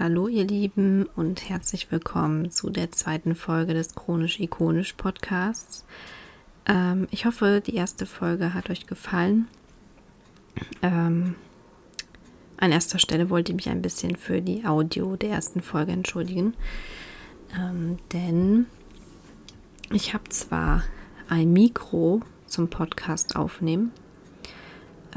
Hallo 0.00 0.28
ihr 0.28 0.44
Lieben 0.44 1.06
und 1.16 1.48
herzlich 1.48 1.90
willkommen 1.90 2.52
zu 2.52 2.70
der 2.70 2.92
zweiten 2.92 3.34
Folge 3.34 3.74
des 3.74 3.96
Chronisch-Ikonisch 3.96 4.92
Podcasts. 4.92 5.84
Ähm, 6.66 7.08
ich 7.10 7.26
hoffe, 7.26 7.60
die 7.66 7.74
erste 7.74 8.06
Folge 8.06 8.54
hat 8.54 8.70
euch 8.70 8.86
gefallen. 8.86 9.48
Ähm, 10.82 11.34
an 12.58 12.70
erster 12.70 13.00
Stelle 13.00 13.28
wollte 13.28 13.50
ich 13.50 13.56
mich 13.56 13.68
ein 13.70 13.82
bisschen 13.82 14.14
für 14.14 14.40
die 14.40 14.64
Audio 14.64 15.16
der 15.16 15.30
ersten 15.30 15.62
Folge 15.62 15.90
entschuldigen, 15.90 16.54
ähm, 17.58 17.98
denn 18.12 18.66
ich 19.90 20.14
habe 20.14 20.28
zwar 20.28 20.84
ein 21.28 21.52
Mikro 21.52 22.20
zum 22.46 22.70
Podcast 22.70 23.34
aufnehmen, 23.34 23.90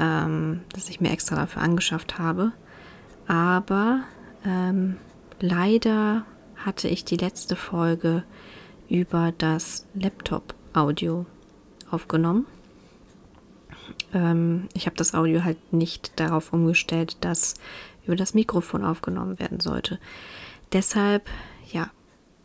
ähm, 0.00 0.62
das 0.72 0.88
ich 0.88 1.00
mir 1.00 1.12
extra 1.12 1.36
dafür 1.36 1.62
angeschafft 1.62 2.18
habe, 2.18 2.50
aber 3.28 4.02
ähm, 4.44 4.96
leider 5.40 6.24
hatte 6.56 6.88
ich 6.88 7.04
die 7.04 7.16
letzte 7.16 7.56
Folge 7.56 8.24
über 8.88 9.32
das 9.36 9.86
Laptop-Audio 9.94 11.26
aufgenommen. 11.90 12.46
Ähm, 14.12 14.68
ich 14.74 14.86
habe 14.86 14.96
das 14.96 15.14
Audio 15.14 15.44
halt 15.44 15.72
nicht 15.72 16.18
darauf 16.20 16.52
umgestellt, 16.52 17.16
dass 17.20 17.54
über 18.06 18.16
das 18.16 18.34
Mikrofon 18.34 18.84
aufgenommen 18.84 19.38
werden 19.38 19.60
sollte. 19.60 19.98
Deshalb, 20.72 21.28
ja, 21.70 21.90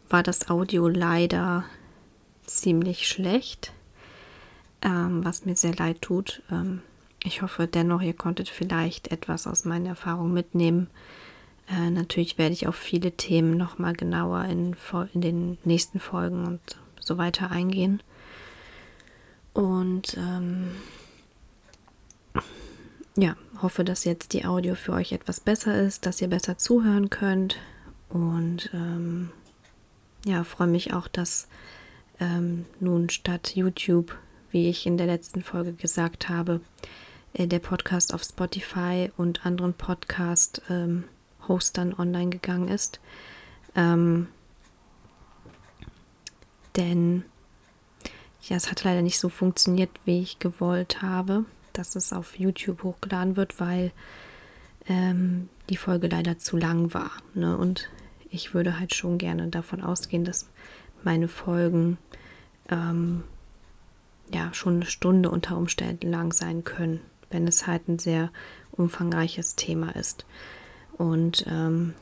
war 0.10 0.24
das 0.24 0.50
Audio 0.50 0.88
leider 0.88 1.66
ziemlich 2.46 3.08
schlecht, 3.08 3.74
ähm, 4.82 5.24
was 5.24 5.46
mir 5.46 5.56
sehr 5.56 5.76
leid 5.76 6.02
tut. 6.02 6.42
Ähm, 6.52 6.82
ich 7.24 7.42
hoffe 7.42 7.68
dennoch, 7.68 8.02
ihr 8.02 8.14
konntet 8.14 8.50
vielleicht 8.50 9.12
etwas 9.12 9.48
aus 9.48 9.66
meinen 9.66 9.86
Erfahrungen 9.86 10.34
mitnehmen. 10.34 10.88
Äh, 11.70 11.90
natürlich 11.90 12.38
werde 12.38 12.54
ich 12.54 12.68
auf 12.68 12.76
viele 12.76 13.12
Themen 13.12 13.58
nochmal 13.58 13.94
genauer 13.94 14.46
in, 14.46 14.76
in 15.14 15.22
den 15.22 15.58
nächsten 15.64 16.00
Folgen 16.00 16.46
und 16.46 16.62
so 17.00 17.18
weiter 17.18 17.52
eingehen. 17.52 18.02
Und 19.54 20.16
ähm, 20.18 20.70
ja, 23.16 23.36
hoffe, 23.62 23.84
dass 23.84 24.04
jetzt 24.04 24.34
die 24.34 24.46
Audio 24.46 24.76
für 24.76 24.94
euch 24.94 25.12
etwas 25.12 25.40
besser 25.40 25.82
ist, 25.82 26.06
dass 26.06 26.22
ihr 26.22 26.28
besser 26.28 26.58
zuhören 26.58 27.10
könnt. 27.10 27.58
Und 28.10 28.70
ähm, 28.74 29.32
ja, 30.26 30.44
freue 30.44 30.68
mich 30.68 30.94
auch, 30.94 31.08
dass 31.08 31.48
ähm, 32.20 32.66
nun 32.80 33.10
statt 33.10 33.56
YouTube, 33.56 34.16
wie 34.52 34.70
ich 34.70 34.86
in 34.86 34.98
der 34.98 35.08
letzten 35.08 35.42
Folge 35.42 35.74
gesagt 35.74 36.30
habe, 36.30 36.62
äh, 37.34 37.48
der 37.48 37.60
Podcast 37.60 38.14
auf 38.14 38.24
Spotify 38.24 39.12
und 39.18 39.46
anderen 39.46 39.74
Podcast 39.74 40.62
ähm, 40.70 41.06
Hostern 41.48 41.94
online 41.94 42.30
gegangen 42.30 42.68
ist. 42.68 43.00
Ähm, 43.76 44.28
denn 46.76 47.24
ja, 48.42 48.56
es 48.56 48.70
hat 48.70 48.84
leider 48.84 49.02
nicht 49.02 49.20
so 49.20 49.30
funktioniert, 49.30 49.90
wie 50.06 50.22
ich 50.22 50.40
gewollt 50.40 51.02
habe, 51.02 51.46
dass 51.74 51.96
es 51.96 52.14
auf 52.14 52.40
YouTube 52.40 52.84
hochgeladen 52.84 53.36
wird, 53.36 53.60
weil 53.60 53.92
ähm, 54.88 55.50
die 55.70 55.78
Folge 55.78 56.08
leider 56.08 56.38
zu 56.38 56.56
lang 56.56 56.94
war. 56.94 57.12
Ne? 57.34 57.58
Und 57.58 57.90
ich 58.30 58.54
würde 58.54 58.80
halt 58.80 58.96
schon 58.96 59.18
gerne 59.18 59.48
davon 59.48 59.82
ausgehen, 59.82 60.24
dass 60.24 60.50
meine 61.04 61.28
Folgen 61.28 61.98
ähm, 62.70 63.24
ja 64.34 64.54
schon 64.54 64.76
eine 64.76 64.86
Stunde 64.86 65.30
unter 65.30 65.58
Umständen 65.58 66.10
lang 66.10 66.34
sein 66.34 66.64
können, 66.64 67.02
wenn 67.30 67.48
es 67.48 67.68
halt 67.68 67.88
ein 67.88 68.00
sehr 68.00 68.32
umfangreiches 68.72 69.56
Thema 69.56 69.96
ist. 69.96 70.26
Und 70.98 71.46
ähm, 71.48 71.94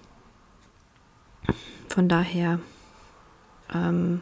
von 1.90 2.08
daher 2.08 2.60
ähm, 3.74 4.22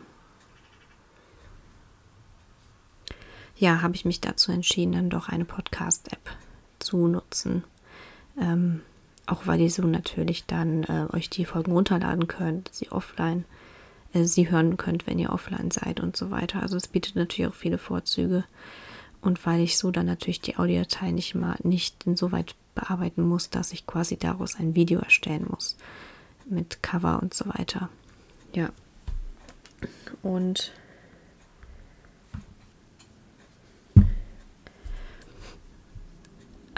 ja, 3.56 3.82
habe 3.82 3.96
ich 3.96 4.06
mich 4.06 4.20
dazu 4.20 4.52
entschieden, 4.52 4.94
dann 4.94 5.10
doch 5.10 5.30
eine 5.30 5.46
Podcast-App 5.46 6.36
zu 6.80 7.08
nutzen. 7.08 7.64
Ähm, 8.40 8.82
auch 9.26 9.48
weil 9.48 9.62
ihr 9.62 9.70
so 9.70 9.84
natürlich 9.84 10.46
dann 10.46 10.84
äh, 10.84 11.06
euch 11.14 11.30
die 11.30 11.46
Folgen 11.46 11.72
runterladen 11.72 12.28
könnt, 12.28 12.70
sie 12.74 12.92
offline, 12.92 13.46
äh, 14.14 14.26
sie 14.26 14.50
hören 14.50 14.76
könnt, 14.76 15.08
wenn 15.08 15.20
ihr 15.20 15.32
offline 15.32 15.72
seid 15.72 16.00
und 16.00 16.18
so 16.18 16.30
weiter. 16.30 16.62
Also 16.62 16.76
es 16.76 16.88
bietet 16.88 17.16
natürlich 17.16 17.50
auch 17.50 17.56
viele 17.56 17.78
Vorzüge. 17.78 18.44
Und 19.24 19.46
weil 19.46 19.62
ich 19.62 19.78
so 19.78 19.90
dann 19.90 20.06
natürlich 20.06 20.42
die 20.42 20.58
Audiodatei 20.58 21.12
nicht 21.12 21.34
mal 21.34 21.56
nicht 21.64 22.06
insoweit 22.06 22.56
bearbeiten 22.76 23.22
muss, 23.22 23.50
dass 23.50 23.72
ich 23.72 23.88
quasi 23.88 24.18
daraus 24.18 24.56
ein 24.60 24.76
Video 24.76 25.00
erstellen 25.00 25.48
muss. 25.50 25.78
Mit 26.46 26.84
Cover 26.84 27.22
und 27.22 27.34
so 27.34 27.48
weiter. 27.48 27.88
Ja. 28.54 28.70
Und 30.22 30.74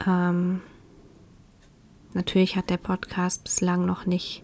ähm, 0.05 0.61
natürlich 2.13 2.55
hat 2.55 2.69
der 2.69 2.77
Podcast 2.77 3.43
bislang 3.43 3.87
noch 3.87 4.05
nicht 4.05 4.43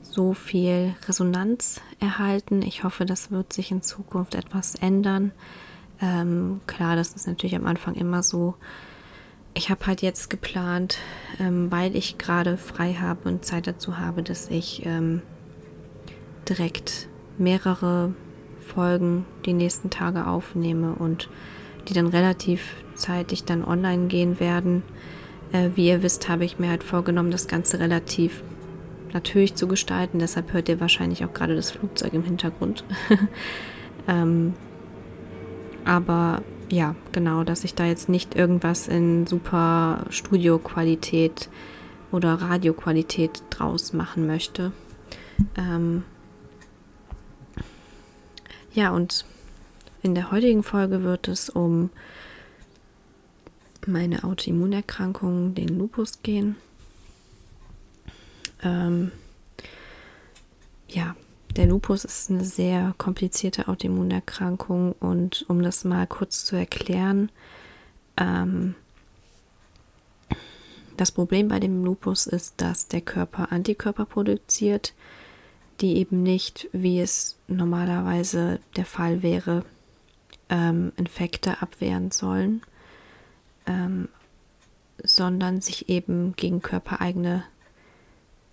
so 0.00 0.32
viel 0.32 0.94
Resonanz 1.06 1.82
erhalten. 2.00 2.62
Ich 2.62 2.84
hoffe, 2.84 3.04
das 3.04 3.30
wird 3.30 3.52
sich 3.52 3.70
in 3.70 3.82
Zukunft 3.82 4.34
etwas 4.34 4.76
ändern. 4.76 5.32
Ähm, 6.00 6.60
klar, 6.66 6.96
das 6.96 7.14
ist 7.14 7.26
natürlich 7.26 7.56
am 7.56 7.66
Anfang 7.66 7.94
immer 7.94 8.22
so, 8.22 8.54
ich 9.54 9.70
habe 9.70 9.86
halt 9.86 10.02
jetzt 10.02 10.30
geplant, 10.30 10.98
ähm, 11.38 11.70
weil 11.70 11.94
ich 11.94 12.18
gerade 12.18 12.56
frei 12.56 12.94
habe 12.94 13.28
und 13.28 13.44
Zeit 13.44 13.66
dazu 13.66 13.98
habe, 13.98 14.22
dass 14.22 14.50
ich 14.50 14.84
ähm, 14.84 15.22
direkt 16.48 17.08
mehrere 17.38 18.14
Folgen 18.60 19.24
die 19.44 19.52
nächsten 19.52 19.90
Tage 19.90 20.26
aufnehme 20.26 20.94
und 20.94 21.28
die 21.88 21.94
dann 21.94 22.08
relativ 22.08 22.74
zeitig 22.94 23.44
dann 23.44 23.64
online 23.64 24.06
gehen 24.06 24.40
werden. 24.40 24.82
Äh, 25.52 25.70
wie 25.74 25.88
ihr 25.88 26.02
wisst, 26.02 26.28
habe 26.28 26.44
ich 26.44 26.58
mir 26.58 26.70
halt 26.70 26.82
vorgenommen, 26.82 27.30
das 27.30 27.46
Ganze 27.46 27.78
relativ 27.78 28.42
natürlich 29.12 29.54
zu 29.54 29.68
gestalten. 29.68 30.18
Deshalb 30.18 30.52
hört 30.52 30.68
ihr 30.68 30.80
wahrscheinlich 30.80 31.24
auch 31.24 31.32
gerade 31.32 31.54
das 31.54 31.70
Flugzeug 31.70 32.12
im 32.14 32.24
Hintergrund. 32.24 32.84
ähm, 34.08 34.54
aber 35.84 36.42
ja, 36.70 36.94
genau, 37.12 37.44
dass 37.44 37.64
ich 37.64 37.74
da 37.74 37.84
jetzt 37.84 38.08
nicht 38.08 38.34
irgendwas 38.34 38.88
in 38.88 39.26
super 39.26 40.06
Studioqualität 40.10 41.48
oder 42.10 42.34
Radioqualität 42.34 43.42
draus 43.50 43.92
machen 43.92 44.26
möchte. 44.26 44.72
Ähm 45.56 46.04
ja, 48.72 48.90
und 48.90 49.24
in 50.02 50.14
der 50.14 50.30
heutigen 50.30 50.62
Folge 50.62 51.02
wird 51.02 51.28
es 51.28 51.48
um 51.48 51.90
meine 53.86 54.24
Autoimmunerkrankung, 54.24 55.54
den 55.54 55.78
Lupus 55.78 56.22
gehen. 56.22 56.56
Ähm 58.62 59.12
ja, 60.88 61.14
der 61.56 61.66
Lupus 61.66 62.04
ist 62.04 62.30
eine 62.30 62.44
sehr 62.44 62.94
komplizierte 62.98 63.68
Autoimmunerkrankung 63.68 64.92
und 64.92 65.44
um 65.48 65.62
das 65.62 65.84
mal 65.84 66.06
kurz 66.06 66.44
zu 66.44 66.56
erklären, 66.56 67.30
ähm, 68.16 68.74
das 70.96 71.10
Problem 71.10 71.48
bei 71.48 71.60
dem 71.60 71.84
Lupus 71.84 72.26
ist, 72.26 72.60
dass 72.60 72.88
der 72.88 73.00
Körper 73.00 73.50
Antikörper 73.50 74.04
produziert, 74.04 74.94
die 75.80 75.96
eben 75.96 76.22
nicht, 76.22 76.68
wie 76.72 77.00
es 77.00 77.36
normalerweise 77.48 78.60
der 78.76 78.84
Fall 78.84 79.22
wäre, 79.22 79.64
ähm, 80.48 80.92
Infekte 80.96 81.60
abwehren 81.62 82.10
sollen, 82.10 82.62
ähm, 83.66 84.08
sondern 85.02 85.60
sich 85.60 85.88
eben 85.88 86.34
gegen 86.36 86.62
körpereigene 86.62 87.44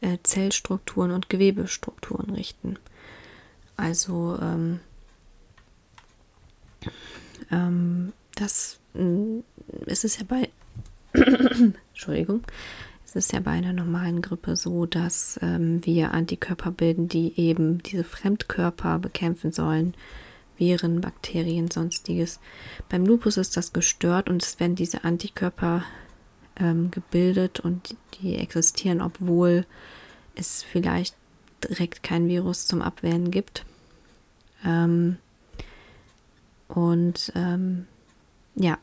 äh, 0.02 0.18
Zellstrukturen 0.24 1.12
und 1.12 1.30
Gewebestrukturen 1.30 2.32
richten. 2.32 2.78
Also 3.78 4.38
ähm, 4.42 4.80
ähm, 7.52 8.14
das 8.36 8.80
mm, 8.94 9.40
es 9.86 10.04
ist 10.04 10.20
ja 10.20 10.26
bei 10.28 10.50
Entschuldigung, 11.94 12.44
es 13.06 13.16
ist 13.16 13.34
ja 13.34 13.42
bei 13.42 13.52
einer 13.52 13.74
normalen 13.74 14.22
Grippe 14.22 14.56
so, 14.56 14.86
dass 14.86 15.40
ähm, 15.42 15.86
wir 15.86 16.14
Antikörper 16.14 16.72
bilden, 16.72 17.08
die 17.10 17.34
eben 17.38 17.84
diese 17.84 18.04
Fremdkörper 18.04 19.00
bekämpfen 19.00 19.52
sollen, 19.52 19.94
Viren, 20.58 21.02
Bakterien, 21.02 21.70
sonstiges. 21.70 22.40
Beim 22.88 23.06
Lupus 23.06 23.38
ist 23.38 23.58
das 23.58 23.74
gestört 23.74 24.30
und 24.30 24.44
es 24.44 24.60
werden 24.60 24.76
diese 24.76 25.04
Antikörper 25.04 25.84
ähm, 26.58 26.92
gebildet 26.92 27.60
und 27.60 27.96
die 28.22 28.36
existieren, 28.36 29.02
obwohl 29.02 29.66
es 30.36 30.64
vielleicht 30.64 31.16
direkt 31.70 32.04
kein 32.04 32.28
Virus 32.28 32.68
zum 32.68 32.82
Abwehren 32.82 33.32
gibt. 33.32 33.66
Ähm, 34.66 35.18
und 36.68 37.32
ähm, 37.36 37.88
ja, 38.56 38.78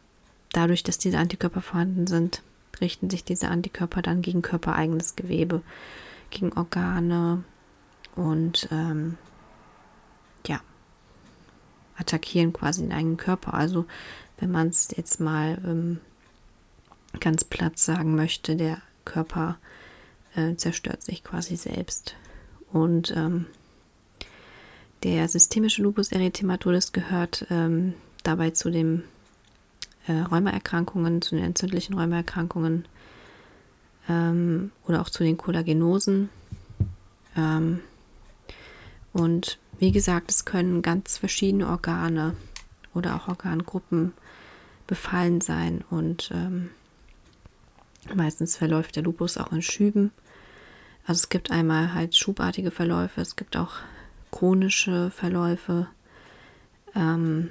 dadurch, 0.52 0.82
dass 0.82 0.98
diese 0.98 1.18
Antikörper 1.18 1.62
vorhanden 1.62 2.06
sind, 2.06 2.42
richten 2.80 3.10
sich 3.10 3.24
diese 3.24 3.48
Antikörper 3.48 4.02
dann 4.02 4.22
gegen 4.22 4.42
körpereigenes 4.42 5.16
Gewebe. 5.16 5.62
gegen 6.30 6.52
Organe 6.52 7.42
und 8.14 8.68
ähm, 8.70 9.16
ja, 10.46 10.60
attackieren 11.96 12.52
quasi 12.52 12.82
den 12.82 12.92
eigenen 12.92 13.16
Körper. 13.16 13.54
Also 13.54 13.86
wenn 14.38 14.50
man 14.50 14.68
es 14.68 14.88
jetzt 14.96 15.20
mal 15.20 15.58
ähm, 15.64 16.00
ganz 17.20 17.44
platt 17.44 17.78
sagen 17.78 18.14
möchte, 18.14 18.56
der 18.56 18.80
Körper 19.04 19.56
äh, 20.34 20.54
zerstört 20.56 21.02
sich 21.02 21.24
quasi 21.24 21.56
selbst. 21.56 22.14
Und 22.72 23.12
ähm, 23.16 23.46
der 25.02 25.28
systemische 25.28 25.82
Lupus 25.82 26.12
erythematodes 26.12 26.92
gehört 26.92 27.46
ähm, 27.50 27.94
dabei 28.24 28.50
zu 28.50 28.70
den 28.70 29.04
äh, 30.06 30.12
Rheumaerkrankungen, 30.12 31.22
zu 31.22 31.36
den 31.36 31.44
entzündlichen 31.44 31.94
Rheumaerkrankungen 31.94 32.86
ähm, 34.08 34.72
oder 34.86 35.00
auch 35.00 35.10
zu 35.10 35.22
den 35.22 35.36
Kollagenosen. 35.36 36.30
Ähm, 37.36 37.80
und 39.12 39.58
wie 39.78 39.92
gesagt, 39.92 40.30
es 40.30 40.44
können 40.44 40.82
ganz 40.82 41.18
verschiedene 41.18 41.68
Organe 41.68 42.34
oder 42.94 43.14
auch 43.16 43.28
Organgruppen 43.28 44.12
befallen 44.86 45.40
sein 45.40 45.84
und 45.90 46.30
ähm, 46.34 46.70
meistens 48.14 48.56
verläuft 48.56 48.96
der 48.96 49.02
Lupus 49.02 49.36
auch 49.36 49.52
in 49.52 49.62
Schüben. 49.62 50.10
Also 51.08 51.20
es 51.20 51.28
gibt 51.30 51.50
einmal 51.50 51.94
halt 51.94 52.14
schubartige 52.14 52.70
Verläufe, 52.70 53.22
es 53.22 53.34
gibt 53.34 53.56
auch 53.56 53.76
chronische 54.30 55.10
Verläufe 55.10 55.88
ähm, 56.94 57.48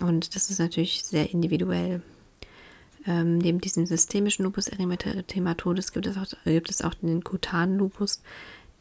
und 0.00 0.34
das 0.34 0.50
ist 0.50 0.58
natürlich 0.58 1.04
sehr 1.04 1.30
individuell. 1.30 2.02
Ähm, 3.06 3.38
neben 3.38 3.60
diesem 3.60 3.86
systemischen 3.86 4.44
Lupus 4.44 4.66
erythematodes 4.66 5.92
gibt 5.92 6.06
es 6.06 6.16
auch, 6.16 6.26
gibt 6.44 6.68
es 6.68 6.82
auch 6.82 6.94
den 6.94 7.22
kutanen 7.22 7.78
Lupus, 7.78 8.22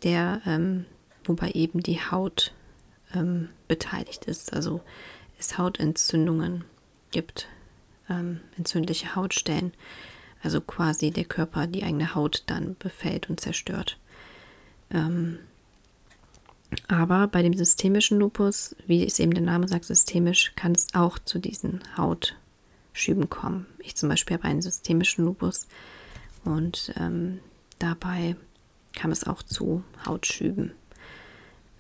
der 0.02 0.42
ähm, 0.48 0.86
wobei 1.26 1.52
eben 1.52 1.84
die 1.84 2.00
Haut 2.02 2.52
ähm, 3.14 3.50
beteiligt 3.68 4.26
ist. 4.26 4.54
Also 4.54 4.82
es 5.38 5.60
Hautentzündungen 5.60 6.64
gibt, 7.12 7.48
ähm, 8.10 8.40
entzündliche 8.58 9.16
Hautstellen. 9.16 9.72
Also 10.44 10.62
quasi 10.62 11.12
der 11.12 11.26
Körper 11.26 11.68
die 11.68 11.84
eigene 11.84 12.16
Haut 12.16 12.44
dann 12.48 12.76
befällt 12.78 13.30
und 13.30 13.40
zerstört. 13.40 13.98
Ähm, 14.92 15.40
aber 16.88 17.28
bei 17.28 17.42
dem 17.42 17.54
systemischen 17.54 18.20
Lupus, 18.20 18.76
wie 18.88 19.06
es 19.06 19.20
eben 19.20 19.34
der 19.34 19.44
Name 19.44 19.68
sagt, 19.68 19.86
systemisch, 19.86 20.54
kann 20.56 20.74
es 20.74 20.94
auch 20.94 21.18
zu 21.20 21.40
diesen 21.40 21.82
Hautschüben 21.98 23.30
kommen. 23.30 23.68
Ich 23.80 23.96
zum 23.96 24.10
Beispiel 24.10 24.38
habe 24.38 24.48
einen 24.48 24.62
systemischen 24.62 25.26
Lupus 25.26 25.68
und 26.44 26.94
ähm, 26.98 27.40
dabei 27.80 28.36
kam 28.94 29.12
es 29.12 29.26
auch 29.26 29.44
zu 29.44 29.84
Hautschüben. 30.06 30.74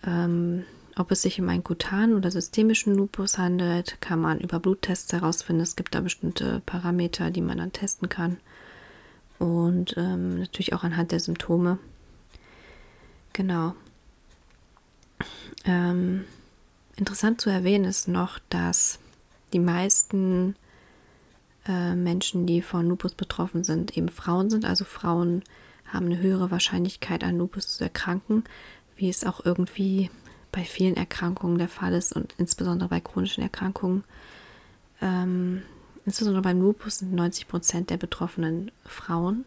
Ähm, 0.06 0.63
ob 0.95 1.12
es 1.12 1.24
sich 1.24 1.39
um 1.42 1.50
einen 1.50 1.63
kutanen 1.63 2.15
oder 2.15 2.30
systemischen 2.30 2.95
Lupus 2.95 3.38
handelt, 3.38 4.00
kann 4.00 4.19
man 4.21 4.39
über 4.39 4.60
Bluttests 4.60 5.12
herausfinden. 5.12 5.62
Es 5.62 5.75
gibt 5.75 5.95
da 5.95 6.01
bestimmte 6.01 6.62
Parameter, 6.65 7.31
die 7.31 7.42
man 7.42 7.57
dann 7.57 7.71
testen 7.71 8.10
kann. 8.10 8.38
Und 9.44 9.95
ähm, 9.98 10.40
natürlich 10.40 10.72
auch 10.72 10.86
anhand 10.86 11.12
der 11.12 11.19
Symptome. 11.19 11.78
Genau. 13.34 13.75
Ähm, 15.66 16.24
interessant 16.95 17.42
zu 17.42 17.50
erwähnen 17.50 17.84
ist 17.84 18.07
noch, 18.07 18.40
dass 18.48 19.00
die 19.51 19.60
meisten 19.60 20.56
äh, 21.68 21.94
Menschen, 21.94 22.45
die 22.45 22.62
von 22.62 22.88
Lupus 22.88 23.16
betroffen 23.16 23.66
sind, 23.66 23.98
eben 23.98 24.07
Frauen 24.07 24.50
sind. 24.50 24.63
Also 24.63 24.86
Frauen 24.86 25.44
haben 25.92 26.06
eine 26.06 26.22
höhere 26.22 26.50
Wahrscheinlichkeit 26.50 27.25
an 27.25 27.38
Lupus 27.38 27.75
zu 27.75 27.84
erkranken, 27.84 28.46
wie 28.96 29.10
es 29.10 29.25
auch 29.25 29.46
irgendwie 29.46 30.10
bei 30.54 30.63
vielen 30.63 30.96
Erkrankungen 30.96 31.57
der 31.57 31.68
Fall 31.68 31.96
ist 31.96 32.13
und 32.13 32.34
insbesondere 32.38 32.88
bei 32.88 33.01
chronischen 33.01 33.44
Erkrankungen. 33.44 34.06
Ähm, 35.01 35.63
insbesondere 36.06 36.42
beim 36.42 36.62
Lupus 36.62 37.00
sind 37.00 37.14
90 37.14 37.48
Prozent 37.48 37.90
der 37.90 37.98
Betroffenen 37.98 38.72
Frauen. 38.86 39.46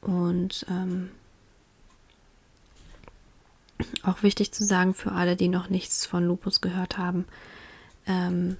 Und 0.00 0.66
ähm, 0.68 1.10
auch 4.02 4.22
wichtig 4.22 4.52
zu 4.52 4.64
sagen 4.64 4.94
für 4.94 5.12
alle, 5.12 5.36
die 5.36 5.48
noch 5.48 5.68
nichts 5.68 6.06
von 6.06 6.26
Lupus 6.26 6.60
gehört 6.60 6.98
haben, 6.98 7.26
ähm, 8.06 8.56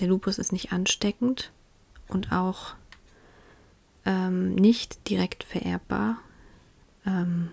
der 0.00 0.08
Lupus 0.08 0.38
ist 0.38 0.52
nicht 0.52 0.72
ansteckend 0.72 1.50
und 2.08 2.32
auch 2.32 2.74
ähm, 4.06 4.54
nicht 4.54 5.08
direkt 5.08 5.44
vererbbar. 5.44 6.18
Ähm, 7.04 7.50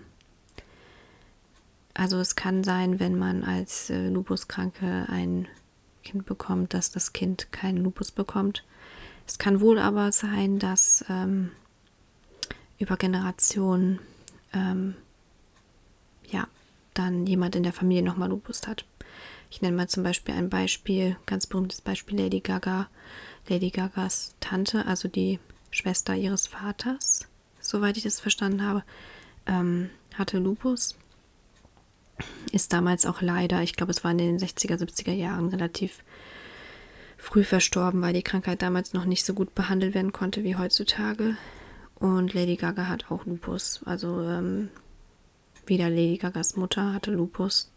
also 1.92 2.18
es 2.20 2.36
kann 2.36 2.64
sein, 2.64 3.00
wenn 3.00 3.18
man 3.18 3.44
als 3.44 3.90
äh, 3.90 4.08
Lupuskranke 4.08 5.06
ein 5.08 5.48
Kind 6.08 6.24
bekommt, 6.24 6.72
dass 6.72 6.90
das 6.90 7.12
Kind 7.12 7.52
keinen 7.52 7.76
Lupus 7.76 8.10
bekommt. 8.10 8.64
Es 9.26 9.38
kann 9.38 9.60
wohl 9.60 9.78
aber 9.78 10.10
sein, 10.10 10.58
dass 10.58 11.04
ähm, 11.10 11.50
über 12.78 12.96
Generationen 12.96 13.98
ähm, 14.54 14.94
ja 16.30 16.48
dann 16.94 17.26
jemand 17.26 17.56
in 17.56 17.62
der 17.62 17.74
Familie 17.74 18.02
nochmal 18.02 18.30
Lupus 18.30 18.66
hat. 18.66 18.86
Ich 19.50 19.60
nenne 19.60 19.76
mal 19.76 19.88
zum 19.88 20.02
Beispiel 20.02 20.34
ein 20.34 20.48
Beispiel, 20.48 21.16
ganz 21.26 21.46
berühmtes 21.46 21.82
Beispiel 21.82 22.18
Lady 22.18 22.40
Gaga. 22.40 22.88
Lady 23.48 23.68
Gagas 23.68 24.34
Tante, 24.40 24.86
also 24.86 25.08
die 25.08 25.38
Schwester 25.70 26.14
ihres 26.14 26.46
Vaters, 26.46 27.28
soweit 27.60 27.98
ich 27.98 28.04
das 28.04 28.20
verstanden 28.20 28.62
habe, 28.62 28.82
ähm, 29.46 29.90
hatte 30.14 30.38
Lupus 30.38 30.96
ist 32.52 32.72
damals 32.72 33.06
auch 33.06 33.20
leider, 33.20 33.62
ich 33.62 33.74
glaube, 33.74 33.92
es 33.92 34.04
war 34.04 34.10
in 34.10 34.18
den 34.18 34.38
60er, 34.38 34.76
70er 34.76 35.12
Jahren 35.12 35.48
relativ 35.48 36.02
früh 37.16 37.44
verstorben, 37.44 38.00
weil 38.00 38.14
die 38.14 38.22
Krankheit 38.22 38.62
damals 38.62 38.92
noch 38.92 39.04
nicht 39.04 39.24
so 39.24 39.34
gut 39.34 39.54
behandelt 39.54 39.94
werden 39.94 40.12
konnte 40.12 40.44
wie 40.44 40.56
heutzutage. 40.56 41.36
Und 41.96 42.32
Lady 42.32 42.56
Gaga 42.56 42.86
hat 42.86 43.10
auch 43.10 43.26
Lupus. 43.26 43.80
Also 43.84 44.22
ähm, 44.22 44.70
wieder 45.66 45.90
Lady 45.90 46.16
Gagas 46.16 46.56
Mutter 46.56 46.92
hatte 46.94 47.10
Lupus. 47.10 47.72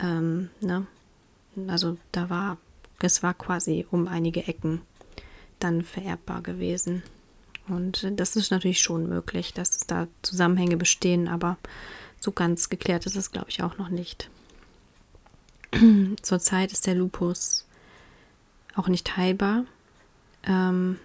Ähm, 0.00 0.50
ne? 0.60 0.86
Also 1.68 1.96
da 2.12 2.30
war, 2.30 2.58
es 3.00 3.22
war 3.22 3.34
quasi 3.34 3.86
um 3.90 4.08
einige 4.08 4.46
Ecken 4.46 4.82
dann 5.60 5.82
vererbbar 5.82 6.42
gewesen. 6.42 7.02
Und 7.68 8.06
das 8.18 8.36
ist 8.36 8.50
natürlich 8.50 8.80
schon 8.80 9.08
möglich, 9.08 9.52
dass 9.52 9.86
da 9.86 10.08
Zusammenhänge 10.22 10.76
bestehen, 10.76 11.28
aber 11.28 11.58
so 12.20 12.32
ganz 12.32 12.68
geklärt 12.68 13.06
ist 13.06 13.16
es, 13.16 13.32
glaube 13.32 13.50
ich, 13.50 13.62
auch 13.62 13.78
noch 13.78 13.88
nicht. 13.88 14.30
Zurzeit 16.22 16.72
ist 16.72 16.86
der 16.86 16.94
Lupus 16.94 17.66
auch 18.74 18.88
nicht 18.88 19.16
heilbar. 19.16 19.64
Ähm, 20.44 20.98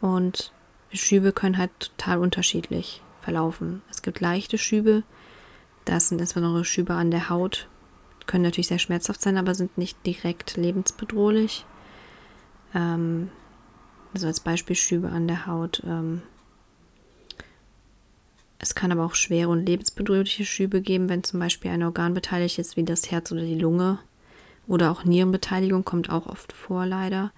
und 0.00 0.52
Schübe 0.92 1.32
können 1.32 1.58
halt 1.58 1.70
total 1.80 2.18
unterschiedlich 2.18 3.02
verlaufen. 3.20 3.82
Es 3.90 4.02
gibt 4.02 4.20
leichte 4.20 4.58
Schübe, 4.58 5.02
das 5.84 6.08
sind 6.08 6.20
insbesondere 6.20 6.64
Schübe 6.64 6.94
an 6.94 7.10
der 7.10 7.28
Haut, 7.28 7.68
können 8.26 8.44
natürlich 8.44 8.68
sehr 8.68 8.78
schmerzhaft 8.78 9.20
sein, 9.20 9.36
aber 9.36 9.54
sind 9.54 9.76
nicht 9.76 9.98
direkt 10.06 10.56
lebensbedrohlich. 10.56 11.64
Ähm, 12.74 13.30
also 14.14 14.26
als 14.26 14.40
Beispiel 14.40 14.76
Schübe 14.76 15.10
an 15.10 15.28
der 15.28 15.46
Haut 15.46 15.82
ähm, 15.84 16.22
es 18.62 18.74
kann 18.74 18.92
aber 18.92 19.06
auch 19.06 19.14
schwere 19.14 19.48
und 19.48 19.64
lebensbedrohliche 19.64 20.44
Schübe 20.44 20.82
geben, 20.82 21.08
wenn 21.08 21.24
zum 21.24 21.40
Beispiel 21.40 21.70
ein 21.70 21.82
Organ 21.82 22.12
beteiligt 22.12 22.58
ist, 22.58 22.76
wie 22.76 22.84
das 22.84 23.10
Herz 23.10 23.32
oder 23.32 23.40
die 23.40 23.58
Lunge. 23.58 23.98
Oder 24.66 24.90
auch 24.90 25.04
Nierenbeteiligung 25.04 25.84
kommt 25.84 26.10
auch 26.10 26.26
oft 26.26 26.52
vor, 26.52 26.84
leider. 26.84 27.32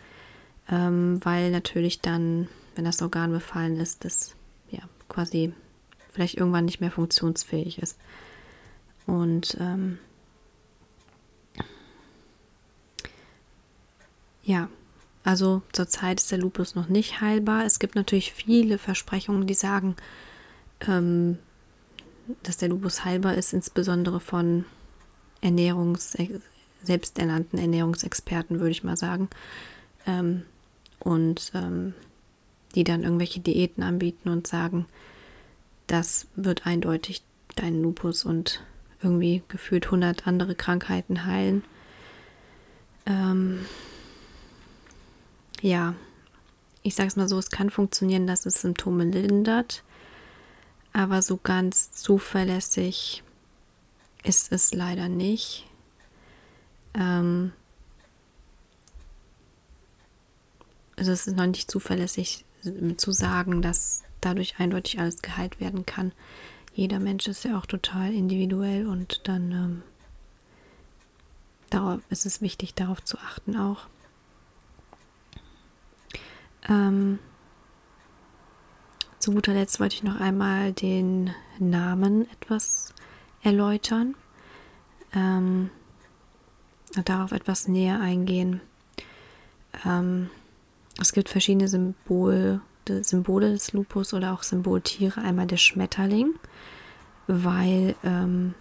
Ähm, 0.68 1.20
weil 1.22 1.52
natürlich 1.52 2.00
dann, 2.00 2.48
wenn 2.74 2.84
das 2.84 3.00
Organ 3.02 3.30
befallen 3.30 3.78
ist, 3.78 4.04
das 4.04 4.34
ja 4.70 4.80
quasi 5.08 5.52
vielleicht 6.10 6.36
irgendwann 6.36 6.64
nicht 6.64 6.80
mehr 6.80 6.90
funktionsfähig 6.90 7.78
ist. 7.78 7.98
Und 9.06 9.56
ähm, 9.60 9.98
ja, 14.42 14.68
also 15.22 15.62
zurzeit 15.72 16.20
ist 16.20 16.32
der 16.32 16.38
Lupus 16.38 16.74
noch 16.74 16.88
nicht 16.88 17.20
heilbar. 17.20 17.64
Es 17.64 17.78
gibt 17.78 17.94
natürlich 17.94 18.32
viele 18.32 18.76
Versprechungen, 18.76 19.46
die 19.46 19.54
sagen, 19.54 19.94
ähm, 20.88 21.38
dass 22.42 22.56
der 22.56 22.68
Lupus 22.68 23.04
heilbar 23.04 23.34
ist, 23.34 23.52
insbesondere 23.52 24.20
von 24.20 24.64
Ernährungs 25.40 26.16
selbsternannten 26.82 27.58
Ernährungsexperten, 27.58 28.58
würde 28.58 28.70
ich 28.70 28.84
mal 28.84 28.96
sagen. 28.96 29.28
Ähm, 30.06 30.42
und 31.00 31.52
ähm, 31.54 31.94
die 32.74 32.84
dann 32.84 33.02
irgendwelche 33.02 33.40
Diäten 33.40 33.82
anbieten 33.82 34.28
und 34.28 34.46
sagen, 34.46 34.86
das 35.86 36.26
wird 36.36 36.66
eindeutig 36.66 37.22
deinen 37.56 37.82
Lupus 37.82 38.24
und 38.24 38.64
irgendwie 39.02 39.42
gefühlt 39.48 39.86
100 39.86 40.26
andere 40.26 40.54
Krankheiten 40.54 41.26
heilen. 41.26 41.64
Ähm, 43.04 43.66
ja, 45.60 45.94
ich 46.82 46.94
sage 46.94 47.08
es 47.08 47.16
mal 47.16 47.28
so, 47.28 47.38
es 47.38 47.50
kann 47.50 47.70
funktionieren, 47.70 48.26
dass 48.26 48.46
es 48.46 48.60
Symptome 48.62 49.04
lindert 49.04 49.82
aber 50.92 51.22
so 51.22 51.36
ganz 51.36 51.92
zuverlässig 51.92 53.22
ist 54.22 54.52
es 54.52 54.72
leider 54.72 55.08
nicht. 55.08 55.66
Ähm, 56.94 57.52
also 60.96 61.12
es 61.12 61.26
ist 61.26 61.36
noch 61.36 61.46
nicht 61.46 61.70
zuverlässig 61.70 62.44
zu 62.96 63.10
sagen, 63.10 63.62
dass 63.62 64.04
dadurch 64.20 64.58
eindeutig 64.58 65.00
alles 65.00 65.22
geheilt 65.22 65.60
werden 65.60 65.84
kann. 65.86 66.12
Jeder 66.74 67.00
Mensch 67.00 67.26
ist 67.26 67.44
ja 67.44 67.58
auch 67.58 67.66
total 67.66 68.14
individuell 68.14 68.86
und 68.86 69.26
dann 69.28 69.52
ähm, 69.52 69.82
darauf 71.70 72.00
ist 72.08 72.24
es 72.24 72.40
wichtig, 72.40 72.74
darauf 72.74 73.02
zu 73.02 73.18
achten 73.18 73.56
auch. 73.56 73.86
Ähm, 76.68 77.18
zu 79.22 79.30
guter 79.30 79.54
Letzt 79.54 79.78
wollte 79.78 79.94
ich 79.94 80.02
noch 80.02 80.18
einmal 80.20 80.72
den 80.72 81.30
Namen 81.60 82.28
etwas 82.32 82.92
erläutern, 83.40 84.16
ähm, 85.14 85.70
darauf 87.04 87.30
etwas 87.30 87.68
näher 87.68 88.00
eingehen. 88.00 88.60
Ähm, 89.86 90.28
es 91.00 91.12
gibt 91.12 91.28
verschiedene 91.28 91.68
Symbole, 91.68 92.62
Symbole 92.88 93.52
des 93.52 93.72
Lupus 93.72 94.12
oder 94.12 94.32
auch 94.32 94.42
Symboltiere. 94.42 95.22
Einmal 95.22 95.46
der 95.46 95.56
Schmetterling, 95.56 96.34
weil 97.28 97.94
ähm, 98.02 98.54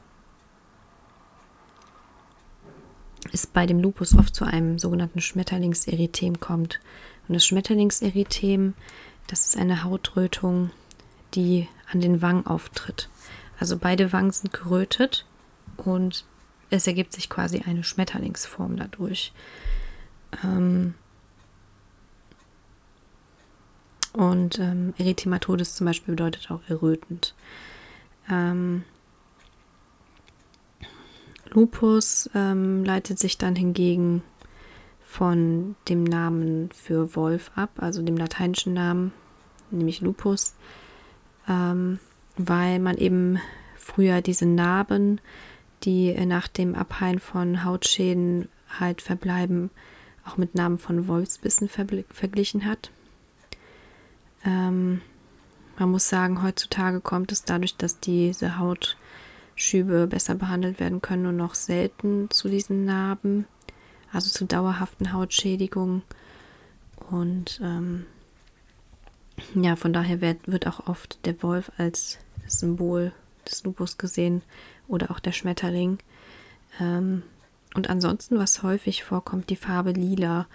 es 3.34 3.48
bei 3.48 3.66
dem 3.66 3.80
Lupus 3.80 4.16
oft 4.16 4.36
zu 4.36 4.46
einem 4.46 4.78
sogenannten 4.78 5.22
Schmetterlingserythem 5.22 6.40
kommt. 6.40 6.80
Und 7.28 7.34
das 7.34 7.48
Schmetterlingserythem, 7.48 8.76
das 9.28 9.46
ist 9.46 9.58
eine 9.58 9.84
Hautrötung, 9.84 10.72
die 11.34 11.68
an 11.92 12.02
den 12.02 12.22
Wangen 12.22 12.46
auftritt. 12.46 13.10
Also 13.60 13.78
beide 13.78 14.12
Wangen 14.12 14.32
sind 14.32 14.54
gerötet 14.54 15.26
und 15.78 16.26
es 16.70 16.88
ergibt 16.88 17.14
sich 17.14 17.30
quasi 17.30 17.64
eine 17.66 17.84
Schmetterlingsform 17.84 18.78
dadurch. 18.78 19.34
Ähm 20.44 20.96
und 24.14 24.60
ähm, 24.60 24.94
Erythematodes 24.98 25.76
zum 25.76 25.86
Beispiel 25.86 26.16
bedeutet 26.16 26.52
auch 26.52 26.62
errötend. 26.68 27.34
Ähm 28.30 28.84
Lupus 31.50 32.30
ähm, 32.34 32.84
leitet 32.86 33.20
sich 33.20 33.38
dann 33.38 33.56
hingegen 33.56 34.24
von 35.12 35.76
dem 35.90 36.06
Namen 36.06 36.70
für 36.72 37.18
Wolf 37.18 37.52
ab, 37.56 37.72
also 37.76 38.02
dem 38.02 38.16
lateinischen 38.16 38.74
Namen, 38.74 39.12
nämlich 39.70 40.00
Lupus, 40.00 40.56
ähm, 41.50 42.00
weil 42.38 42.80
man 42.80 42.98
eben 42.98 43.38
früher 43.76 44.22
diese 44.22 44.46
Narben, 44.46 45.20
die 45.84 46.14
nach 46.26 46.48
dem 46.48 46.76
Abheilen 46.76 47.20
von 47.20 47.66
Hautschäden 47.66 48.48
halt 48.80 49.02
verbleiben, 49.02 49.70
auch 50.26 50.38
mit 50.38 50.56
Namen 50.56 50.80
von 50.80 51.10
Wolfsbissen 51.10 51.68
verglichen 51.68 52.66
hat. 52.66 52.90
Ähm, 54.46 55.02
man 55.78 55.92
muss 55.92 56.08
sagen, 56.08 56.42
heutzutage 56.42 57.02
kommt 57.02 57.34
es 57.34 57.44
dadurch, 57.44 57.76
dass 57.76 58.00
diese 58.00 58.60
Haut 58.60 58.96
Schübe 59.56 60.08
besser 60.08 60.36
behandelt 60.36 60.80
werden 60.80 61.02
können 61.02 61.26
und 61.26 61.36
noch 61.36 61.54
selten 61.56 62.30
zu 62.30 62.48
diesen 62.48 62.86
Narben, 62.86 63.46
also 64.12 64.30
zu 64.30 64.46
dauerhaften 64.46 65.14
Hautschädigungen. 65.14 66.04
Und 67.10 67.60
ähm, 67.64 68.06
ja, 69.56 69.76
von 69.76 69.94
daher 69.94 70.22
wird, 70.22 70.48
wird 70.48 70.68
auch 70.68 70.88
oft 70.88 71.26
der 71.26 71.42
Wolf 71.44 71.72
als 71.78 72.20
Symbol 72.48 73.12
des 73.48 73.64
Lupus 73.64 73.98
gesehen 73.98 74.42
oder 74.88 75.12
auch 75.12 75.20
der 75.20 75.32
Schmetterling. 75.32 75.98
Ähm, 76.80 77.24
und 77.74 77.90
ansonsten, 77.90 78.38
was 78.38 78.64
häufig 78.64 79.04
vorkommt, 79.04 79.50
die 79.50 79.56
Farbe 79.56 79.92
lila. 79.92 80.48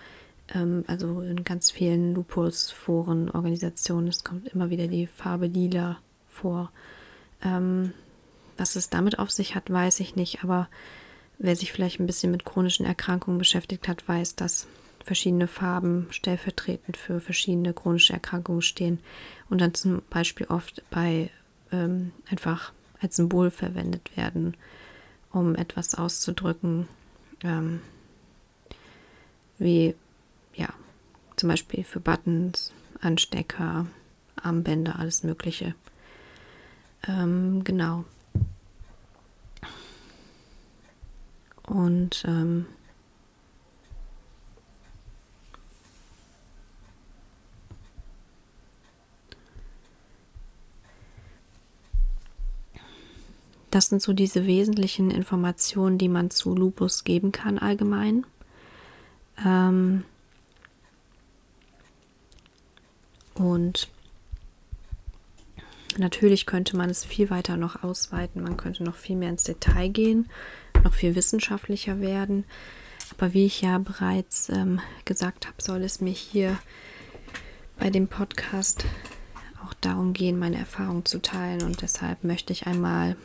Ähm, 0.55 0.85
also 0.87 1.23
in 1.23 1.45
ganz 1.45 1.71
vielen 1.71 2.15
Lupus-Foren, 2.15 3.31
Organisationen, 3.31 4.09
es 4.09 4.25
kommt 4.25 4.49
immer 4.49 4.71
wieder 4.71 4.87
die 4.87 5.07
Farbe 5.07 5.47
lila 5.47 5.99
vor. 6.29 6.71
Ähm, 7.43 7.93
was 8.57 8.77
es 8.77 8.89
damit 8.89 9.19
auf 9.19 9.31
sich 9.31 9.55
hat, 9.55 9.71
weiß 9.71 10.01
ich 10.01 10.17
nicht, 10.17 10.43
aber 10.45 10.69
wer 11.39 11.57
sich 11.57 11.73
vielleicht 11.73 12.01
ein 12.01 12.07
bisschen 12.07 12.31
mit 12.33 12.45
chronischen 12.45 12.87
Erkrankungen 12.87 13.39
beschäftigt 13.39 13.89
hat, 13.89 14.07
weiß, 14.09 14.37
dass 14.37 14.67
verschiedene 15.05 15.47
Farben 15.47 16.09
stellvertretend 16.11 16.97
für 16.97 17.21
verschiedene 17.21 17.73
chronische 17.73 18.13
Erkrankungen 18.13 18.63
stehen 18.63 18.99
und 19.49 19.61
dann 19.61 19.75
zum 19.75 20.03
Beispiel 20.11 20.47
oft 20.49 20.83
bei 20.91 21.31
ähm, 21.71 22.13
einfach 22.29 22.73
als 23.01 23.17
Symbol 23.17 23.51
verwendet 23.51 24.17
werden, 24.17 24.57
um 25.31 25.55
etwas 25.55 25.95
auszudrücken, 25.95 26.89
ähm, 27.45 27.81
wie 29.59 29.95
ja, 30.55 30.69
zum 31.37 31.51
Beispiel 31.51 31.85
für 31.85 32.01
Buttons, 32.01 32.73
Anstecker, 33.01 33.87
Armbänder, 34.37 34.99
alles 34.99 35.23
Mögliche. 35.23 35.75
Ähm, 37.07 37.63
genau. 37.63 38.05
Und 41.77 42.25
ähm, 42.27 42.65
das 53.71 53.91
sind 53.91 54.01
so 54.01 54.15
diese 54.15 54.47
wesentlichen 54.47 55.11
Informationen, 55.11 55.99
die 55.99 56.09
man 56.09 56.31
zu 56.31 56.55
Lupus 56.55 57.05
geben 57.05 57.31
kann 57.31 57.59
allgemein. 57.59 58.25
Ähm, 59.45 60.05
und 63.35 63.89
natürlich 65.99 66.47
könnte 66.47 66.75
man 66.79 66.89
es 66.89 67.05
viel 67.05 67.29
weiter 67.29 67.59
noch 67.59 67.85
ausweiten. 67.85 68.43
Man 68.43 68.57
könnte 68.57 68.83
noch 68.83 68.95
viel 68.95 69.17
mehr 69.17 69.29
ins 69.29 69.45
Detail 69.45 69.91
gehen 69.91 70.31
noch 70.87 70.95
viel 70.95 71.15
wissenschaftlicher 71.15 72.01
werden. 72.01 72.45
Aber 73.17 73.35
wie 73.35 73.47
ich 73.47 73.61
ja 73.61 73.79
bereits 73.79 74.49
ähm, 74.49 74.81
gesagt 75.05 75.47
habe, 75.47 75.61
soll 75.61 75.83
es 75.83 76.01
mir 76.01 76.13
hier 76.13 76.59
bei 77.79 77.91
dem 77.91 78.09
Podcast 78.09 78.85
auch 79.65 79.75
darum 79.75 80.13
gehen, 80.13 80.39
meine 80.39 80.59
Erfahrungen 80.59 81.05
zu 81.05 81.21
teilen. 81.21 81.63
Und 81.63 81.83
deshalb 81.83 82.25
möchte 82.25 82.53
ich 82.53 82.67
einmal 82.67 83.17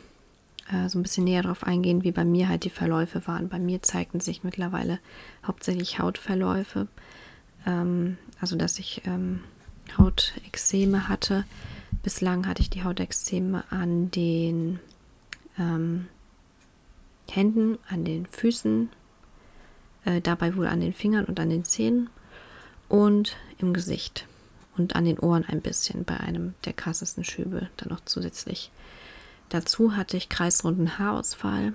äh, 0.72 0.88
so 0.88 0.98
ein 0.98 1.02
bisschen 1.02 1.24
näher 1.24 1.42
darauf 1.42 1.64
eingehen, 1.64 2.02
wie 2.02 2.12
bei 2.12 2.24
mir 2.24 2.48
halt 2.48 2.64
die 2.64 2.70
Verläufe 2.70 3.26
waren. 3.26 3.48
Bei 3.48 3.58
mir 3.58 3.82
zeigten 3.82 4.20
sich 4.20 4.42
mittlerweile 4.42 4.98
hauptsächlich 5.46 5.98
Hautverläufe. 5.98 6.88
Ähm, 7.66 8.18
also, 8.40 8.56
dass 8.56 8.78
ich 8.78 9.02
ähm, 9.06 9.40
Hautexzeme 9.98 11.08
hatte. 11.08 11.44
Bislang 12.02 12.46
hatte 12.46 12.62
ich 12.62 12.70
die 12.70 12.82
Hautexzeme 12.82 13.64
an 13.70 14.10
den 14.10 14.80
ähm, 15.58 16.08
Händen, 17.30 17.78
an 17.88 18.04
den 18.04 18.26
Füßen, 18.26 18.90
äh, 20.04 20.20
dabei 20.20 20.56
wohl 20.56 20.66
an 20.66 20.80
den 20.80 20.92
Fingern 20.92 21.24
und 21.24 21.40
an 21.40 21.50
den 21.50 21.64
Zähnen 21.64 22.10
und 22.88 23.36
im 23.58 23.72
Gesicht 23.72 24.26
und 24.76 24.96
an 24.96 25.04
den 25.04 25.18
Ohren 25.18 25.44
ein 25.44 25.60
bisschen 25.60 26.04
bei 26.04 26.18
einem 26.18 26.54
der 26.64 26.72
krassesten 26.72 27.24
Schübe 27.24 27.68
dann 27.76 27.88
noch 27.88 28.00
zusätzlich. 28.04 28.70
Dazu 29.48 29.96
hatte 29.96 30.16
ich 30.16 30.28
kreisrunden 30.28 30.98
Haarausfall. 30.98 31.74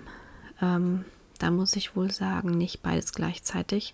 Ähm, 0.62 1.06
da 1.40 1.52
muss 1.52 1.76
ich 1.76 1.96
wohl 1.96 2.12
sagen, 2.12 2.52
nicht 2.52 2.82
beides 2.82 3.14
gleichzeitig. 3.14 3.94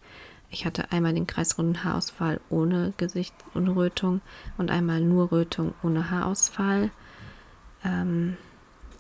Ich 0.50 0.66
hatte 0.66 0.92
einmal 0.92 1.14
den 1.14 1.28
kreisrunden 1.28 1.84
Haarausfall 1.84 2.40
ohne 2.50 2.94
Gesicht 2.98 3.34
und 3.54 3.68
Rötung 3.68 4.22
und 4.58 4.72
einmal 4.72 5.02
nur 5.02 5.32
Rötung 5.32 5.74
ohne 5.84 6.10
Haarausfall. 6.12 6.92
Ähm, 7.84 8.38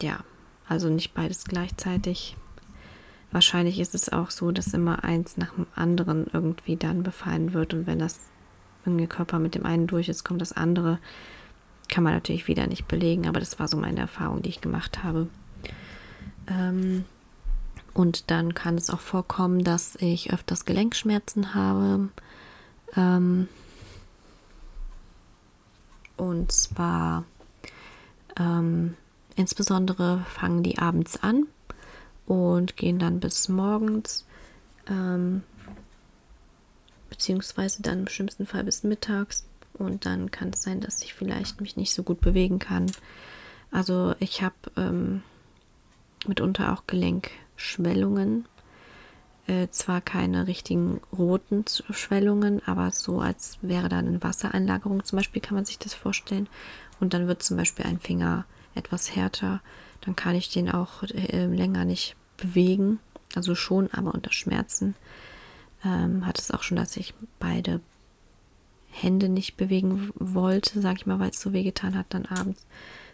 ja, 0.02 0.20
also 0.68 0.90
nicht 0.90 1.14
beides 1.14 1.46
gleichzeitig. 1.46 2.36
Wahrscheinlich 3.34 3.80
ist 3.80 3.96
es 3.96 4.13
auch 4.13 4.30
so, 4.30 4.52
dass 4.52 4.75
immer 4.75 5.04
eins 5.04 5.38
nach 5.38 5.56
dem 5.56 5.66
anderen 5.75 6.28
irgendwie 6.32 6.75
dann 6.75 7.02
befallen 7.02 7.54
wird. 7.54 7.74
Und 7.74 7.88
wenn 7.88 7.98
das 7.98 8.20
irgendwie 8.86 9.08
Körper 9.08 9.40
mit 9.40 9.56
dem 9.56 9.66
einen 9.66 9.88
durch 9.88 10.08
ist, 10.08 10.24
kommt 10.24 10.40
das 10.40 10.54
andere. 10.54 11.00
Kann 11.90 12.04
man 12.04 12.13
natürlich 12.13 12.48
wieder 12.48 12.68
nicht 12.68 12.88
belegen, 12.88 13.28
aber 13.28 13.40
das 13.40 13.58
war 13.58 13.68
so 13.68 13.75
meine 13.75 14.02
Erfahrung, 14.02 14.44
die 14.44 14.50
ich 14.50 14.62
gemacht 14.62 15.04
habe. 15.04 15.28
Ähm, 16.48 17.06
und 17.96 18.30
dann 18.30 18.54
kann 18.54 18.75
es 18.75 18.92
auch 18.92 19.00
vorkommen, 19.00 19.63
dass 19.63 19.96
ich 19.96 20.32
öfters 20.32 20.66
Gelenkschmerzen 20.66 21.56
habe. 21.56 22.10
Ähm, 22.96 23.48
und 26.18 26.52
zwar 26.52 27.24
ähm, 28.38 28.94
insbesondere 29.36 30.24
fangen 30.30 30.62
die 30.62 30.78
abends 30.78 31.24
an 31.24 31.48
und 32.25 32.77
gehen 32.77 33.00
dann 33.00 33.20
bis 33.20 33.50
morgens, 33.50 34.25
ähm, 34.88 35.44
beziehungsweise 37.10 37.82
dann 37.82 38.01
im 38.01 38.08
schlimmsten 38.08 38.46
Fall 38.46 38.63
bis 38.63 38.84
mittags. 38.84 39.46
Und 39.74 40.06
dann 40.06 40.30
kann 40.32 40.50
es 40.50 40.62
sein, 40.62 40.82
dass 40.82 41.01
ich 41.01 41.13
vielleicht 41.13 41.60
mich 41.60 41.75
nicht 41.77 41.94
so 41.94 42.03
gut 42.03 42.22
bewegen 42.22 42.60
kann. 42.60 42.92
Also 43.72 44.13
ich 44.20 44.44
habe 44.44 44.56
ähm, 44.77 45.24
mitunter 46.27 46.74
auch 46.74 46.86
Gelenkschwellungen. 46.88 48.46
Äh, 49.46 49.68
zwar 49.72 50.00
keine 50.00 50.48
richtigen 50.48 51.01
roten 51.12 51.65
Schwellungen, 51.89 52.62
aber 52.65 52.92
so 52.92 53.20
als 53.20 53.58
wäre 53.62 53.89
da 53.89 53.98
eine 53.98 54.24
Wassereinlagerung 54.24 55.03
zum 55.03 55.18
Beispiel, 55.18 55.42
kann 55.42 55.56
man 55.56 55.65
sich 55.65 55.80
das 55.80 55.94
vorstellen. 55.94 56.48
Und 57.01 57.13
dann 57.13 57.27
wird 57.27 57.44
zum 57.44 57.58
Beispiel 57.58 57.86
ein 57.86 58.00
Finger 58.00 58.46
etwas 58.75 59.15
härter. 59.15 59.62
Dann 60.06 60.16
kann 60.16 60.36
ich 60.36 60.50
den 60.50 60.70
auch 60.70 61.04
äh, 61.04 61.46
länger 61.46 61.86
nicht 61.86 62.16
bewegen. 62.38 63.00
Also 63.36 63.56
schon, 63.56 63.92
aber 63.92 64.14
unter 64.14 64.32
Schmerzen. 64.32 64.96
Ähm, 65.84 66.26
hat 66.26 66.40
es 66.40 66.52
auch 66.52 66.64
schon, 66.64 66.78
dass 66.78 66.98
ich 66.98 67.14
beide 67.40 67.82
Hände 68.90 69.28
nicht 69.28 69.58
bewegen 69.58 70.12
wollte, 70.16 70.80
sag 70.82 70.98
ich 70.98 71.06
mal, 71.06 71.20
weil 71.20 71.32
es 71.32 71.42
so 71.42 71.52
wehgetan 71.52 71.98
hat 71.98 72.08
dann 72.10 72.26
abends. 72.26 72.66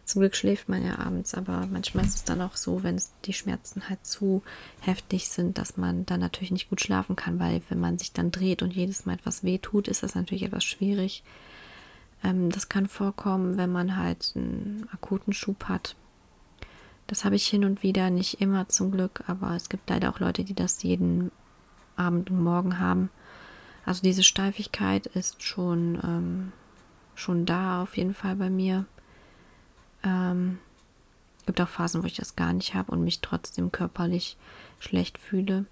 Zum 0.04 0.22
Glück 0.22 0.36
schläft 0.36 0.70
man 0.70 0.84
ja 0.84 0.98
abends, 0.98 1.36
aber 1.36 1.68
manchmal 1.68 2.04
ist 2.04 2.16
es 2.16 2.24
dann 2.24 2.42
auch 2.42 2.56
so, 2.56 2.82
wenn 2.82 3.00
die 3.26 3.34
Schmerzen 3.34 3.90
halt 3.90 4.06
zu 4.06 4.42
heftig 4.82 5.30
sind, 5.30 5.60
dass 5.60 5.78
man 5.78 6.06
dann 6.08 6.20
natürlich 6.20 6.52
nicht 6.52 6.70
gut 6.70 6.82
schlafen 6.82 7.16
kann, 7.16 7.40
weil 7.40 7.62
wenn 7.70 7.80
man 7.80 8.00
sich 8.00 8.12
dann 8.12 8.32
dreht 8.32 8.64
und 8.64 8.74
jedes 8.74 9.06
Mal 9.06 9.14
etwas 9.14 9.44
weh 9.44 9.60
tut, 9.60 9.88
ist 9.88 10.02
das 10.02 10.16
natürlich 10.16 10.44
etwas 10.44 10.64
schwierig. 10.64 11.24
Ähm, 12.24 12.50
das 12.50 12.70
kann 12.70 12.88
vorkommen, 12.88 13.58
wenn 13.58 13.72
man 13.72 13.98
halt 13.98 14.34
einen 14.36 14.88
akuten 14.92 15.32
Schub 15.32 15.66
hat. 15.66 15.96
Das 17.10 17.26
habe 17.26 17.36
ich 17.36 17.48
hin 17.48 17.66
und 17.66 17.82
wieder, 17.82 18.12
nicht 18.12 18.40
immer 18.40 18.70
zum 18.70 18.92
Glück, 18.92 19.24
aber 19.26 19.56
es 19.56 19.68
gibt 19.68 19.90
leider 19.90 20.12
auch 20.12 20.20
Leute, 20.20 20.44
die 20.44 20.54
das 20.54 20.84
jeden 20.84 21.32
Abend 21.96 22.30
und 22.30 22.44
Morgen 22.44 22.78
haben. 22.78 23.10
Also 23.84 24.04
diese 24.04 24.22
Steifigkeit 24.22 25.08
ist 25.08 25.42
schon, 25.42 26.00
ähm, 26.04 26.52
schon 27.16 27.48
da 27.48 27.82
auf 27.82 27.98
jeden 27.98 28.14
Fall 28.14 28.36
bei 28.36 28.52
mir. 28.52 28.86
Ähm, 30.04 30.60
gibt 31.48 31.60
auch 31.62 31.68
Phasen, 31.68 32.04
wo 32.04 32.06
ich 32.06 32.16
das 32.16 32.36
gar 32.36 32.54
nicht 32.54 32.76
habe 32.76 32.92
und 32.92 33.04
mich 33.04 33.22
trotzdem 33.22 33.72
körperlich 33.72 34.38
schlecht 34.78 35.18
fühle. 35.18 35.66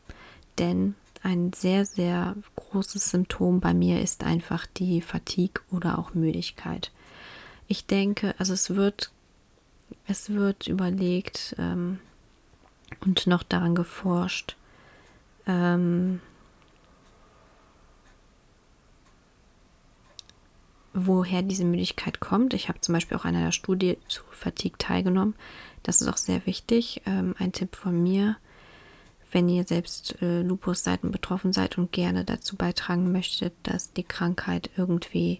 Denn 0.57 0.95
ein 1.21 1.53
sehr, 1.53 1.85
sehr 1.85 2.35
großes 2.55 3.11
Symptom 3.11 3.59
bei 3.59 3.75
mir 3.75 4.01
ist 4.01 4.23
einfach 4.23 4.65
die 4.65 5.01
Fatigue 5.01 5.61
oder 5.69 5.99
auch 5.99 6.15
Müdigkeit. 6.15 6.91
Ich 7.67 7.85
denke, 7.85 8.33
also 8.39 8.53
es 8.53 8.75
wird, 8.75 9.11
es 10.07 10.29
wird 10.29 10.67
überlegt 10.67 11.55
ähm, 11.57 11.99
und 13.01 13.27
noch 13.27 13.43
daran 13.43 13.75
geforscht, 13.75 14.55
ähm, 15.45 16.21
woher 20.93 21.41
diese 21.41 21.65
Müdigkeit 21.65 22.19
kommt. 22.19 22.53
Ich 22.53 22.69
habe 22.69 22.81
zum 22.81 22.93
Beispiel 22.93 23.17
auch 23.17 23.25
an 23.25 23.35
einer 23.35 23.51
Studie 23.51 23.97
zu 24.07 24.23
Fatigue 24.31 24.77
teilgenommen. 24.77 25.35
Das 25.83 26.01
ist 26.01 26.07
auch 26.07 26.17
sehr 26.17 26.45
wichtig. 26.45 27.01
Ähm, 27.05 27.35
ein 27.37 27.51
Tipp 27.51 27.75
von 27.75 28.01
mir, 28.01 28.37
wenn 29.31 29.47
ihr 29.49 29.65
selbst 29.65 30.21
äh, 30.21 30.41
Lupus 30.41 30.83
seid 30.83 31.03
und 31.03 31.11
betroffen 31.11 31.53
seid 31.53 31.77
und 31.77 31.91
gerne 31.91 32.23
dazu 32.23 32.55
beitragen 32.55 33.11
möchtet, 33.11 33.53
dass 33.63 33.93
die 33.93 34.03
Krankheit 34.03 34.69
irgendwie 34.75 35.39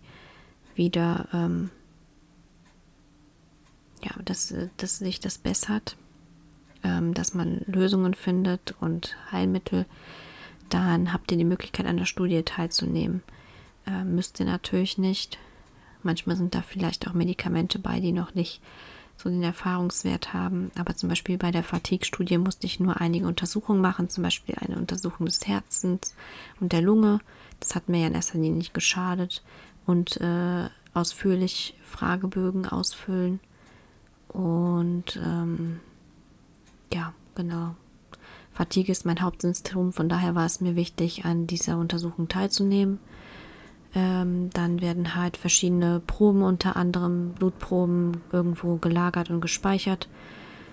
wieder, 0.75 1.27
ähm, 1.34 1.72
ja, 4.04 4.12
dass, 4.24 4.54
dass 4.77 4.98
sich 4.98 5.20
das 5.20 5.38
bessert, 5.38 5.96
ähm, 6.84 7.13
dass 7.13 7.34
man 7.34 7.62
Lösungen 7.66 8.13
findet 8.13 8.75
und 8.80 9.16
Heilmittel, 9.32 9.86
dann 10.70 11.13
habt 11.13 11.32
ihr 11.32 11.38
die 11.38 11.46
Möglichkeit, 11.46 11.86
an 11.86 11.98
der 11.98 12.06
Studie 12.06 12.44
teilzunehmen. 12.44 13.24
Äh, 13.86 14.04
müsst 14.04 14.39
ihr 14.39 14.46
natürlich 14.46 14.98
nicht. 14.98 15.38
Manchmal 16.04 16.36
sind 16.36 16.56
da 16.56 16.62
vielleicht 16.62 17.08
auch 17.08 17.13
Medikamente 17.13 17.80
bei, 17.80 18.00
die 18.00 18.12
noch 18.12 18.36
nicht 18.36 18.62
so 19.17 19.30
den 19.30 19.43
Erfahrungswert 19.43 20.34
haben. 20.34 20.72
Aber 20.78 20.95
zum 20.95 21.10
Beispiel 21.10 21.38
bei 21.38 21.52
der 21.52 21.63
Fatigue-Studie 21.63 22.38
musste 22.38 22.67
ich 22.67 22.80
nur 22.80 23.02
einige 23.02 23.26
Untersuchungen 23.28 23.82
machen, 23.82 24.10
zum 24.10 24.24
Beispiel 24.24 24.56
eine 24.56 24.78
Untersuchung 24.78 25.26
des 25.26 25.48
Herzens 25.48 26.15
und 26.60 26.72
der 26.72 26.82
Lunge. 26.82 27.19
Das 27.60 27.76
hat 27.76 27.89
mir 27.89 28.02
ja 28.02 28.08
in 28.08 28.13
erster 28.13 28.38
Linie 28.38 28.58
nicht 28.58 28.74
geschadet. 28.74 29.43
Und 29.86 30.17
äh, 30.17 30.69
ausführlich 30.93 31.76
Fragebögen 31.84 32.67
ausfüllen. 32.67 33.39
Und 34.28 35.20
ähm, 35.24 35.80
ja, 36.94 37.13
genau. 37.36 37.76
Fatigue 38.52 38.92
ist 38.92 39.06
mein 39.06 39.22
Hauptsymptom, 39.22 39.94
von 39.94 40.10
daher 40.10 40.34
war 40.34 40.46
es 40.46 40.62
mir 40.62 40.76
wichtig, 40.76 41.26
an 41.26 41.46
dieser 41.46 41.78
Untersuchung 41.78 42.28
teilzunehmen. 42.28 43.00
Ähm, 43.94 44.50
dann 44.52 44.82
werden 44.82 45.16
halt 45.16 45.38
verschiedene 45.38 46.00
Proben, 46.00 46.42
unter 46.42 46.76
anderem 46.76 47.34
Blutproben, 47.34 48.22
irgendwo 48.32 48.78
gelagert 48.78 49.30
und 49.30 49.42
gespeichert 49.42 50.10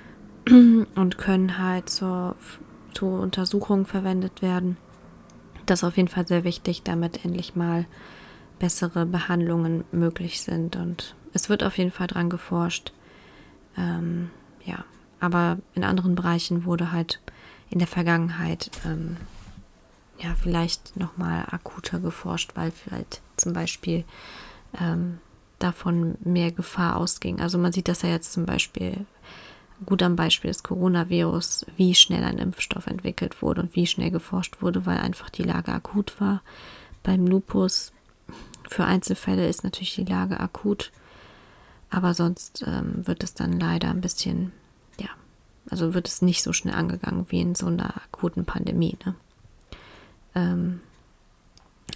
und 0.48 1.18
können 1.18 1.58
halt 1.58 1.90
zur, 1.90 2.36
zur 2.92 3.20
Untersuchung 3.20 3.86
verwendet 3.86 4.42
werden. 4.42 4.76
Das 5.66 5.80
ist 5.80 5.84
auf 5.84 5.96
jeden 5.96 6.08
Fall 6.08 6.26
sehr 6.26 6.44
wichtig, 6.44 6.82
damit 6.82 7.24
endlich 7.24 7.54
mal 7.54 7.86
bessere 8.58 9.06
Behandlungen 9.06 9.84
möglich 9.92 10.40
sind. 10.40 10.76
Und 10.76 11.14
es 11.32 11.48
wird 11.48 11.64
auf 11.64 11.78
jeden 11.78 11.90
Fall 11.90 12.06
dran 12.06 12.30
geforscht. 12.30 12.92
Ähm, 13.76 14.30
ja, 14.64 14.84
aber 15.20 15.58
in 15.74 15.84
anderen 15.84 16.14
Bereichen 16.14 16.64
wurde 16.64 16.92
halt 16.92 17.20
in 17.70 17.78
der 17.78 17.88
Vergangenheit 17.88 18.70
ähm, 18.84 19.16
ja, 20.18 20.34
vielleicht 20.40 20.96
nochmal 20.96 21.46
akuter 21.50 21.98
geforscht, 21.98 22.52
weil 22.54 22.70
vielleicht 22.70 23.20
zum 23.36 23.52
Beispiel 23.52 24.04
ähm, 24.80 25.18
davon 25.58 26.16
mehr 26.20 26.52
Gefahr 26.52 26.96
ausging. 26.96 27.40
Also 27.40 27.58
man 27.58 27.72
sieht 27.72 27.88
das 27.88 28.02
ja 28.02 28.10
jetzt 28.10 28.32
zum 28.32 28.46
Beispiel 28.46 29.06
gut 29.86 30.02
am 30.02 30.16
Beispiel 30.16 30.48
des 30.48 30.62
Coronavirus, 30.62 31.66
wie 31.76 31.94
schnell 31.94 32.24
ein 32.24 32.38
Impfstoff 32.38 32.86
entwickelt 32.86 33.42
wurde 33.42 33.62
und 33.62 33.74
wie 33.74 33.86
schnell 33.86 34.10
geforscht 34.10 34.62
wurde, 34.62 34.86
weil 34.86 34.98
einfach 34.98 35.30
die 35.30 35.42
Lage 35.42 35.72
akut 35.72 36.20
war. 36.20 36.42
Beim 37.02 37.26
Lupus 37.26 37.92
für 38.68 38.84
Einzelfälle 38.84 39.48
ist 39.48 39.64
natürlich 39.64 39.94
die 39.94 40.04
Lage 40.04 40.40
akut, 40.40 40.90
aber 41.94 42.12
sonst 42.12 42.64
ähm, 42.66 43.06
wird 43.06 43.22
es 43.22 43.34
dann 43.34 43.52
leider 43.60 43.88
ein 43.88 44.00
bisschen, 44.00 44.50
ja, 44.98 45.10
also 45.70 45.94
wird 45.94 46.08
es 46.08 46.22
nicht 46.22 46.42
so 46.42 46.52
schnell 46.52 46.74
angegangen 46.74 47.26
wie 47.28 47.40
in 47.40 47.54
so 47.54 47.66
einer 47.66 47.96
akuten 47.96 48.44
Pandemie. 48.44 48.98
Ne? 49.04 49.14
Ähm, 50.34 50.80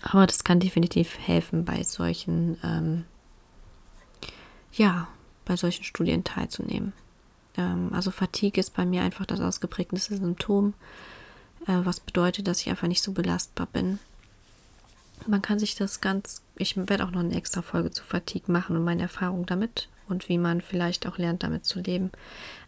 aber 0.02 0.26
das 0.26 0.44
kann 0.44 0.60
definitiv 0.60 1.18
helfen, 1.18 1.64
bei 1.64 1.82
solchen, 1.82 2.58
ähm, 2.62 3.04
ja, 4.72 5.08
bei 5.44 5.56
solchen 5.56 5.82
Studien 5.82 6.22
teilzunehmen. 6.22 6.92
Ähm, 7.56 7.90
also 7.92 8.12
Fatigue 8.12 8.60
ist 8.60 8.74
bei 8.74 8.86
mir 8.86 9.02
einfach 9.02 9.26
das 9.26 9.40
ausgeprägteste 9.40 10.16
Symptom, 10.16 10.74
äh, 11.66 11.80
was 11.82 11.98
bedeutet, 11.98 12.46
dass 12.46 12.60
ich 12.60 12.70
einfach 12.70 12.86
nicht 12.86 13.02
so 13.02 13.10
belastbar 13.10 13.66
bin. 13.72 13.98
Man 15.26 15.42
kann 15.42 15.58
sich 15.58 15.74
das 15.74 16.00
ganz, 16.00 16.42
ich 16.58 16.76
werde 16.76 17.04
auch 17.04 17.10
noch 17.10 17.20
eine 17.20 17.36
extra 17.36 17.62
Folge 17.62 17.90
zu 17.90 18.04
Fatigue 18.04 18.52
machen 18.52 18.76
und 18.76 18.84
meine 18.84 19.02
Erfahrung 19.02 19.46
damit 19.46 19.88
und 20.08 20.28
wie 20.28 20.38
man 20.38 20.60
vielleicht 20.60 21.06
auch 21.06 21.18
lernt, 21.18 21.42
damit 21.42 21.64
zu 21.64 21.80
leben. 21.80 22.10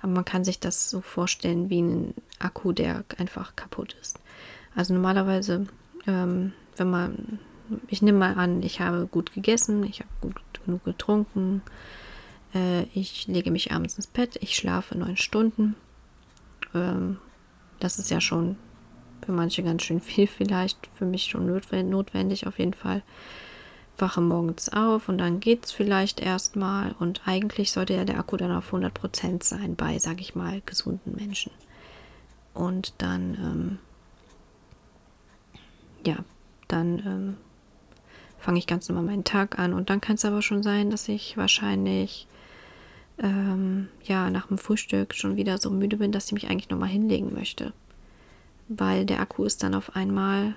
Aber 0.01 0.13
man 0.13 0.25
kann 0.25 0.45
sich 0.45 0.61
das 0.61 0.91
so 0.91 1.01
vorstellen 1.01 1.71
wie 1.71 1.83
ein 1.83 2.15
Akku, 2.39 2.73
der 2.73 3.05
einfach 3.19 3.57
kaputt 3.57 3.97
ist. 4.01 4.19
Also 4.75 4.95
normalerweise, 4.95 5.67
ähm, 6.07 6.53
wenn 6.77 6.91
man, 6.91 7.39
ich 7.89 8.03
nehme 8.03 8.19
mal 8.19 8.35
an, 8.35 8.63
ich 8.63 8.81
habe 8.81 9.07
gut 9.07 9.33
gegessen, 9.33 9.85
ich 9.85 10.01
habe 10.01 10.11
gut 10.21 10.41
genug 10.65 10.85
getrunken, 10.85 11.63
äh, 12.55 12.83
ich 12.95 13.27
lege 13.27 13.51
mich 13.51 13.73
abends 13.73 13.97
ins 13.97 14.07
Bett, 14.07 14.39
ich 14.41 14.57
schlafe 14.57 14.97
neun 14.97 15.17
Stunden. 15.17 15.75
Ähm, 16.75 17.19
das 17.79 17.99
ist 17.99 18.11
ja 18.11 18.21
schon 18.21 18.57
für 19.25 19.33
manche 19.33 19.63
ganz 19.63 19.83
schön 19.83 20.01
viel 20.01 20.27
vielleicht, 20.29 20.89
für 20.95 21.05
mich 21.05 21.25
schon 21.25 21.47
notwendig 21.47 22.47
auf 22.47 22.59
jeden 22.59 22.75
Fall. 22.75 23.03
Wache 24.01 24.21
morgens 24.21 24.69
auf 24.71 25.09
und 25.09 25.19
dann 25.19 25.41
geht 25.41 25.67
es 25.67 25.73
vielleicht 25.73 26.21
erstmal 26.21 26.95
und 26.99 27.23
eigentlich 27.27 27.73
sollte 27.73 27.95
ja 27.95 28.05
der 28.05 28.19
Akku 28.19 28.37
dann 28.37 28.53
auf 28.53 28.73
100% 28.73 29.43
sein 29.45 29.77
bei, 29.77 29.99
sag 29.99 30.21
ich 30.21 30.35
mal, 30.35 30.63
gesunden 30.67 31.15
Menschen. 31.17 31.53
Und 32.55 32.95
dann 32.99 33.35
ähm, 33.35 33.79
ja, 36.05 36.17
dann 36.69 36.99
ähm, 37.07 37.37
fange 38.39 38.59
ich 38.59 38.67
ganz 38.67 38.89
normal 38.89 39.05
meinen 39.05 39.25
Tag 39.25 39.59
an. 39.59 39.75
Und 39.75 39.91
dann 39.91 40.01
kann 40.01 40.17
es 40.17 40.25
aber 40.25 40.43
schon 40.43 40.63
sein, 40.63 40.91
dass 40.91 41.09
ich 41.09 41.37
wahrscheinlich 41.37 42.27
ähm, 43.19 43.89
ja 44.05 44.31
nach 44.31 44.47
dem 44.47 44.59
Frühstück 44.59 45.15
schon 45.15 45.37
wieder 45.37 45.59
so 45.59 45.71
müde 45.71 45.97
bin, 45.97 46.13
dass 46.13 46.27
ich 46.27 46.33
mich 46.33 46.49
eigentlich 46.49 46.71
nochmal 46.71 46.89
hinlegen 46.89 47.33
möchte. 47.35 47.73
Weil 48.69 49.05
der 49.05 49.21
Akku 49.21 49.45
ist 49.45 49.63
dann 49.63 49.75
auf 49.75 49.97
einmal 49.97 50.55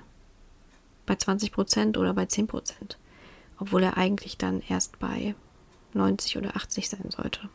bei 1.05 1.15
20% 1.15 1.97
oder 1.97 2.13
bei 2.13 2.23
10%. 2.23 2.95
Obwohl 3.63 3.83
er 3.83 3.97
eigentlich 3.97 4.37
dann 4.37 4.61
erst 4.67 4.99
bei 4.99 5.35
90 5.93 6.37
oder 6.37 6.55
80 6.55 6.89
sein 6.89 7.09
sollte. 7.09 7.49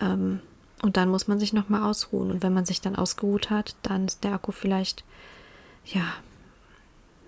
Ähm, 0.00 0.40
und 0.82 0.96
dann 0.96 1.08
muss 1.08 1.28
man 1.28 1.38
sich 1.38 1.52
nochmal 1.52 1.82
ausruhen. 1.82 2.30
Und 2.30 2.42
wenn 2.42 2.52
man 2.52 2.64
sich 2.64 2.80
dann 2.80 2.96
ausgeruht 2.96 3.50
hat, 3.50 3.76
dann 3.82 4.06
ist 4.06 4.24
der 4.24 4.34
Akku 4.34 4.52
vielleicht 4.52 5.04
ja 5.84 6.02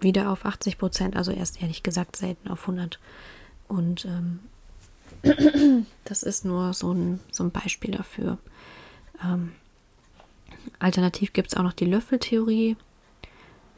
wieder 0.01 0.31
auf 0.31 0.45
80 0.45 0.79
Prozent, 0.79 1.17
also 1.17 1.31
erst 1.31 1.63
ehrlich 1.63 1.83
gesagt 1.83 2.17
selten 2.17 2.49
auf 2.49 2.63
100. 2.63 2.99
Und 3.69 4.05
ähm, 4.07 4.41
Das 6.05 6.23
ist 6.23 6.45
nur 6.45 6.73
so 6.73 6.93
ein, 6.93 7.21
so 7.31 7.45
ein 7.45 7.51
Beispiel 7.51 7.93
dafür. 7.93 8.39
Ähm, 9.23 9.53
alternativ 10.79 11.33
gibt 11.33 11.49
es 11.49 11.57
auch 11.57 11.63
noch 11.63 11.73
die 11.73 11.87
Löffeltheorie, 11.87 12.77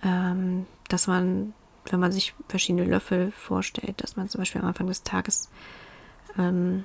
ähm, 0.02 0.66
dass 0.88 1.06
man, 1.06 1.54
wenn 1.92 2.00
man 2.00 2.12
sich 2.12 2.34
verschiedene 2.48 2.84
Löffel 2.84 3.30
vorstellt, 3.32 4.02
dass 4.02 4.16
man 4.16 4.28
zum 4.28 4.40
Beispiel 4.40 4.60
am 4.60 4.68
Anfang 4.68 4.86
des 4.86 5.02
Tages 5.02 5.48
ähm, 6.38 6.84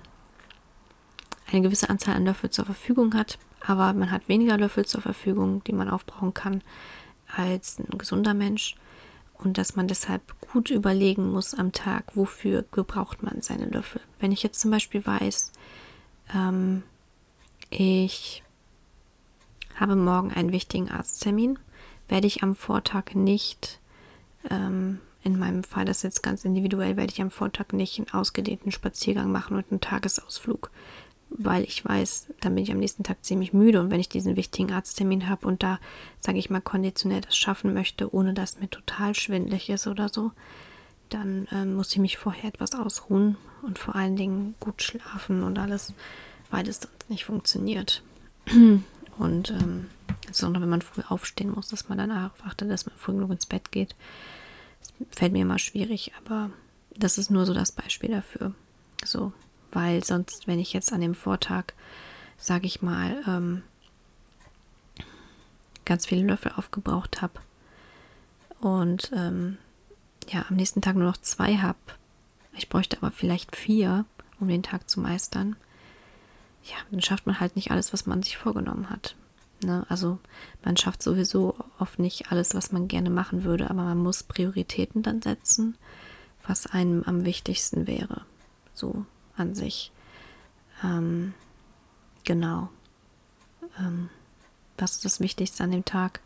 eine 1.52 1.62
gewisse 1.62 1.90
Anzahl 1.90 2.16
an 2.16 2.26
Löffel 2.26 2.50
zur 2.50 2.66
Verfügung 2.66 3.14
hat, 3.14 3.38
aber 3.66 3.94
man 3.94 4.12
hat 4.12 4.28
weniger 4.28 4.58
Löffel 4.58 4.86
zur 4.86 5.02
Verfügung, 5.02 5.64
die 5.66 5.74
man 5.74 5.90
aufbrauchen 5.90 6.34
kann, 6.34 6.64
als 7.36 7.80
ein 7.80 7.98
gesunder 7.98 8.34
Mensch. 8.34 8.76
Und 9.36 9.58
dass 9.58 9.76
man 9.76 9.88
deshalb 9.88 10.40
gut 10.52 10.70
überlegen 10.70 11.32
muss 11.32 11.56
am 11.56 11.72
Tag, 11.72 12.16
wofür 12.16 12.64
gebraucht 12.72 13.24
man 13.24 13.42
seine 13.42 13.66
Löffel. 13.66 14.00
Wenn 14.20 14.32
ich 14.32 14.44
jetzt 14.44 14.60
zum 14.60 14.70
Beispiel 14.70 15.04
weiß, 15.04 15.52
ähm, 16.36 16.84
ich 17.72 18.44
habe 19.76 19.96
morgen 19.96 20.32
einen 20.32 20.52
wichtigen 20.52 20.92
Arzttermin, 20.92 21.58
werde 22.08 22.28
ich 22.28 22.44
am 22.44 22.56
Vortag 22.56 23.16
nicht, 23.16 23.80
ähm, 24.50 25.00
in 25.24 25.38
meinem 25.38 25.64
Fall, 25.64 25.86
das 25.86 25.98
ist 25.98 26.04
jetzt 26.04 26.24
ganz 26.24 26.46
individuell, 26.46 26.98
werde 26.98 27.12
ich 27.14 27.22
am 27.22 27.32
Vortag 27.32 27.74
nicht 27.74 28.00
einen 28.00 28.10
ausgedehnten 28.12 28.72
Spaziergang 28.72 29.32
machen 29.32 29.56
und 29.56 29.66
einen 29.70 29.82
Tagesausflug, 29.82 30.72
weil 31.30 31.64
ich 31.64 31.86
weiß, 31.86 32.28
dann 32.40 32.56
bin 32.56 32.64
ich 32.64 32.72
am 32.72 32.80
nächsten 32.80 33.04
Tag 33.04 33.24
ziemlich 33.24 33.54
müde 33.54 33.80
und 33.80 33.92
wenn 33.92 34.00
ich 34.00 34.10
diesen 34.10 34.36
wichtigen 34.36 34.72
Arzttermin 34.72 35.30
habe 35.30 35.48
und 35.48 35.62
da, 35.62 35.80
sage 36.20 36.40
ich 36.40 36.50
mal, 36.50 36.62
konditionell 36.62 37.22
das 37.22 37.38
schaffen 37.38 37.74
möchte, 37.74 38.14
ohne 38.14 38.34
dass 38.34 38.60
mir 38.60 38.70
total 38.70 39.14
schwindlig 39.14 39.70
ist 39.70 39.86
oder 39.86 40.10
so, 40.10 40.32
dann 41.10 41.48
äh, 41.52 41.66
muss 41.66 41.92
ich 41.92 42.00
mich 42.00 42.18
vorher 42.18 42.46
etwas 42.46 42.74
ausruhen 42.74 43.38
und 43.62 43.78
vor 43.78 43.96
allen 43.96 44.16
Dingen 44.16 44.56
gut 44.60 44.82
schlafen 44.82 45.44
und 45.44 45.60
alles, 45.60 45.94
weil 46.50 46.68
es 46.68 46.82
sonst 46.82 47.10
nicht 47.10 47.26
funktioniert. 47.26 48.02
Und 49.18 49.52
ähm, 49.52 49.90
insbesondere 50.28 50.64
wenn 50.64 50.70
man 50.70 50.82
früh 50.82 51.02
aufstehen 51.08 51.52
muss, 51.52 51.68
dass 51.68 51.90
man 51.90 51.98
dann 51.98 52.10
darauf 52.10 52.34
dass 52.58 52.86
man 52.86 52.96
früh 52.96 53.14
genug 53.14 53.32
ins 53.32 53.46
Bett 53.46 53.72
geht. 53.72 53.96
Das 54.80 55.18
fällt 55.18 55.34
mir 55.34 55.42
immer 55.42 55.60
schwierig, 55.60 56.14
aber 56.18 56.52
das 56.96 57.18
ist 57.18 57.32
nur 57.32 57.46
so 57.46 57.54
das 57.54 57.72
Beispiel 57.72 58.10
dafür. 58.10 58.54
So, 59.04 59.34
weil 59.72 60.04
sonst, 60.04 60.48
wenn 60.48 60.60
ich 60.60 60.74
jetzt 60.74 60.94
an 60.94 61.02
dem 61.02 61.16
Vortag, 61.16 61.74
sage 62.38 62.68
ich 62.68 62.82
mal, 62.82 63.24
ähm, 63.28 63.64
ganz 65.86 66.06
viele 66.06 66.26
Löffel 66.26 66.54
aufgebraucht 66.56 67.22
habe 67.22 67.40
und 68.60 69.12
ähm, 69.16 69.58
ja, 70.30 70.46
am 70.48 70.56
nächsten 70.56 70.82
Tag 70.82 70.96
nur 70.96 71.08
noch 71.08 71.18
zwei 71.18 71.58
habe, 71.58 71.80
ich 72.56 72.70
bräuchte 72.70 72.98
aber 72.98 73.12
vielleicht 73.12 73.56
vier, 73.56 74.06
um 74.40 74.48
den 74.48 74.64
Tag 74.64 74.90
zu 74.90 75.00
meistern, 75.00 75.56
ja, 76.64 76.76
dann 76.92 77.02
schafft 77.02 77.26
man 77.26 77.40
halt 77.40 77.56
nicht 77.56 77.72
alles, 77.72 77.94
was 77.94 78.06
man 78.06 78.24
sich 78.24 78.38
vorgenommen 78.38 78.90
hat. 78.90 79.16
Ne? 79.64 79.86
Also 79.90 80.20
man 80.64 80.78
schafft 80.78 81.04
sowieso 81.04 81.56
oft 81.80 82.00
nicht 82.00 82.32
alles, 82.32 82.54
was 82.56 82.72
man 82.72 82.88
gerne 82.88 83.10
machen 83.10 83.44
würde, 83.44 83.70
aber 83.70 83.84
man 83.84 83.98
muss 83.98 84.24
Prioritäten 84.24 85.04
dann 85.04 85.22
setzen, 85.22 85.76
was 86.46 86.68
einem 86.68 87.04
am 87.04 87.26
wichtigsten 87.26 87.88
wäre. 87.88 88.22
So 88.74 89.06
an 89.38 89.56
sich. 89.56 89.92
Ähm, 90.84 91.34
genau. 92.24 92.70
Ähm, 93.80 94.10
was 94.78 94.94
ist 94.94 95.06
das 95.06 95.20
Wichtigste 95.20 95.64
an 95.64 95.72
dem 95.72 95.86
Tag? 95.86 96.22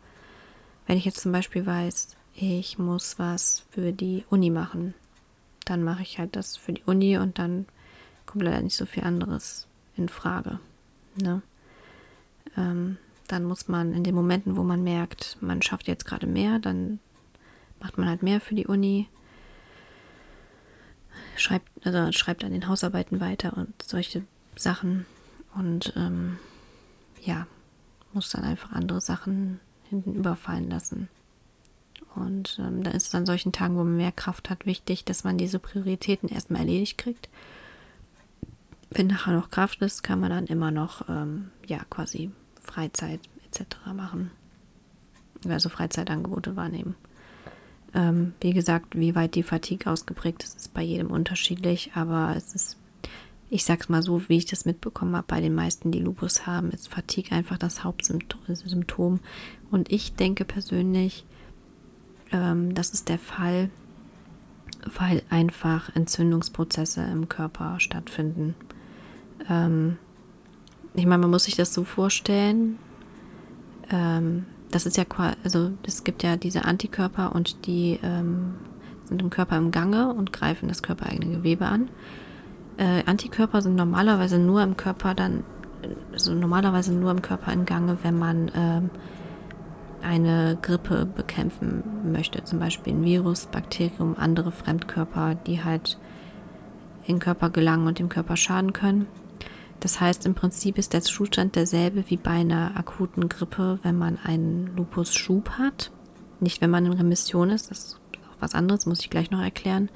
Wenn 0.86 0.96
ich 0.96 1.04
jetzt 1.04 1.20
zum 1.20 1.32
Beispiel 1.32 1.66
weiß, 1.66 2.16
ich 2.34 2.78
muss 2.78 3.18
was 3.18 3.64
für 3.70 3.92
die 3.92 4.24
Uni 4.30 4.50
machen, 4.50 4.94
dann 5.64 5.82
mache 5.82 6.02
ich 6.02 6.18
halt 6.18 6.36
das 6.36 6.56
für 6.56 6.72
die 6.72 6.84
Uni 6.84 7.18
und 7.18 7.38
dann 7.38 7.66
kommt 8.24 8.44
leider 8.44 8.62
nicht 8.62 8.76
so 8.76 8.86
viel 8.86 9.04
anderes 9.04 9.66
in 9.96 10.08
Frage. 10.08 10.58
Ne? 11.16 11.42
Ähm, 12.56 12.98
dann 13.28 13.44
muss 13.44 13.68
man 13.68 13.92
in 13.92 14.04
den 14.04 14.14
Momenten, 14.14 14.56
wo 14.56 14.62
man 14.62 14.82
merkt, 14.84 15.36
man 15.40 15.62
schafft 15.62 15.88
jetzt 15.88 16.04
gerade 16.04 16.26
mehr, 16.26 16.58
dann 16.58 17.00
macht 17.80 17.98
man 17.98 18.08
halt 18.08 18.22
mehr 18.22 18.40
für 18.40 18.54
die 18.54 18.66
Uni, 18.66 19.08
schreibt, 21.36 21.68
also 21.84 22.12
schreibt 22.12 22.44
an 22.44 22.52
den 22.52 22.68
Hausarbeiten 22.68 23.20
weiter 23.20 23.56
und 23.56 23.74
solche 23.82 24.22
Sachen 24.54 25.06
und 25.54 25.92
ähm, 25.96 26.38
ja, 27.22 27.46
muss 28.12 28.30
dann 28.30 28.44
einfach 28.44 28.72
andere 28.72 29.00
Sachen 29.00 29.60
hinten 29.88 30.14
überfallen 30.14 30.70
lassen. 30.70 31.08
Und 32.14 32.58
ähm, 32.58 32.82
da 32.82 32.92
ist 32.92 33.08
es 33.08 33.14
an 33.14 33.26
solchen 33.26 33.52
Tagen, 33.52 33.76
wo 33.76 33.84
man 33.84 33.96
mehr 33.96 34.12
Kraft 34.12 34.48
hat, 34.48 34.64
wichtig, 34.64 35.04
dass 35.04 35.24
man 35.24 35.36
diese 35.36 35.58
Prioritäten 35.58 36.28
erstmal 36.30 36.62
erledigt 36.62 36.96
kriegt 36.96 37.28
wenn 38.90 39.08
nachher 39.08 39.34
noch 39.34 39.50
Kraft 39.50 39.82
ist, 39.82 40.02
kann 40.02 40.20
man 40.20 40.30
dann 40.30 40.46
immer 40.46 40.70
noch 40.70 41.08
ähm, 41.08 41.50
ja 41.66 41.78
quasi 41.90 42.30
Freizeit 42.62 43.20
etc. 43.46 43.76
machen. 43.94 44.30
Also 45.48 45.68
Freizeitangebote 45.68 46.56
wahrnehmen. 46.56 46.94
Ähm, 47.94 48.34
wie 48.40 48.52
gesagt, 48.52 48.98
wie 48.98 49.14
weit 49.14 49.34
die 49.34 49.42
Fatigue 49.42 49.90
ausgeprägt 49.90 50.44
ist, 50.44 50.56
ist 50.56 50.74
bei 50.74 50.82
jedem 50.82 51.10
unterschiedlich, 51.10 51.92
aber 51.94 52.34
es 52.36 52.54
ist, 52.54 52.76
ich 53.48 53.64
sag's 53.64 53.88
mal 53.88 54.02
so, 54.02 54.28
wie 54.28 54.36
ich 54.36 54.46
das 54.46 54.64
mitbekommen 54.64 55.16
habe, 55.16 55.26
bei 55.28 55.40
den 55.40 55.54
meisten, 55.54 55.92
die 55.92 56.00
Lupus 56.00 56.46
haben, 56.46 56.70
ist 56.70 56.88
Fatigue 56.88 57.32
einfach 57.32 57.58
das 57.58 57.84
Hauptsymptom. 57.84 59.20
Und 59.70 59.90
ich 59.90 60.14
denke 60.14 60.44
persönlich, 60.44 61.24
ähm, 62.32 62.74
das 62.74 62.90
ist 62.90 63.08
der 63.08 63.18
Fall, 63.18 63.70
weil 64.98 65.22
einfach 65.30 65.94
Entzündungsprozesse 65.94 67.02
im 67.02 67.28
Körper 67.28 67.80
stattfinden. 67.80 68.54
Ähm, 69.48 69.98
ich 70.94 71.06
meine, 71.06 71.22
man 71.22 71.30
muss 71.30 71.44
sich 71.44 71.56
das 71.56 71.74
so 71.74 71.84
vorstellen. 71.84 72.78
Ähm, 73.90 74.46
das 74.70 74.86
ist 74.86 74.96
ja 74.96 75.04
quasi, 75.04 75.36
also 75.44 75.70
es 75.84 76.04
gibt 76.04 76.22
ja 76.22 76.36
diese 76.36 76.64
Antikörper 76.64 77.34
und 77.34 77.66
die 77.66 78.00
ähm, 78.02 78.54
sind 79.04 79.22
im 79.22 79.30
Körper 79.30 79.56
im 79.56 79.70
Gange 79.70 80.12
und 80.12 80.32
greifen 80.32 80.68
das 80.68 80.82
körpereigene 80.82 81.36
Gewebe 81.36 81.66
an. 81.66 81.88
Äh, 82.78 83.04
Antikörper 83.06 83.62
sind 83.62 83.76
normalerweise 83.76 84.38
nur 84.38 84.62
im 84.62 84.76
Körper 84.76 85.14
dann, 85.14 85.44
also 86.12 86.34
normalerweise 86.34 86.92
nur 86.92 87.10
im 87.10 87.22
Körper 87.22 87.52
in 87.52 87.64
Gange, 87.64 87.98
wenn 88.02 88.18
man 88.18 88.50
ähm, 88.54 88.90
eine 90.02 90.58
Grippe 90.60 91.06
bekämpfen 91.06 91.82
möchte, 92.12 92.44
zum 92.44 92.58
Beispiel 92.58 92.92
ein 92.94 93.04
Virus, 93.04 93.46
Bakterium, 93.46 94.16
andere 94.18 94.52
Fremdkörper, 94.52 95.34
die 95.34 95.64
halt 95.64 95.98
in 97.06 97.16
den 97.16 97.20
Körper 97.20 97.50
gelangen 97.50 97.86
und 97.86 97.98
dem 97.98 98.08
Körper 98.08 98.36
schaden 98.36 98.72
können. 98.72 99.06
Das 99.80 100.00
heißt, 100.00 100.26
im 100.26 100.34
Prinzip 100.34 100.78
ist 100.78 100.92
der 100.92 101.02
Zustand 101.02 101.56
derselbe 101.56 102.08
wie 102.08 102.16
bei 102.16 102.30
einer 102.30 102.76
akuten 102.76 103.28
Grippe, 103.28 103.78
wenn 103.82 103.96
man 103.96 104.18
einen 104.18 104.74
Lupus-Schub 104.76 105.50
hat. 105.50 105.90
Nicht, 106.40 106.60
wenn 106.60 106.70
man 106.70 106.86
in 106.86 106.92
Remission 106.92 107.50
ist, 107.50 107.70
das 107.70 107.78
ist 107.78 108.00
auch 108.28 108.40
was 108.40 108.54
anderes, 108.54 108.86
muss 108.86 109.00
ich 109.00 109.10
gleich 109.10 109.30
noch 109.30 109.40
erklären. 109.40 109.90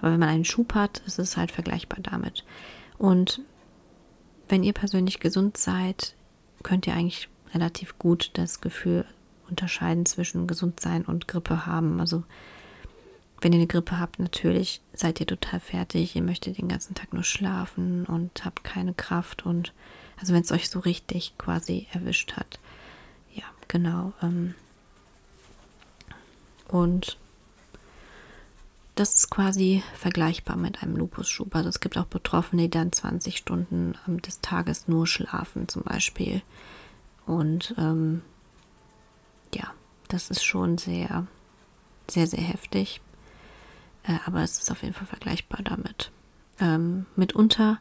Aber 0.00 0.12
wenn 0.12 0.20
man 0.20 0.28
einen 0.28 0.44
Schub 0.44 0.74
hat, 0.74 1.02
ist 1.06 1.18
es 1.18 1.36
halt 1.36 1.50
vergleichbar 1.50 1.98
damit. 2.02 2.44
Und 2.96 3.42
wenn 4.48 4.62
ihr 4.62 4.72
persönlich 4.72 5.20
gesund 5.20 5.56
seid, 5.56 6.14
könnt 6.62 6.86
ihr 6.86 6.94
eigentlich 6.94 7.28
relativ 7.54 7.98
gut 7.98 8.30
das 8.34 8.60
Gefühl 8.60 9.04
unterscheiden 9.48 10.06
zwischen 10.06 10.46
Gesundsein 10.46 11.04
und 11.04 11.28
Grippe 11.28 11.66
haben. 11.66 12.00
Also 12.00 12.24
wenn 13.40 13.52
ihr 13.52 13.58
eine 13.58 13.66
Grippe 13.66 13.98
habt, 13.98 14.18
natürlich 14.18 14.80
seid 14.92 15.20
ihr 15.20 15.26
total 15.26 15.60
fertig. 15.60 16.16
Ihr 16.16 16.22
möchtet 16.22 16.58
den 16.58 16.68
ganzen 16.68 16.94
Tag 16.94 17.12
nur 17.12 17.22
schlafen 17.22 18.04
und 18.06 18.44
habt 18.44 18.64
keine 18.64 18.94
Kraft. 18.94 19.46
Und 19.46 19.72
also 20.16 20.34
wenn 20.34 20.42
es 20.42 20.52
euch 20.52 20.68
so 20.68 20.80
richtig 20.80 21.34
quasi 21.38 21.86
erwischt 21.92 22.32
hat. 22.36 22.58
Ja, 23.34 23.44
genau. 23.68 24.12
Ähm, 24.22 24.54
und 26.68 27.16
das 28.96 29.14
ist 29.14 29.30
quasi 29.30 29.84
vergleichbar 29.94 30.56
mit 30.56 30.82
einem 30.82 30.96
Lupusschub. 30.96 31.54
Also 31.54 31.68
es 31.68 31.78
gibt 31.78 31.96
auch 31.96 32.06
Betroffene, 32.06 32.62
die 32.62 32.70
dann 32.70 32.90
20 32.90 33.36
Stunden 33.36 33.94
des 34.26 34.40
Tages 34.40 34.88
nur 34.88 35.06
schlafen 35.06 35.68
zum 35.68 35.82
Beispiel. 35.82 36.42
Und 37.24 37.74
ähm, 37.78 38.22
ja, 39.54 39.72
das 40.08 40.30
ist 40.30 40.44
schon 40.44 40.78
sehr, 40.78 41.28
sehr, 42.10 42.26
sehr 42.26 42.42
heftig. 42.42 43.00
Äh, 44.08 44.18
aber 44.26 44.42
es 44.42 44.58
ist 44.58 44.70
auf 44.70 44.82
jeden 44.82 44.94
Fall 44.94 45.06
vergleichbar 45.06 45.60
damit. 45.62 46.10
Ähm, 46.60 47.06
mitunter 47.14 47.78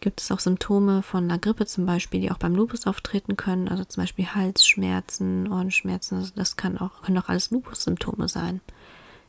gibt 0.00 0.20
es 0.20 0.30
auch 0.30 0.40
Symptome 0.40 1.02
von 1.02 1.24
einer 1.24 1.38
Grippe 1.38 1.66
zum 1.66 1.86
Beispiel, 1.86 2.20
die 2.20 2.30
auch 2.30 2.38
beim 2.38 2.54
Lupus 2.54 2.86
auftreten 2.86 3.36
können. 3.36 3.68
Also 3.68 3.84
zum 3.84 4.02
Beispiel 4.02 4.26
Halsschmerzen, 4.26 5.50
Ohrenschmerzen. 5.50 6.18
Also 6.18 6.32
das 6.36 6.56
kann 6.56 6.78
auch, 6.78 7.02
können 7.02 7.18
auch 7.18 7.28
alles 7.28 7.50
Lupus-Symptome 7.50 8.28
sein. 8.28 8.60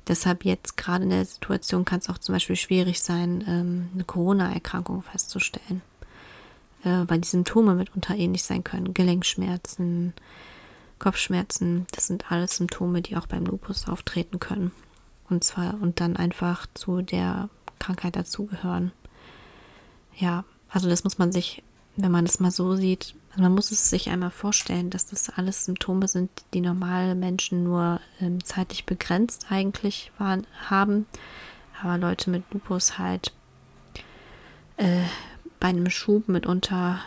Deshalb 0.07 0.45
jetzt 0.45 0.77
gerade 0.77 1.05
in 1.05 1.09
der 1.09 1.25
Situation 1.25 1.85
kann 1.85 1.99
es 1.99 2.09
auch 2.09 2.17
zum 2.17 2.33
Beispiel 2.33 2.55
schwierig 2.55 3.01
sein, 3.01 3.43
ähm, 3.47 3.89
eine 3.93 4.03
Corona-Erkrankung 4.03 5.01
festzustellen. 5.01 5.81
Äh, 6.83 7.05
weil 7.07 7.19
die 7.19 7.27
Symptome 7.27 7.73
mitunter 7.73 8.15
ähnlich 8.15 8.43
sein 8.43 8.63
können. 8.63 8.93
Gelenkschmerzen, 8.93 10.13
Kopfschmerzen, 10.99 11.87
das 11.91 12.07
sind 12.07 12.31
alles 12.31 12.57
Symptome, 12.57 13.01
die 13.01 13.15
auch 13.15 13.27
beim 13.27 13.45
Lupus 13.45 13.87
auftreten 13.87 14.39
können 14.39 14.71
und 15.29 15.43
zwar 15.43 15.75
und 15.81 15.99
dann 15.99 16.15
einfach 16.15 16.67
zu 16.73 17.01
der 17.01 17.49
Krankheit 17.79 18.15
dazugehören. 18.15 18.91
ja, 20.15 20.43
also 20.69 20.89
das 20.89 21.03
muss 21.03 21.17
man 21.17 21.31
sich, 21.31 21.63
wenn 21.95 22.11
man 22.11 22.25
das 22.25 22.39
mal 22.39 22.51
so 22.51 22.75
sieht, 22.75 23.15
also 23.31 23.43
man 23.43 23.53
muss 23.53 23.71
es 23.71 23.89
sich 23.89 24.09
einmal 24.09 24.31
vorstellen, 24.31 24.89
dass 24.89 25.05
das 25.05 25.29
alles 25.29 25.65
Symptome 25.65 26.07
sind, 26.07 26.29
die 26.53 26.61
normale 26.61 27.13
Menschen 27.13 27.63
nur 27.63 28.01
ähm, 28.19 28.43
zeitlich 28.43 28.85
begrenzt 28.85 29.45
eigentlich 29.49 30.11
waren, 30.17 30.47
haben. 30.69 31.05
Aber 31.81 31.99
Leute 31.99 32.31
mit 32.31 32.43
Lupus 32.51 32.97
halt 32.97 33.31
äh, 34.77 35.03
bei 35.59 35.67
einem 35.67 35.89
Schub 35.89 36.27
mitunter 36.27 36.99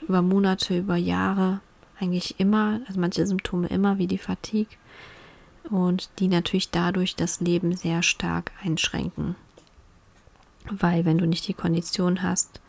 über 0.00 0.22
Monate, 0.22 0.78
über 0.78 0.96
Jahre 0.96 1.60
eigentlich 2.00 2.40
immer, 2.40 2.80
also 2.88 3.00
manche 3.00 3.26
Symptome 3.26 3.68
immer, 3.68 3.98
wie 3.98 4.06
die 4.06 4.18
Fatigue 4.18 4.76
und 5.70 6.10
die 6.18 6.28
natürlich 6.28 6.70
dadurch 6.70 7.16
das 7.16 7.40
Leben 7.40 7.74
sehr 7.76 8.02
stark 8.02 8.52
einschränken. 8.62 9.36
Weil 10.70 11.04
wenn 11.04 11.18
du 11.18 11.26
nicht 11.26 11.46
die 11.46 11.54
Kondition 11.54 12.22
hast, 12.22 12.60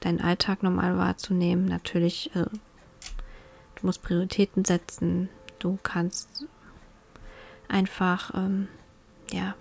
deinen 0.00 0.20
Alltag 0.20 0.62
normal 0.62 0.96
wahrzunehmen, 0.96 1.66
natürlich, 1.66 2.34
äh, 2.34 2.44
du 2.44 3.86
musst 3.86 4.02
Prioritäten 4.02 4.64
setzen, 4.64 5.28
du 5.58 5.78
kannst 5.82 6.46
einfach, 7.68 8.34
ähm, 8.34 8.68
ja, 9.30 9.54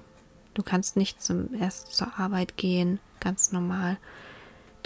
du 0.54 0.64
kannst 0.64 0.96
nicht 0.96 1.22
zum 1.22 1.54
erst 1.54 1.94
zur 1.94 2.18
Arbeit 2.18 2.58
gehen, 2.58 3.00
ganz 3.20 3.52
normal. 3.52 3.98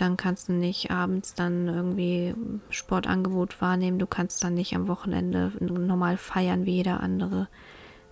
Dann 0.01 0.17
kannst 0.17 0.49
du 0.49 0.53
nicht 0.53 0.89
abends 0.89 1.35
dann 1.35 1.67
irgendwie 1.67 2.33
Sportangebot 2.71 3.61
wahrnehmen. 3.61 3.99
Du 3.99 4.07
kannst 4.07 4.43
dann 4.43 4.55
nicht 4.55 4.75
am 4.75 4.87
Wochenende 4.87 5.51
normal 5.59 6.17
feiern 6.17 6.65
wie 6.65 6.77
jeder 6.77 7.01
andere. 7.01 7.47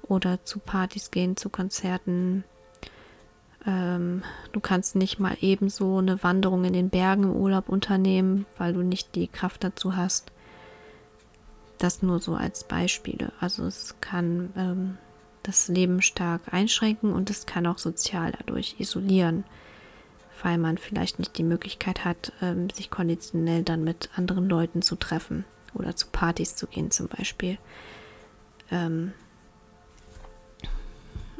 Oder 0.04 0.46
zu 0.46 0.60
Partys 0.60 1.10
gehen, 1.10 1.36
zu 1.36 1.50
Konzerten. 1.50 2.44
Ähm, 3.66 4.22
du 4.52 4.60
kannst 4.60 4.98
nicht 4.98 5.20
mal 5.20 5.36
ebenso 5.42 5.98
eine 5.98 6.22
Wanderung 6.22 6.64
in 6.64 6.74
den 6.74 6.92
Bergen 6.92 7.24
im 7.24 7.36
Urlaub 7.36 7.70
unternehmen, 7.70 8.46
weil 8.60 8.74
du 8.74 8.84
nicht 8.84 9.16
die 9.16 9.28
Kraft 9.28 9.64
dazu 9.64 9.96
hast. 9.96 10.32
Das 11.80 12.04
nur 12.04 12.20
so 12.20 12.36
als 12.36 12.66
Beispiele. 12.66 13.32
Also 13.40 13.66
es 13.66 13.96
kann 14.00 14.54
ähm, 14.56 14.98
das 15.42 15.68
Leben 15.70 16.04
stark 16.04 16.54
einschränken 16.54 17.12
und 17.14 17.32
es 17.32 17.48
kann 17.48 17.66
auch 17.66 17.80
sozial 17.80 18.32
dadurch 18.38 18.76
isolieren, 18.78 19.44
weil 20.44 20.58
man 20.58 20.78
vielleicht 20.78 21.20
nicht 21.20 21.38
die 21.38 21.44
Möglichkeit 21.44 22.06
hat, 22.06 22.34
ähm, 22.42 22.70
sich 22.70 22.90
konditionell 22.90 23.64
dann 23.64 23.84
mit 23.84 24.10
anderen 24.16 24.50
Leuten 24.50 24.82
zu 24.82 24.96
treffen 24.96 25.46
oder 25.74 25.96
zu 25.96 26.08
Partys 26.08 26.56
zu 26.56 26.68
gehen 26.68 26.92
zum 26.92 27.08
Beispiel. 27.08 27.58
Ähm, 28.72 29.14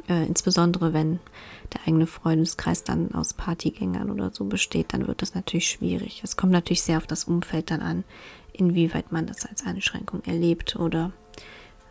äh, 0.08 0.26
insbesondere 0.26 0.92
wenn 0.92 1.20
der 1.72 1.86
eigene 1.86 2.06
Freundeskreis 2.06 2.82
dann 2.82 3.14
aus 3.14 3.34
Partygängern 3.34 4.10
oder 4.10 4.30
so 4.32 4.44
besteht, 4.44 4.92
dann 4.92 5.06
wird 5.06 5.22
das 5.22 5.34
natürlich 5.34 5.68
schwierig. 5.68 6.22
Es 6.24 6.36
kommt 6.36 6.52
natürlich 6.52 6.82
sehr 6.82 6.98
auf 6.98 7.06
das 7.06 7.24
Umfeld 7.24 7.70
dann 7.70 7.80
an, 7.80 8.04
inwieweit 8.52 9.12
man 9.12 9.26
das 9.26 9.46
als 9.46 9.64
Einschränkung 9.64 10.22
erlebt 10.24 10.76
oder 10.76 11.12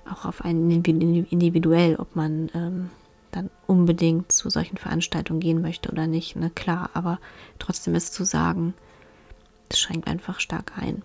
auch 0.09 0.25
auf 0.25 0.43
einen 0.43 0.69
individuell, 0.71 1.95
ob 1.95 2.15
man 2.15 2.49
ähm, 2.53 2.89
dann 3.31 3.49
unbedingt 3.67 4.31
zu 4.31 4.49
solchen 4.49 4.77
Veranstaltungen 4.77 5.39
gehen 5.39 5.61
möchte 5.61 5.91
oder 5.91 6.07
nicht. 6.07 6.35
Ne? 6.35 6.49
Klar, 6.49 6.89
aber 6.93 7.19
trotzdem 7.59 7.95
ist 7.95 8.13
zu 8.13 8.23
sagen, 8.23 8.73
es 9.69 9.79
schränkt 9.79 10.07
einfach 10.07 10.39
stark 10.39 10.73
ein. 10.77 11.03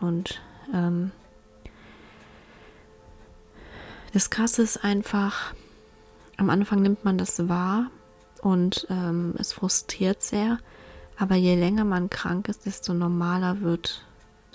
Und 0.00 0.40
ähm, 0.72 1.10
das 4.12 4.30
Krasse 4.30 4.62
ist 4.62 4.82
einfach, 4.82 5.54
am 6.36 6.50
Anfang 6.50 6.82
nimmt 6.82 7.04
man 7.04 7.18
das 7.18 7.48
wahr 7.48 7.90
und 8.40 8.86
ähm, 8.90 9.34
es 9.38 9.52
frustriert 9.52 10.22
sehr. 10.22 10.58
Aber 11.18 11.34
je 11.34 11.54
länger 11.54 11.84
man 11.84 12.08
krank 12.08 12.48
ist, 12.48 12.64
desto 12.64 12.94
normaler 12.94 13.60
wird 13.60 14.06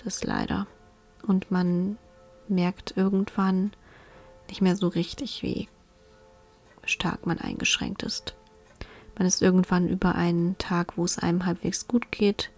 das 0.04 0.24
leider. 0.24 0.66
Und 1.22 1.52
man 1.52 1.96
merkt 2.48 2.96
irgendwann 2.96 3.72
nicht 4.48 4.62
mehr 4.62 4.76
so 4.76 4.88
richtig, 4.88 5.42
wie 5.42 5.68
stark 6.86 7.26
man 7.26 7.38
eingeschränkt 7.38 8.02
ist. 8.02 8.34
Man 9.18 9.26
ist 9.26 9.42
irgendwann 9.42 9.88
über 9.88 10.14
einen 10.14 10.58
Tag, 10.58 10.96
wo 10.96 11.04
es 11.04 11.18
einem 11.18 11.46
halbwegs 11.46 11.88
gut 11.88 12.10
geht, 12.10 12.50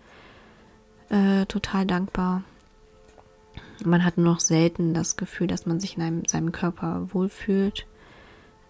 äh, 1.08 1.46
total 1.46 1.86
dankbar. 1.86 2.42
Man 3.84 4.04
hat 4.04 4.16
nur 4.16 4.26
noch 4.26 4.40
selten 4.40 4.92
das 4.92 5.16
Gefühl, 5.16 5.46
dass 5.46 5.66
man 5.66 5.78
sich 5.78 5.96
in 5.96 6.02
einem, 6.02 6.24
seinem 6.26 6.50
Körper 6.50 7.08
wohlfühlt. 7.12 7.86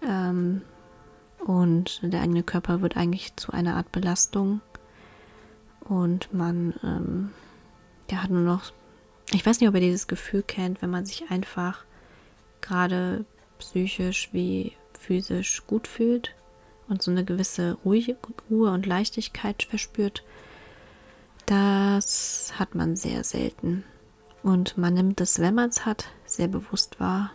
Ähm, 0.03 0.62
und 1.38 2.01
der 2.03 2.21
eigene 2.21 2.42
Körper 2.42 2.83
wird 2.83 2.97
eigentlich 2.97 3.35
zu 3.37 3.53
einer 3.53 3.77
Art 3.77 3.90
Belastung. 3.90 4.61
Und 5.81 6.35
man 6.35 6.75
ähm, 6.83 7.31
ja, 8.11 8.23
hat 8.23 8.31
nur 8.31 8.42
noch, 8.42 8.73
ich 9.33 9.47
weiß 9.47 9.61
nicht, 9.61 9.68
ob 9.68 9.75
ihr 9.75 9.81
dieses 9.81 10.07
Gefühl 10.07 10.42
kennt, 10.42 10.83
wenn 10.83 10.90
man 10.90 11.07
sich 11.07 11.31
einfach 11.31 11.85
gerade 12.61 13.25
psychisch 13.59 14.29
wie 14.33 14.73
physisch 14.99 15.67
gut 15.67 15.87
fühlt 15.87 16.35
und 16.89 17.03
so 17.03 17.11
eine 17.11 17.25
gewisse 17.25 17.77
Ruhe, 17.85 18.17
und 18.51 18.87
Leichtigkeit 18.87 19.63
verspürt. 19.63 20.25
Das 21.47 22.53
hat 22.59 22.75
man 22.75 22.97
sehr 22.97 23.25
selten. 23.25 23.85
Und 24.43 24.79
man 24.79 24.95
nimmt 24.95 25.21
es, 25.21 25.41
wenn 25.41 25.55
man 25.55 25.71
es 25.71 25.85
hat, 25.85 26.07
sehr 26.25 26.49
bewusst 26.49 27.01
wahr 27.01 27.31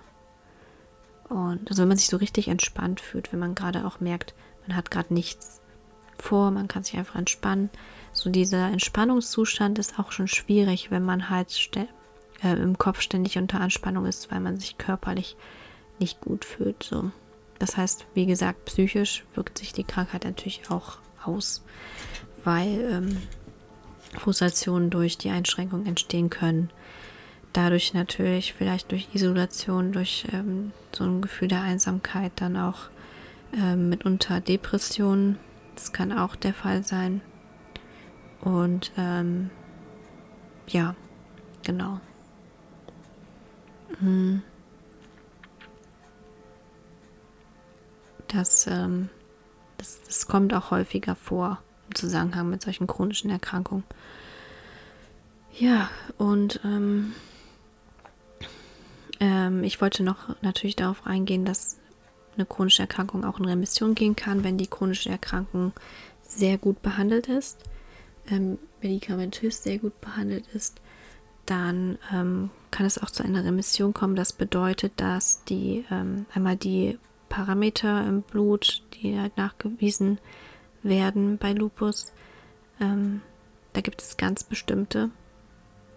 und 1.34 1.69
also 1.69 1.82
wenn 1.82 1.88
man 1.88 1.97
sich 1.97 2.08
so 2.08 2.17
richtig 2.17 2.47
entspannt 2.47 3.02
fühlt, 3.02 3.32
wenn 3.32 3.39
man 3.39 3.56
gerade 3.56 3.86
auch 3.86 3.99
merkt, 3.99 4.36
man 4.67 4.76
hat 4.78 4.91
gerade 4.91 5.13
nichts 5.13 5.62
vor, 6.17 6.52
man 6.52 6.67
kann 6.67 6.84
sich 6.84 6.95
einfach 6.95 7.15
entspannen. 7.15 7.71
So 8.12 8.30
dieser 8.30 8.67
Entspannungszustand 8.67 9.80
ist 9.80 9.97
auch 9.97 10.12
schon 10.12 10.28
schwierig, 10.28 10.91
wenn 10.91 11.04
man 11.04 11.30
halt 11.32 11.71
äh, 12.43 12.54
im 12.54 12.78
Kopf 12.78 13.02
ständig 13.02 13.38
unter 13.39 13.60
Anspannung 13.60 14.06
ist, 14.06 14.32
weil 14.32 14.41
man 14.41 14.60
sich 14.60 14.78
körperlich 14.78 15.36
nicht 15.97 16.21
gut 16.21 16.45
fühlt. 16.45 16.84
So. 16.84 17.12
Das 17.63 17.78
heißt, 17.78 18.08
wie 18.13 18.26
gesagt, 18.26 18.65
psychisch 18.65 19.23
wirkt 19.36 19.58
sich 19.58 19.71
die 19.71 19.86
Krankheit 19.86 20.26
natürlich 20.26 20.69
auch 20.69 20.97
aus, 21.23 21.63
weil 22.43 22.89
ähm, 22.91 23.17
Frustrationen 24.19 24.89
durch 24.89 25.17
die 25.17 25.30
Einschränkung 25.30 25.86
entstehen 25.86 26.30
können 26.30 26.69
dadurch 27.54 27.93
natürlich 27.93 28.54
vielleicht 28.54 28.91
durch 28.91 29.08
Isolation, 29.13 29.93
durch 29.93 30.26
ähm, 30.34 30.71
so 30.91 31.06
ein 31.06 31.21
Gefühl 31.21 31.47
der 31.47 31.62
Einsamkeit 31.62 32.34
dann 32.36 32.58
auch 32.58 32.89
ähm, 33.56 33.89
mitunter 33.89 34.41
Depressionen. 34.41 35.38
Das 35.76 35.93
kann 35.93 36.12
auch 36.12 36.36
der 36.36 36.54
Fall 36.54 36.84
sein. 36.84 37.21
Und 38.41 38.91
ähm, 38.97 39.52
ja, 40.67 40.95
genau. 41.63 41.99
Hm. 43.99 44.41
Das, 48.34 48.67
ähm, 48.67 49.10
das, 49.78 50.02
das 50.06 50.28
kommt 50.28 50.54
auch 50.54 50.72
häufiger 50.72 51.15
vor 51.15 51.62
im 51.89 51.96
Zusammenhang 51.96 52.50
mit 52.50 52.62
solchen 52.62 52.88
chronischen 52.88 53.30
Erkrankungen. 53.30 53.84
Ja, 55.58 55.89
und 56.17 56.60
ähm, 56.63 57.13
ähm, 59.19 59.63
ich 59.63 59.80
wollte 59.82 60.04
noch 60.04 60.41
natürlich 60.41 60.76
darauf 60.76 61.06
eingehen, 61.06 61.46
dass 61.46 61.78
eine 62.36 62.46
chronische 62.46 62.82
Erkrankung 62.82 63.24
auch 63.24 63.39
in 63.39 63.46
Remission 63.46 63.93
gehen 63.93 64.15
kann, 64.15 64.43
wenn 64.43 64.58
die 64.58 64.67
chronische 64.67 65.10
Erkrankung 65.10 65.72
sehr 66.24 66.58
gut 66.58 66.82
behandelt 66.82 67.28
ist, 67.28 67.60
ähm, 68.28 68.58
medikamentös 68.82 69.62
sehr 69.62 69.78
gut 69.78 70.00
behandelt 70.02 70.48
ist, 70.54 70.82
dann 71.46 72.00
ähm, 72.12 72.50
kann 72.72 72.86
es 72.88 72.98
auch 72.98 73.12
zu 73.12 73.24
einer 73.24 73.43
Remission 73.46 73.93
kommen. 73.93 74.15
Das 74.15 74.34
bedeutet, 74.34 74.93
dass 74.98 75.43
die 75.43 75.86
ähm, 75.91 76.26
einmal 76.34 76.58
die 76.58 76.98
Parameter 77.34 78.08
im 78.08 78.22
Blut, 78.22 78.84
die 78.93 79.19
halt 79.19 79.38
nachgewiesen 79.38 80.19
werden 80.84 81.39
bei 81.39 81.52
Lupus, 81.52 82.13
ähm, 82.80 83.22
da 83.74 83.82
gibt 83.82 84.04
es 84.04 84.17
ganz 84.17 84.43
bestimmte 84.43 85.10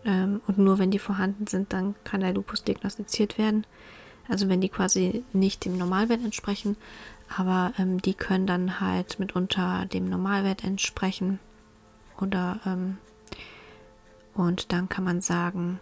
ähm, 0.06 0.40
und 0.46 0.56
nur 0.56 0.78
wenn 0.78 0.90
die 0.90 0.98
vorhanden 0.98 1.46
sind, 1.46 1.74
dann 1.74 1.94
kann 2.04 2.22
der 2.22 2.32
Lupus 2.32 2.64
diagnostiziert 2.64 3.36
werden. 3.36 3.66
Also 4.28 4.48
wenn 4.48 4.62
die 4.62 4.70
quasi 4.70 5.24
nicht 5.34 5.66
dem 5.66 5.76
Normalwert 5.76 6.24
entsprechen, 6.24 6.78
aber 7.28 7.74
ähm, 7.78 8.00
die 8.00 8.14
können 8.14 8.46
dann 8.46 8.80
halt 8.80 9.18
mitunter 9.18 9.84
dem 9.92 10.08
Normalwert 10.08 10.64
entsprechen. 10.64 11.38
Oder 12.18 12.60
ähm, 12.64 12.96
und 14.32 14.72
dann 14.72 14.88
kann 14.88 15.04
man 15.04 15.20
sagen, 15.20 15.80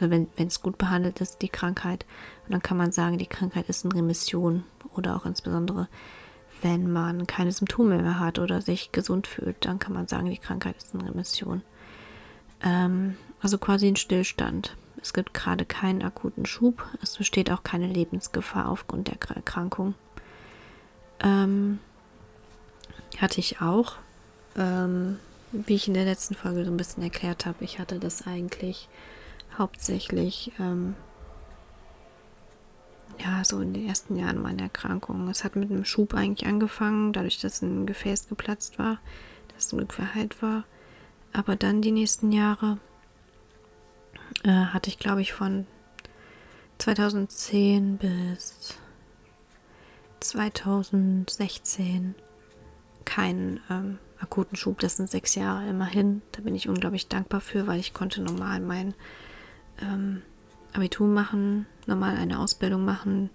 also 0.00 0.10
wenn 0.10 0.28
es 0.36 0.62
gut 0.62 0.78
behandelt 0.78 1.20
ist, 1.20 1.42
die 1.42 1.48
Krankheit, 1.48 2.06
und 2.46 2.52
dann 2.52 2.62
kann 2.62 2.76
man 2.76 2.90
sagen, 2.90 3.18
die 3.18 3.26
Krankheit 3.26 3.68
ist 3.68 3.84
in 3.84 3.92
Remission 3.92 4.64
oder 4.96 5.16
auch 5.16 5.26
insbesondere, 5.26 5.88
wenn 6.62 6.90
man 6.90 7.26
keine 7.26 7.52
Symptome 7.52 7.98
mehr 7.98 8.18
hat 8.18 8.38
oder 8.38 8.60
sich 8.60 8.92
gesund 8.92 9.26
fühlt, 9.26 9.64
dann 9.64 9.78
kann 9.78 9.92
man 9.92 10.06
sagen, 10.06 10.30
die 10.30 10.38
Krankheit 10.38 10.76
ist 10.76 10.94
in 10.94 11.00
Remission. 11.00 11.62
Ähm, 12.62 13.16
also 13.40 13.58
quasi 13.58 13.88
ein 13.88 13.96
Stillstand. 13.96 14.76
Es 15.02 15.14
gibt 15.14 15.32
gerade 15.32 15.64
keinen 15.64 16.02
akuten 16.02 16.44
Schub. 16.44 16.86
Es 17.02 17.16
besteht 17.16 17.50
auch 17.50 17.62
keine 17.62 17.86
Lebensgefahr 17.86 18.68
aufgrund 18.68 19.08
der 19.08 19.16
Erkrankung. 19.34 19.94
Ähm, 21.20 21.78
hatte 23.18 23.40
ich 23.40 23.60
auch. 23.60 23.96
Ähm, 24.56 25.18
wie 25.52 25.74
ich 25.74 25.88
in 25.88 25.94
der 25.94 26.04
letzten 26.04 26.34
Folge 26.34 26.64
so 26.64 26.70
ein 26.70 26.76
bisschen 26.76 27.02
erklärt 27.02 27.46
habe, 27.46 27.64
ich 27.64 27.78
hatte 27.78 27.98
das 27.98 28.26
eigentlich 28.26 28.88
hauptsächlich 29.60 30.52
ähm, 30.58 30.96
ja, 33.18 33.44
so 33.44 33.60
in 33.60 33.74
den 33.74 33.86
ersten 33.86 34.16
Jahren 34.16 34.40
meiner 34.40 34.62
Erkrankung. 34.64 35.28
Es 35.28 35.44
hat 35.44 35.54
mit 35.54 35.70
einem 35.70 35.84
Schub 35.84 36.14
eigentlich 36.14 36.48
angefangen, 36.48 37.12
dadurch, 37.12 37.38
dass 37.40 37.60
ein 37.62 37.86
Gefäß 37.86 38.28
geplatzt 38.28 38.78
war, 38.78 38.98
das 39.54 39.68
zum 39.68 39.78
Glück 39.78 39.92
verheilt 39.92 40.42
war. 40.42 40.64
Aber 41.32 41.54
dann 41.56 41.82
die 41.82 41.92
nächsten 41.92 42.32
Jahre 42.32 42.78
äh, 44.42 44.48
hatte 44.48 44.88
ich, 44.88 44.98
glaube 44.98 45.20
ich, 45.20 45.32
von 45.34 45.66
2010 46.78 47.98
bis 47.98 48.78
2016 50.20 52.14
keinen 53.04 53.60
ähm, 53.68 53.98
akuten 54.18 54.56
Schub. 54.56 54.78
Das 54.78 54.96
sind 54.96 55.10
sechs 55.10 55.34
Jahre 55.34 55.68
immerhin. 55.68 56.22
Da 56.32 56.40
bin 56.40 56.54
ich 56.54 56.68
unglaublich 56.68 57.08
dankbar 57.08 57.42
für, 57.42 57.66
weil 57.66 57.80
ich 57.80 57.92
konnte 57.92 58.22
normal 58.22 58.60
mein 58.60 58.94
ähm, 59.82 60.22
Abitur 60.72 61.08
machen, 61.08 61.66
normal 61.86 62.16
eine 62.16 62.38
Ausbildung 62.38 62.84
machen. 62.84 63.30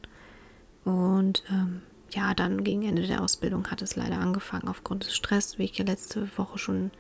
Und 0.84 1.44
ähm, 1.50 1.82
ja, 2.12 2.34
dann 2.34 2.64
gegen 2.64 2.84
Ende 2.84 3.08
der 3.08 3.22
Ausbildung 3.22 3.70
hat 3.72 3.82
es 3.82 3.96
leider 3.96 4.20
angefangen 4.20 4.68
aufgrund 4.68 5.06
des 5.06 5.16
Stress, 5.16 5.58
wie 5.58 5.64
ich 5.64 5.78
ja 5.78 5.86
letzte 5.86 6.38
Woche 6.38 6.58
schon, 6.58 6.92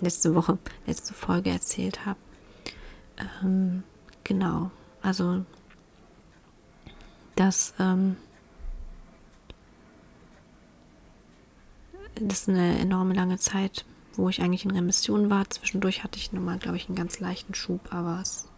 letzte 0.00 0.34
Woche, 0.34 0.58
letzte 0.86 1.12
Folge 1.12 1.50
erzählt 1.50 2.06
habe. 2.06 2.18
Ähm, 3.42 3.82
genau, 4.24 4.70
also 5.02 5.44
das, 7.36 7.74
ähm, 7.78 8.16
das 12.14 12.42
ist 12.42 12.48
eine 12.48 12.78
enorme 12.78 13.14
lange 13.14 13.38
Zeit, 13.38 13.84
wo 14.14 14.28
ich 14.28 14.42
eigentlich 14.42 14.64
in 14.64 14.70
Remission 14.70 15.30
war. 15.30 15.48
Zwischendurch 15.50 16.04
hatte 16.04 16.18
ich 16.18 16.32
nochmal, 16.32 16.58
glaube 16.58 16.76
ich, 16.76 16.88
einen 16.88 16.96
ganz 16.96 17.20
leichten 17.20 17.54
Schub, 17.54 17.92
aber 17.92 18.20
es 18.22 18.48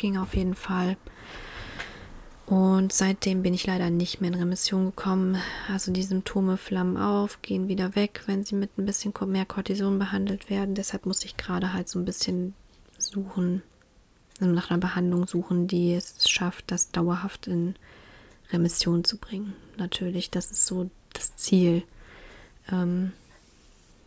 ging 0.00 0.16
auf 0.16 0.34
jeden 0.34 0.54
Fall. 0.54 0.96
Und 2.46 2.92
seitdem 2.92 3.44
bin 3.44 3.54
ich 3.54 3.68
leider 3.68 3.90
nicht 3.90 4.20
mehr 4.20 4.32
in 4.32 4.38
Remission 4.38 4.86
gekommen. 4.86 5.36
Also 5.68 5.92
die 5.92 6.02
Symptome 6.02 6.56
flammen 6.56 6.96
auf, 6.96 7.42
gehen 7.42 7.68
wieder 7.68 7.94
weg, 7.94 8.24
wenn 8.26 8.42
sie 8.42 8.56
mit 8.56 8.76
ein 8.76 8.86
bisschen 8.86 9.14
mehr 9.26 9.46
Cortison 9.46 10.00
behandelt 10.00 10.50
werden. 10.50 10.74
Deshalb 10.74 11.06
muss 11.06 11.24
ich 11.24 11.36
gerade 11.36 11.72
halt 11.72 11.88
so 11.88 12.00
ein 12.00 12.04
bisschen 12.04 12.54
suchen, 12.98 13.62
also 14.40 14.52
nach 14.52 14.70
einer 14.70 14.80
Behandlung 14.80 15.28
suchen, 15.28 15.68
die 15.68 15.94
es 15.94 16.28
schafft, 16.28 16.72
das 16.72 16.90
dauerhaft 16.90 17.46
in 17.46 17.76
Remission 18.52 19.04
zu 19.04 19.16
bringen. 19.16 19.54
Natürlich, 19.76 20.32
das 20.32 20.50
ist 20.50 20.66
so 20.66 20.90
das 21.12 21.36
Ziel. 21.36 21.84
Ähm, 22.72 23.12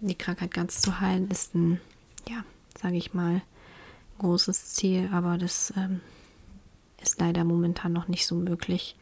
die 0.02 0.16
Krankheit 0.16 0.54
ganz 0.54 0.82
zu 0.82 1.00
heilen 1.00 1.32
ist 1.32 1.56
ein, 1.56 1.80
ja, 2.28 2.44
sage 2.78 2.98
ich 2.98 3.14
mal, 3.14 3.42
großes 4.24 4.74
Ziel, 4.74 5.10
aber 5.14 5.38
das 5.38 5.74
ähm, 5.78 6.02
ist 7.02 7.20
leider 7.20 7.44
momentan 7.44 7.94
noch 7.94 8.08
nicht 8.08 8.26
so 8.26 8.36
möglich, 8.36 8.96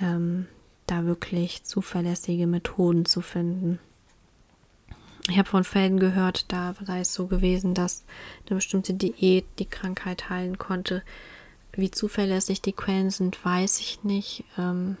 ähm, 0.00 0.46
da 0.86 1.04
wirklich 1.04 1.64
zuverlässige 1.64 2.46
Methoden 2.46 3.04
zu 3.04 3.20
finden. 3.20 3.78
Ich 5.28 5.36
habe 5.38 5.48
von 5.48 5.62
Fällen 5.62 6.00
gehört, 6.00 6.50
da 6.50 6.74
sei 6.82 7.00
es 7.00 7.12
so 7.12 7.26
gewesen, 7.26 7.74
dass 7.74 8.04
eine 8.46 8.56
bestimmte 8.56 8.94
Diät 8.94 9.44
die 9.58 9.66
Krankheit 9.66 10.30
heilen 10.30 10.56
konnte. 10.56 11.02
Wie 11.72 11.90
zuverlässig 11.90 12.62
die 12.62 12.72
Quellen 12.72 13.10
sind, 13.10 13.44
weiß 13.44 13.80
ich 13.80 14.02
nicht. 14.04 14.44
Ähm, 14.56 14.96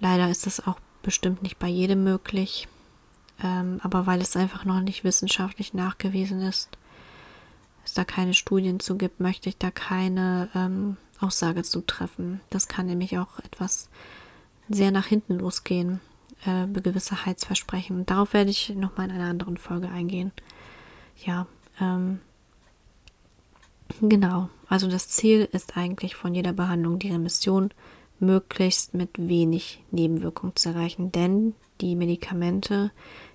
leider 0.00 0.28
ist 0.28 0.46
das 0.46 0.66
auch 0.66 0.80
bestimmt 1.02 1.44
nicht 1.44 1.60
bei 1.60 1.68
jedem 1.68 2.02
möglich. 2.02 2.66
Ähm, 3.42 3.78
aber 3.84 4.06
weil 4.06 4.20
es 4.20 4.36
einfach 4.36 4.64
noch 4.64 4.80
nicht 4.80 5.04
wissenschaftlich 5.04 5.74
nachgewiesen 5.74 6.42
ist, 6.42 6.68
es 7.92 7.94
da 7.94 8.04
keine 8.04 8.32
Studien 8.32 8.80
zu 8.80 8.96
gibt, 8.96 9.20
möchte 9.20 9.50
ich 9.50 9.58
da 9.58 9.70
keine 9.70 10.48
ähm, 10.54 10.96
Aussage 11.20 11.62
zu 11.62 11.82
treffen. 11.82 12.40
Das 12.48 12.66
kann 12.66 12.86
nämlich 12.86 13.18
auch 13.18 13.38
etwas 13.40 13.90
sehr 14.70 14.90
nach 14.90 15.04
hinten 15.04 15.38
losgehen, 15.38 16.00
äh, 16.46 16.66
gewisse 16.68 17.26
Heilsversprechen. 17.26 17.96
Und 17.98 18.10
darauf 18.10 18.32
werde 18.32 18.50
ich 18.50 18.70
nochmal 18.70 19.10
in 19.10 19.16
einer 19.16 19.28
anderen 19.28 19.58
Folge 19.58 19.90
eingehen. 19.90 20.32
Ja, 21.22 21.46
ähm, 21.82 22.20
genau. 24.00 24.48
Also 24.68 24.88
das 24.88 25.08
Ziel 25.08 25.46
ist 25.52 25.76
eigentlich 25.76 26.16
von 26.16 26.34
jeder 26.34 26.54
Behandlung 26.54 26.98
die 26.98 27.10
Remission 27.10 27.72
möglichst 28.20 28.94
mit 28.94 29.10
wenig 29.18 29.84
Nebenwirkung 29.90 30.56
zu 30.56 30.70
erreichen, 30.70 31.12
denn 31.12 31.54
die 31.82 31.94
Medikamente, 31.94 32.90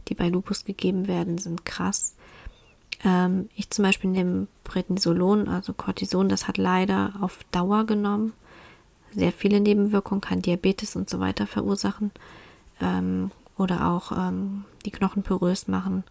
die 0.08 0.15
bei 0.15 0.30
Lupus 0.30 0.65
gegeben 0.65 1.08
werden, 1.08 1.38
sind 1.38 1.63
krass 1.63 2.16
ähm, 3.03 3.49
ich 3.55 3.69
zum 3.69 3.83
Beispiel 3.83 4.10
nehme 4.10 4.47
Prednisolon, 4.63 5.47
also 5.47 5.73
Cortison, 5.73 6.29
das 6.29 6.47
hat 6.47 6.57
leider 6.57 7.13
auf 7.21 7.39
Dauer 7.51 7.86
genommen. 7.86 8.33
Sehr 9.13 9.31
viele 9.31 9.60
Nebenwirkungen, 9.60 10.21
kann 10.21 10.41
Diabetes 10.41 10.95
und 10.95 11.10
so 11.10 11.19
weiter 11.19 11.47
verursachen. 11.47 12.12
Ähm, 12.81 13.31
oder 13.57 13.88
auch 13.89 14.12
ähm, 14.12 14.65
die 14.86 14.91
Knochen 14.91 15.23
porös 15.23 15.67
machen. 15.67 16.03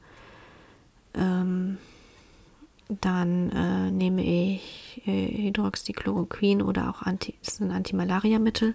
Ähm, 1.15 1.79
dann 2.89 3.51
äh, 3.51 3.91
nehme 3.91 4.23
ich 4.23 5.03
äh, 5.07 5.49
Hydroxychloroquin 5.49 6.63
oder 6.63 6.89
auch 6.91 7.03
Anti, 7.03 7.35
das 7.43 7.55
ist 7.55 7.61
ein 7.61 7.73
Antimalariamittel. 7.73 8.75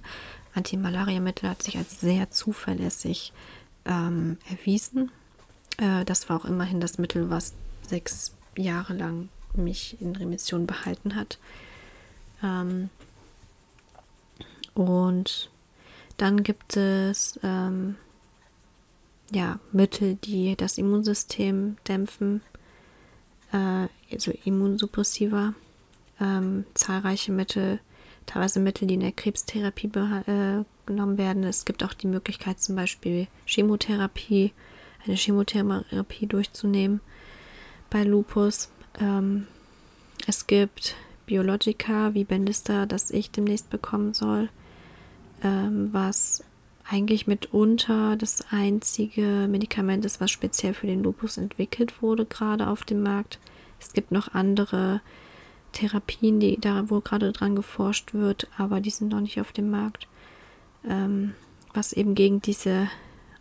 Antimalariamittel 0.53 1.49
hat 1.49 1.63
sich 1.63 1.77
als 1.77 2.01
sehr 2.01 2.29
zuverlässig 2.29 3.31
ähm, 3.85 4.37
erwiesen. 4.49 5.11
Äh, 5.77 6.03
das 6.03 6.29
war 6.29 6.37
auch 6.37 6.45
immerhin 6.45 6.81
das 6.81 6.97
Mittel, 6.97 7.29
was 7.29 7.53
sechs 7.87 8.33
Jahre 8.57 8.93
lang 8.93 9.29
mich 9.53 9.99
in 10.01 10.15
Remission 10.15 10.65
behalten 10.65 11.15
hat. 11.15 11.37
Ähm, 12.43 12.89
und 14.73 15.49
dann 16.17 16.43
gibt 16.43 16.77
es 16.77 17.39
ähm, 17.43 17.95
ja, 19.31 19.59
Mittel, 19.71 20.15
die 20.15 20.55
das 20.55 20.77
Immunsystem 20.77 21.77
dämpfen, 21.87 22.41
äh, 23.51 23.87
also 24.11 24.31
Immunsuppressiva, 24.45 25.53
ähm, 26.19 26.65
zahlreiche 26.73 27.31
Mittel, 27.31 27.79
teilweise 28.25 28.59
Mittel, 28.59 28.87
die 28.87 28.95
in 28.95 28.99
der 29.01 29.11
Krebstherapie 29.11 29.87
äh, 29.87 30.63
genommen 30.85 31.17
werden. 31.17 31.43
Es 31.43 31.65
gibt 31.65 31.83
auch 31.83 31.93
die 31.93 32.07
Möglichkeit, 32.07 32.61
zum 32.61 32.75
Beispiel 32.75 33.27
Chemotherapie, 33.45 34.53
eine 35.05 35.15
Chemotherapie 35.15 36.27
durchzunehmen 36.27 37.01
bei 37.91 38.03
Lupus. 38.03 38.71
Ähm, 38.99 39.45
es 40.25 40.47
gibt 40.47 40.95
Biologika 41.27 42.15
wie 42.15 42.23
Bendista, 42.23 42.87
das 42.87 43.11
ich 43.11 43.29
demnächst 43.29 43.69
bekommen 43.69 44.15
soll, 44.15 44.49
ähm, 45.43 45.89
was 45.91 46.43
eigentlich 46.89 47.27
mitunter 47.27 48.17
das 48.17 48.43
einzige 48.49 49.47
Medikament 49.47 50.03
ist, 50.03 50.19
was 50.19 50.31
speziell 50.31 50.73
für 50.73 50.87
den 50.87 51.03
Lupus 51.03 51.37
entwickelt 51.37 52.01
wurde, 52.01 52.25
gerade 52.25 52.67
auf 52.67 52.83
dem 52.83 53.03
Markt. 53.03 53.39
Es 53.79 53.93
gibt 53.93 54.11
noch 54.11 54.33
andere 54.33 55.01
Therapien, 55.71 56.39
die 56.39 56.59
da 56.59 56.89
wo 56.89 56.99
gerade 56.99 57.31
dran 57.31 57.55
geforscht 57.55 58.13
wird, 58.13 58.47
aber 58.57 58.81
die 58.81 58.89
sind 58.89 59.09
noch 59.09 59.21
nicht 59.21 59.39
auf 59.39 59.51
dem 59.51 59.69
Markt, 59.69 60.07
ähm, 60.87 61.33
was 61.73 61.93
eben 61.93 62.15
gegen 62.15 62.41
diese 62.41 62.89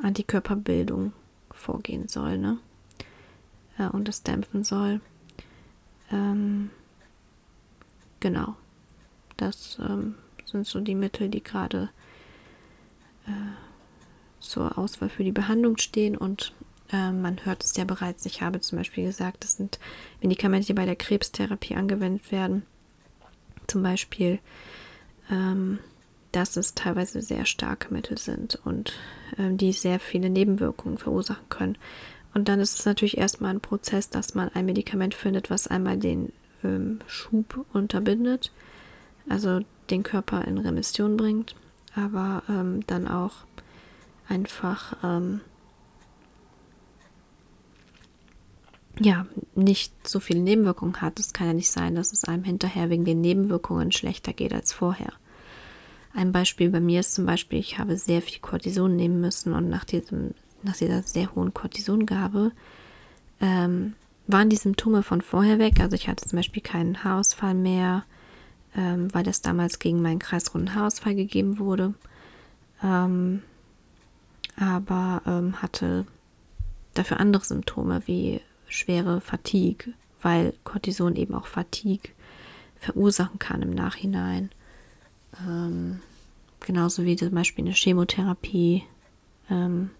Antikörperbildung 0.00 1.12
vorgehen 1.50 2.08
soll. 2.08 2.38
Ne? 2.38 2.58
Äh, 3.80 3.88
und 3.88 4.08
es 4.08 4.22
dämpfen 4.22 4.62
soll. 4.62 5.00
Ähm, 6.12 6.70
genau. 8.20 8.54
Das 9.36 9.78
ähm, 9.80 10.16
sind 10.44 10.66
so 10.66 10.80
die 10.80 10.94
Mittel, 10.94 11.28
die 11.28 11.42
gerade 11.42 11.88
äh, 13.26 13.30
zur 14.40 14.76
Auswahl 14.78 15.08
für 15.08 15.24
die 15.24 15.32
Behandlung 15.32 15.78
stehen 15.78 16.16
und 16.16 16.52
äh, 16.92 17.10
man 17.10 17.44
hört 17.44 17.64
es 17.64 17.76
ja 17.76 17.84
bereits. 17.84 18.26
Ich 18.26 18.42
habe 18.42 18.60
zum 18.60 18.78
Beispiel 18.78 19.04
gesagt, 19.04 19.44
das 19.44 19.54
sind 19.54 19.78
Medikamente, 20.20 20.66
die 20.66 20.74
bei 20.74 20.86
der 20.86 20.96
Krebstherapie 20.96 21.76
angewendet 21.76 22.30
werden. 22.32 22.64
Zum 23.66 23.82
Beispiel, 23.82 24.40
ähm, 25.30 25.78
dass 26.32 26.56
es 26.56 26.74
teilweise 26.74 27.22
sehr 27.22 27.46
starke 27.46 27.92
Mittel 27.92 28.18
sind 28.18 28.58
und 28.64 28.92
ähm, 29.38 29.56
die 29.56 29.72
sehr 29.72 30.00
viele 30.00 30.30
Nebenwirkungen 30.30 30.98
verursachen 30.98 31.48
können. 31.48 31.78
Und 32.34 32.48
dann 32.48 32.60
ist 32.60 32.78
es 32.78 32.86
natürlich 32.86 33.18
erstmal 33.18 33.50
ein 33.50 33.60
Prozess, 33.60 34.08
dass 34.08 34.34
man 34.34 34.48
ein 34.50 34.66
Medikament 34.66 35.14
findet, 35.14 35.50
was 35.50 35.66
einmal 35.66 35.98
den 35.98 36.32
ähm, 36.62 37.00
Schub 37.06 37.66
unterbindet, 37.72 38.52
also 39.28 39.60
den 39.90 40.02
Körper 40.02 40.44
in 40.44 40.58
Remission 40.58 41.16
bringt, 41.16 41.56
aber 41.94 42.42
ähm, 42.48 42.86
dann 42.86 43.08
auch 43.08 43.32
einfach 44.28 44.96
ähm, 45.02 45.40
ja 49.00 49.26
nicht 49.54 50.06
so 50.06 50.20
viele 50.20 50.40
Nebenwirkungen 50.40 51.00
hat. 51.00 51.18
Es 51.18 51.32
kann 51.32 51.48
ja 51.48 51.52
nicht 51.52 51.70
sein, 51.70 51.94
dass 51.94 52.12
es 52.12 52.24
einem 52.24 52.44
hinterher 52.44 52.90
wegen 52.90 53.04
den 53.04 53.20
Nebenwirkungen 53.20 53.90
schlechter 53.90 54.32
geht 54.32 54.52
als 54.52 54.72
vorher. 54.72 55.12
Ein 56.12 56.32
Beispiel 56.32 56.70
bei 56.70 56.80
mir 56.80 57.00
ist 57.00 57.14
zum 57.14 57.26
Beispiel, 57.26 57.58
ich 57.58 57.78
habe 57.78 57.96
sehr 57.96 58.20
viel 58.20 58.40
Cortison 58.40 58.94
nehmen 58.96 59.20
müssen 59.20 59.52
und 59.52 59.68
nach 59.68 59.84
diesem 59.84 60.34
nach 60.62 60.76
dieser 60.76 61.02
sehr 61.02 61.34
hohen 61.34 61.54
Cortisongabe 61.54 62.52
ähm, 63.40 63.94
waren 64.26 64.48
die 64.48 64.56
Symptome 64.56 65.02
von 65.02 65.20
vorher 65.20 65.58
weg. 65.58 65.80
Also 65.80 65.96
ich 65.96 66.08
hatte 66.08 66.26
zum 66.26 66.36
Beispiel 66.36 66.62
keinen 66.62 67.02
Haarausfall 67.02 67.54
mehr, 67.54 68.04
ähm, 68.76 69.12
weil 69.12 69.24
das 69.24 69.42
damals 69.42 69.78
gegen 69.78 70.02
meinen 70.02 70.18
kreisrunden 70.18 70.74
Haarausfall 70.74 71.14
gegeben 71.14 71.58
wurde. 71.58 71.94
Ähm, 72.82 73.42
aber 74.56 75.22
ähm, 75.26 75.62
hatte 75.62 76.06
dafür 76.94 77.20
andere 77.20 77.44
Symptome 77.44 78.02
wie 78.06 78.40
schwere 78.68 79.20
Fatigue, 79.20 79.94
weil 80.22 80.52
Cortison 80.64 81.16
eben 81.16 81.34
auch 81.34 81.46
Fatigue 81.46 82.12
verursachen 82.76 83.38
kann 83.38 83.62
im 83.62 83.70
Nachhinein. 83.70 84.50
Ähm, 85.46 86.00
genauso 86.60 87.04
wie 87.04 87.16
zum 87.16 87.30
Beispiel 87.30 87.64
eine 87.64 87.74
Chemotherapie 87.74 88.84
ähm, 89.50 89.90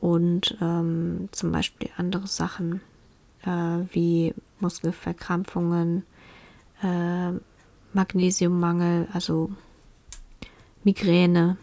und 0.00 0.56
ähm, 0.60 1.28
zum 1.32 1.52
Beispiel 1.52 1.90
andere 1.96 2.26
Sachen 2.26 2.80
äh, 3.42 3.48
wie 3.92 4.34
Muskelverkrampfungen, 4.60 6.04
äh, 6.82 7.32
Magnesiummangel, 7.92 9.08
also 9.12 9.50
Migräne, 10.84 11.56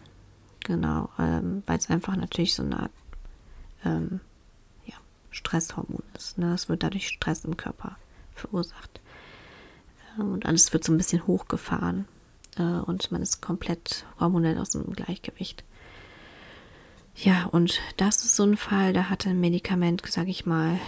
genau, 0.60 1.08
ähm, 1.18 1.62
weil 1.66 1.78
es 1.78 1.88
einfach 1.88 2.16
natürlich 2.16 2.54
so 2.54 2.62
eine 2.62 2.80
Art 2.80 2.92
ähm, 3.84 4.20
ja, 4.84 4.96
Stresshormon 5.30 6.02
ist. 6.14 6.38
Ne? 6.38 6.52
Es 6.52 6.68
wird 6.68 6.82
dadurch 6.82 7.08
Stress 7.08 7.44
im 7.44 7.56
Körper 7.56 7.96
verursacht. 8.34 9.00
Ähm, 10.18 10.32
und 10.32 10.46
alles 10.46 10.72
wird 10.72 10.84
so 10.84 10.92
ein 10.92 10.98
bisschen 10.98 11.26
hochgefahren 11.26 12.06
äh, 12.58 12.62
und 12.62 13.10
man 13.12 13.22
ist 13.22 13.40
komplett 13.40 14.04
hormonell 14.20 14.58
aus 14.58 14.70
dem 14.70 14.92
Gleichgewicht. 14.92 15.64
Ja, 17.16 17.46
und 17.46 17.80
das 17.96 18.24
ist 18.24 18.36
so 18.36 18.44
ein 18.44 18.56
Fall, 18.56 18.92
da 18.92 19.08
hatte 19.08 19.30
ein 19.30 19.40
Medikament, 19.40 20.02
sage 20.06 20.30
ich 20.30 20.44
mal, 20.44 20.78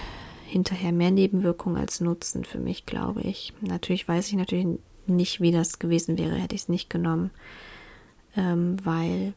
hinterher 0.46 0.92
mehr 0.92 1.10
Nebenwirkungen 1.10 1.78
als 1.78 2.00
Nutzen 2.00 2.44
für 2.44 2.58
mich, 2.58 2.84
glaube 2.84 3.22
ich. 3.22 3.54
Natürlich 3.60 4.06
weiß 4.06 4.28
ich 4.28 4.34
natürlich 4.34 4.66
nicht, 5.06 5.40
wie 5.40 5.52
das 5.52 5.78
gewesen 5.78 6.18
wäre, 6.18 6.36
hätte 6.36 6.54
ich 6.54 6.62
es 6.62 6.68
nicht 6.68 6.90
genommen, 6.90 7.30
ähm, 8.36 8.76
weil, 8.84 9.32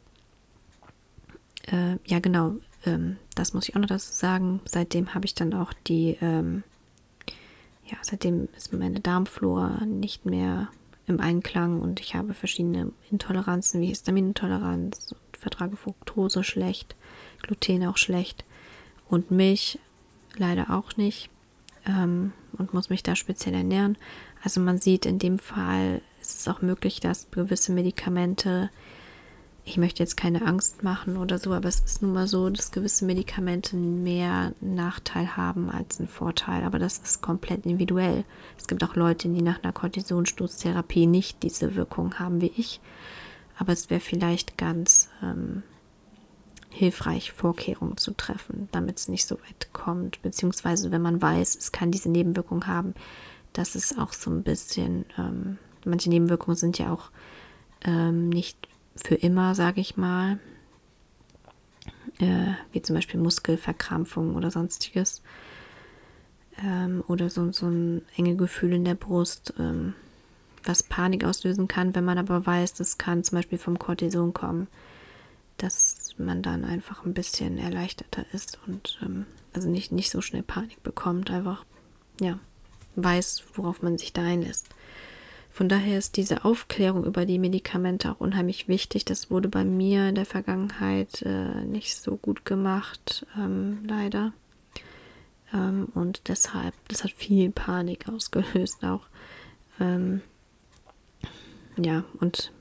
äh, 1.67 1.97
ja 2.05 2.19
genau, 2.19 2.55
ähm, 2.85 3.15
das 3.35 3.53
muss 3.53 3.69
ich 3.69 3.75
auch 3.75 3.79
noch 3.79 3.87
dazu 3.87 4.11
sagen. 4.11 4.59
Seitdem 4.65 5.13
habe 5.13 5.25
ich 5.25 5.33
dann 5.33 5.53
auch 5.53 5.71
die, 5.87 6.17
ähm, 6.21 6.63
ja, 7.85 7.97
seitdem 8.01 8.49
ist 8.57 8.73
meine 8.73 8.99
Darmflora 8.99 9.85
nicht 9.85 10.25
mehr 10.25 10.67
im 11.07 11.21
Einklang 11.21 11.81
und 11.81 12.01
ich 12.01 12.15
habe 12.15 12.33
verschiedene 12.33 12.91
Intoleranzen 13.09 13.81
wie 13.81 13.87
Histaminintoleranz 13.87 15.15
vertrage 15.41 15.75
Fructose 15.75 16.43
schlecht, 16.43 16.95
Gluten 17.41 17.85
auch 17.85 17.97
schlecht 17.97 18.45
und 19.09 19.31
Milch 19.31 19.79
leider 20.37 20.69
auch 20.69 20.95
nicht 20.97 21.29
ähm, 21.85 22.31
und 22.57 22.73
muss 22.73 22.89
mich 22.89 23.03
da 23.03 23.15
speziell 23.15 23.55
ernähren. 23.55 23.97
Also 24.43 24.61
man 24.61 24.77
sieht 24.77 25.05
in 25.05 25.19
dem 25.19 25.39
Fall 25.39 26.01
ist 26.21 26.39
es 26.39 26.47
auch 26.47 26.61
möglich, 26.61 26.99
dass 26.99 27.31
gewisse 27.31 27.71
Medikamente, 27.71 28.69
ich 29.65 29.77
möchte 29.77 30.03
jetzt 30.03 30.17
keine 30.17 30.45
Angst 30.45 30.83
machen 30.83 31.17
oder 31.17 31.39
so, 31.39 31.51
aber 31.53 31.67
es 31.67 31.79
ist 31.79 32.01
nun 32.01 32.13
mal 32.13 32.27
so, 32.27 32.49
dass 32.49 32.71
gewisse 32.71 33.05
Medikamente 33.05 33.75
mehr 33.75 34.53
Nachteil 34.61 35.35
haben 35.35 35.69
als 35.69 35.99
einen 35.99 36.07
Vorteil. 36.07 36.63
Aber 36.63 36.79
das 36.79 36.99
ist 36.99 37.21
komplett 37.21 37.65
individuell. 37.65 38.23
Es 38.57 38.67
gibt 38.67 38.83
auch 38.83 38.95
Leute, 38.95 39.29
die 39.29 39.41
nach 39.41 39.63
einer 39.63 39.73
Kortisonstoßtherapie 39.73 41.07
nicht 41.07 41.41
diese 41.43 41.75
Wirkung 41.75 42.19
haben 42.19 42.41
wie 42.41 42.53
ich. 42.55 42.79
Aber 43.61 43.73
es 43.73 43.91
wäre 43.91 43.99
vielleicht 43.99 44.57
ganz 44.57 45.07
ähm, 45.21 45.61
hilfreich, 46.71 47.31
Vorkehrungen 47.31 47.95
zu 47.95 48.09
treffen, 48.17 48.67
damit 48.71 48.97
es 48.97 49.07
nicht 49.07 49.27
so 49.27 49.35
weit 49.35 49.71
kommt. 49.71 50.19
Beziehungsweise, 50.23 50.89
wenn 50.89 51.03
man 51.03 51.21
weiß, 51.21 51.57
es 51.57 51.71
kann 51.71 51.91
diese 51.91 52.09
Nebenwirkung 52.09 52.65
haben, 52.65 52.95
dass 53.53 53.75
es 53.75 53.99
auch 53.99 54.13
so 54.13 54.31
ein 54.31 54.41
bisschen, 54.41 55.05
ähm, 55.15 55.59
manche 55.85 56.09
Nebenwirkungen 56.09 56.57
sind 56.57 56.79
ja 56.79 56.91
auch 56.91 57.11
ähm, 57.83 58.29
nicht 58.29 58.67
für 58.95 59.13
immer, 59.13 59.53
sage 59.53 59.79
ich 59.79 59.95
mal, 59.95 60.39
äh, 62.17 62.53
wie 62.71 62.81
zum 62.81 62.95
Beispiel 62.95 63.19
Muskelverkrampfung 63.19 64.33
oder 64.33 64.49
sonstiges. 64.49 65.21
Ähm, 66.65 67.03
oder 67.07 67.29
so, 67.29 67.51
so 67.51 67.67
ein 67.67 68.01
enge 68.15 68.35
Gefühl 68.35 68.73
in 68.73 68.85
der 68.85 68.95
Brust. 68.95 69.53
Ähm, 69.59 69.93
was 70.63 70.83
Panik 70.83 71.23
auslösen 71.23 71.67
kann, 71.67 71.95
wenn 71.95 72.05
man 72.05 72.17
aber 72.17 72.45
weiß, 72.45 72.73
das 72.73 72.97
kann 72.97 73.23
zum 73.23 73.37
Beispiel 73.37 73.57
vom 73.57 73.79
Cortison 73.79 74.33
kommen, 74.33 74.67
dass 75.57 76.15
man 76.17 76.41
dann 76.41 76.65
einfach 76.65 77.05
ein 77.05 77.13
bisschen 77.13 77.57
erleichterter 77.57 78.25
ist 78.33 78.59
und 78.67 78.99
ähm, 79.03 79.25
also 79.53 79.69
nicht, 79.69 79.91
nicht 79.91 80.11
so 80.11 80.21
schnell 80.21 80.43
Panik 80.43 80.81
bekommt, 80.83 81.31
einfach 81.31 81.65
ja, 82.19 82.39
weiß, 82.95 83.43
worauf 83.55 83.81
man 83.81 83.97
sich 83.97 84.13
da 84.13 84.23
einlässt. 84.23 84.69
Von 85.49 85.67
daher 85.67 85.97
ist 85.97 86.15
diese 86.15 86.45
Aufklärung 86.45 87.03
über 87.03 87.25
die 87.25 87.37
Medikamente 87.37 88.09
auch 88.09 88.21
unheimlich 88.21 88.69
wichtig. 88.69 89.03
Das 89.03 89.29
wurde 89.29 89.49
bei 89.49 89.65
mir 89.65 90.07
in 90.07 90.15
der 90.15 90.25
Vergangenheit 90.25 91.21
äh, 91.23 91.65
nicht 91.65 91.97
so 91.97 92.15
gut 92.15 92.45
gemacht, 92.45 93.25
ähm, 93.37 93.79
leider. 93.85 94.31
Ähm, 95.53 95.89
und 95.93 96.29
deshalb, 96.29 96.73
das 96.87 97.03
hat 97.03 97.11
viel 97.11 97.51
Panik 97.51 98.07
ausgelöst 98.07 98.85
auch. 98.85 99.07
Ähm, 99.81 100.21
ja, 101.77 102.03
und 102.19 102.51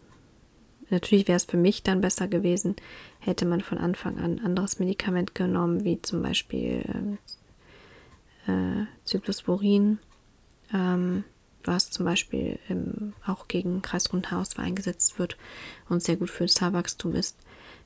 natürlich 0.90 1.28
wäre 1.28 1.36
es 1.36 1.44
für 1.44 1.56
mich 1.56 1.82
dann 1.82 2.00
besser 2.00 2.28
gewesen, 2.28 2.76
hätte 3.18 3.46
man 3.46 3.60
von 3.60 3.78
Anfang 3.78 4.18
an 4.18 4.38
ein 4.38 4.44
anderes 4.44 4.78
Medikament 4.78 5.34
genommen, 5.34 5.84
wie 5.84 6.00
zum 6.02 6.22
Beispiel 6.22 7.18
äh, 8.46 8.82
äh, 8.82 8.86
ähm, 10.72 11.24
was 11.64 11.90
zum 11.90 12.06
Beispiel 12.06 12.58
ähm, 12.68 13.12
auch 13.26 13.48
gegen 13.48 13.82
Kreisrundhaarausfall 13.82 14.64
eingesetzt 14.64 15.18
wird 15.18 15.36
und 15.88 16.02
sehr 16.02 16.16
gut 16.16 16.30
für 16.30 16.46
das 16.46 16.60
Haarwachstum 16.60 17.14
ist. 17.14 17.36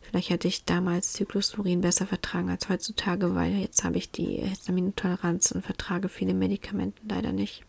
Vielleicht 0.01 0.31
hätte 0.31 0.49
ich 0.49 0.65
damals 0.65 1.15
Cyclosporin 1.15 1.81
besser 1.81 2.07
vertragen 2.07 2.51
als 2.51 2.69
heutzutage, 2.69 3.35
weil 3.35 3.55
jetzt 3.55 3.85
habe 3.85 3.97
ich 3.97 4.11
die 4.11 4.37
Histaminintoleranz 4.37 5.51
und 5.53 5.65
vertrage 5.65 6.09
viele 6.09 6.35
Medikamente 6.35 7.01
leider 7.09 7.33
nicht. 7.33 7.65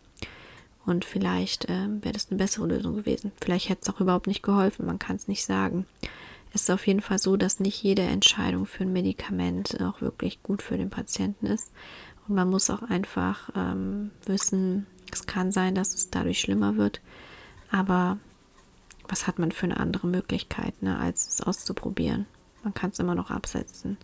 Und 0.86 1.04
vielleicht 1.04 1.66
äh, 1.66 1.88
wäre 2.00 2.12
das 2.12 2.30
eine 2.30 2.38
bessere 2.38 2.66
Lösung 2.66 2.94
gewesen. 2.94 3.32
Vielleicht 3.42 3.68
hätte 3.68 3.82
es 3.82 3.94
auch 3.94 4.00
überhaupt 4.00 4.28
nicht 4.28 4.42
geholfen, 4.42 4.86
man 4.86 5.00
kann 5.00 5.16
es 5.16 5.28
nicht 5.28 5.44
sagen. 5.44 5.84
Es 6.54 6.62
ist 6.62 6.70
auf 6.70 6.86
jeden 6.86 7.02
Fall 7.02 7.18
so, 7.18 7.36
dass 7.36 7.60
nicht 7.60 7.82
jede 7.82 8.02
Entscheidung 8.02 8.66
für 8.66 8.84
ein 8.84 8.92
Medikament 8.92 9.80
auch 9.82 10.00
wirklich 10.00 10.42
gut 10.42 10.62
für 10.62 10.78
den 10.78 10.88
Patienten 10.88 11.46
ist. 11.46 11.72
Und 12.26 12.36
man 12.36 12.48
muss 12.48 12.70
auch 12.70 12.82
einfach 12.82 13.50
ähm, 13.54 14.12
wissen, 14.24 14.86
es 15.12 15.26
kann 15.26 15.52
sein, 15.52 15.74
dass 15.74 15.94
es 15.94 16.10
dadurch 16.10 16.40
schlimmer 16.40 16.76
wird. 16.76 17.00
Aber 17.70 18.18
was 19.08 19.26
hat 19.26 19.38
man 19.38 19.52
für 19.52 19.64
eine 19.64 19.78
andere 19.78 20.06
Möglichkeit, 20.06 20.82
ne, 20.82 20.98
als 20.98 21.28
es 21.28 21.40
auszuprobieren? 21.40 22.26
Man 22.62 22.74
kann 22.74 22.90
es 22.90 22.98
immer 22.98 23.14
noch 23.14 23.30
absetzen. 23.30 23.96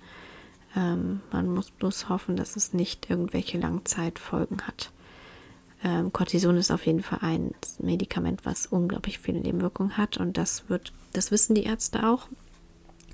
Ähm, 0.76 1.20
man 1.33 1.49
muss 1.49 1.70
bloß 1.70 2.09
hoffen, 2.09 2.37
dass 2.37 2.57
es 2.57 2.72
nicht 2.72 3.11
irgendwelche 3.11 3.59
Langzeitfolgen 3.59 4.66
hat. 4.66 4.93
Ähm, 5.85 6.12
Cortison 6.12 6.57
ist 6.57 6.70
auf 6.70 6.87
jeden 6.87 7.03
Fall 7.03 7.18
ein 7.22 7.55
Medikament, 7.78 8.45
was 8.45 8.66
unglaublich 8.66 9.18
viele 9.18 9.41
Nebenwirkungen 9.41 9.97
hat. 9.97 10.16
Und 10.16 10.37
das 10.37 10.68
wird, 10.68 10.93
das 11.12 11.30
wissen 11.30 11.55
die 11.55 11.64
Ärzte 11.64 12.09
auch, 12.09 12.28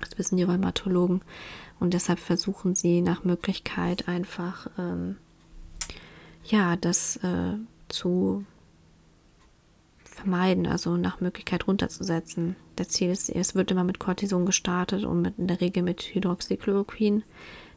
das 0.01 0.17
wissen 0.17 0.37
die 0.37 0.43
Rheumatologen. 0.43 1.21
Und 1.79 1.93
deshalb 1.93 2.19
versuchen 2.19 2.75
sie 2.75 3.01
nach 3.01 3.23
Möglichkeit 3.23 4.07
einfach, 4.07 4.69
ähm, 4.77 5.17
ja, 6.43 6.75
das 6.75 7.17
äh, 7.17 7.55
zu 7.87 8.45
vermeiden, 10.03 10.67
also 10.67 10.97
nach 10.97 11.21
Möglichkeit 11.21 11.67
runterzusetzen. 11.67 12.55
Das 12.75 12.89
Ziel 12.89 13.09
ist, 13.09 13.29
es 13.29 13.55
wird 13.55 13.71
immer 13.71 13.83
mit 13.83 13.99
Cortison 13.99 14.45
gestartet 14.45 15.05
und 15.05 15.21
mit, 15.21 15.39
in 15.39 15.47
der 15.47 15.61
Regel 15.61 15.81
mit 15.81 16.01
Hydroxychloroquin, 16.01 17.23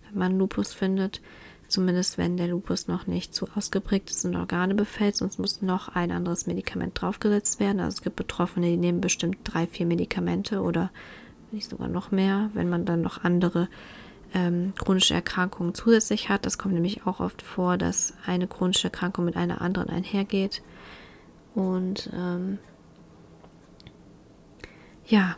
wenn 0.04 0.18
man 0.18 0.38
Lupus 0.38 0.72
findet 0.72 1.20
zumindest 1.72 2.18
wenn 2.18 2.36
der 2.36 2.48
Lupus 2.48 2.86
noch 2.86 3.06
nicht 3.06 3.34
zu 3.34 3.46
ausgeprägt 3.54 4.10
ist 4.10 4.24
und 4.24 4.36
Organe 4.36 4.74
befällt, 4.74 5.16
sonst 5.16 5.38
muss 5.38 5.62
noch 5.62 5.88
ein 5.88 6.10
anderes 6.10 6.46
Medikament 6.46 7.00
draufgesetzt 7.00 7.58
werden. 7.60 7.80
Also 7.80 7.96
es 7.96 8.02
gibt 8.02 8.16
Betroffene, 8.16 8.66
die 8.66 8.76
nehmen 8.76 9.00
bestimmt 9.00 9.38
drei, 9.44 9.66
vier 9.66 9.86
Medikamente 9.86 10.60
oder 10.60 10.90
nicht 11.50 11.68
sogar 11.68 11.88
noch 11.88 12.10
mehr, 12.10 12.50
wenn 12.54 12.68
man 12.68 12.84
dann 12.84 13.00
noch 13.00 13.24
andere 13.24 13.68
ähm, 14.34 14.72
chronische 14.78 15.14
Erkrankungen 15.14 15.74
zusätzlich 15.74 16.28
hat. 16.28 16.46
Das 16.46 16.58
kommt 16.58 16.74
nämlich 16.74 17.06
auch 17.06 17.20
oft 17.20 17.42
vor, 17.42 17.76
dass 17.76 18.14
eine 18.26 18.46
chronische 18.46 18.84
Erkrankung 18.84 19.24
mit 19.24 19.36
einer 19.36 19.60
anderen 19.60 19.90
einhergeht. 19.90 20.62
Und 21.54 22.10
ähm, 22.14 22.58
ja, 25.06 25.36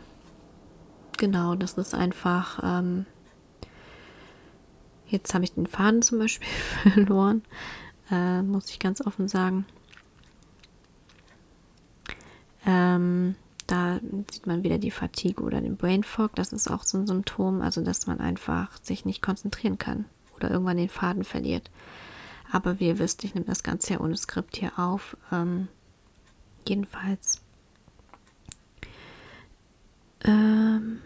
genau, 1.17 1.55
das 1.55 1.73
ist 1.73 1.93
einfach 1.93 2.59
ähm, 2.63 3.05
Jetzt 5.07 5.33
habe 5.33 5.43
ich 5.43 5.53
den 5.53 5.67
Faden 5.67 6.01
zum 6.01 6.19
Beispiel 6.19 6.47
verloren, 6.93 7.43
äh, 8.11 8.41
muss 8.41 8.69
ich 8.69 8.79
ganz 8.79 9.01
offen 9.01 9.27
sagen. 9.27 9.65
Ähm, 12.65 13.35
da 13.67 13.99
sieht 14.31 14.47
man 14.47 14.63
wieder 14.63 14.77
die 14.77 14.91
Fatigue 14.91 15.43
oder 15.43 15.61
den 15.61 15.77
Brain 15.77 16.03
Fog. 16.03 16.35
Das 16.35 16.53
ist 16.53 16.69
auch 16.69 16.83
so 16.83 16.97
ein 16.97 17.07
Symptom, 17.07 17.61
also 17.61 17.81
dass 17.81 18.07
man 18.07 18.19
einfach 18.19 18.77
sich 18.81 19.05
nicht 19.05 19.21
konzentrieren 19.21 19.77
kann 19.77 20.05
oder 20.35 20.51
irgendwann 20.51 20.77
den 20.77 20.89
Faden 20.89 21.23
verliert. 21.23 21.69
Aber 22.51 22.79
wie 22.79 22.87
ihr 22.87 22.99
wisst, 22.99 23.23
ich 23.23 23.33
nehme 23.33 23.47
das 23.47 23.63
Ganze 23.63 23.93
ja 23.93 23.99
ohne 23.99 24.17
Skript 24.17 24.57
hier 24.57 24.77
auf. 24.77 25.17
Ähm, 25.31 25.67
jedenfalls. 26.67 27.41
Ähm, 30.23 30.99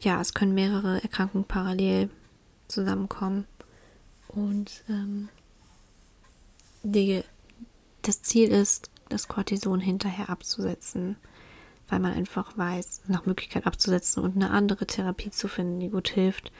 ja, 0.00 0.20
es 0.20 0.34
können 0.34 0.54
mehrere 0.54 1.02
Erkrankungen 1.02 1.46
parallel 1.46 2.10
zusammenkommen. 2.72 3.46
Und 4.28 4.82
ähm, 4.88 5.28
die, 6.82 7.22
das 8.02 8.22
Ziel 8.22 8.50
ist, 8.50 8.90
das 9.08 9.28
Cortison 9.28 9.78
hinterher 9.78 10.30
abzusetzen, 10.30 11.16
weil 11.88 12.00
man 12.00 12.14
einfach 12.14 12.56
weiß, 12.56 13.02
nach 13.08 13.26
Möglichkeit 13.26 13.66
abzusetzen 13.66 14.22
und 14.22 14.36
eine 14.36 14.50
andere 14.50 14.86
Therapie 14.86 15.30
zu 15.30 15.48
finden, 15.48 15.80
die 15.80 15.90
gut 15.90 16.08
hilft 16.08 16.50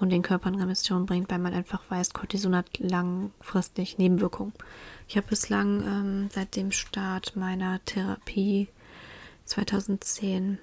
und 0.00 0.10
den 0.10 0.22
Körper 0.22 0.48
in 0.48 0.56
Remission 0.56 1.06
bringt, 1.06 1.30
weil 1.30 1.38
man 1.38 1.54
einfach 1.54 1.82
weiß, 1.88 2.12
Cortison 2.12 2.56
hat 2.56 2.78
langfristig 2.78 3.98
Nebenwirkungen. 3.98 4.52
Ich 5.06 5.16
habe 5.16 5.28
bislang 5.28 5.82
ähm, 5.82 6.28
seit 6.32 6.56
dem 6.56 6.72
Start 6.72 7.36
meiner 7.36 7.84
Therapie 7.84 8.68
2010, 9.44 10.58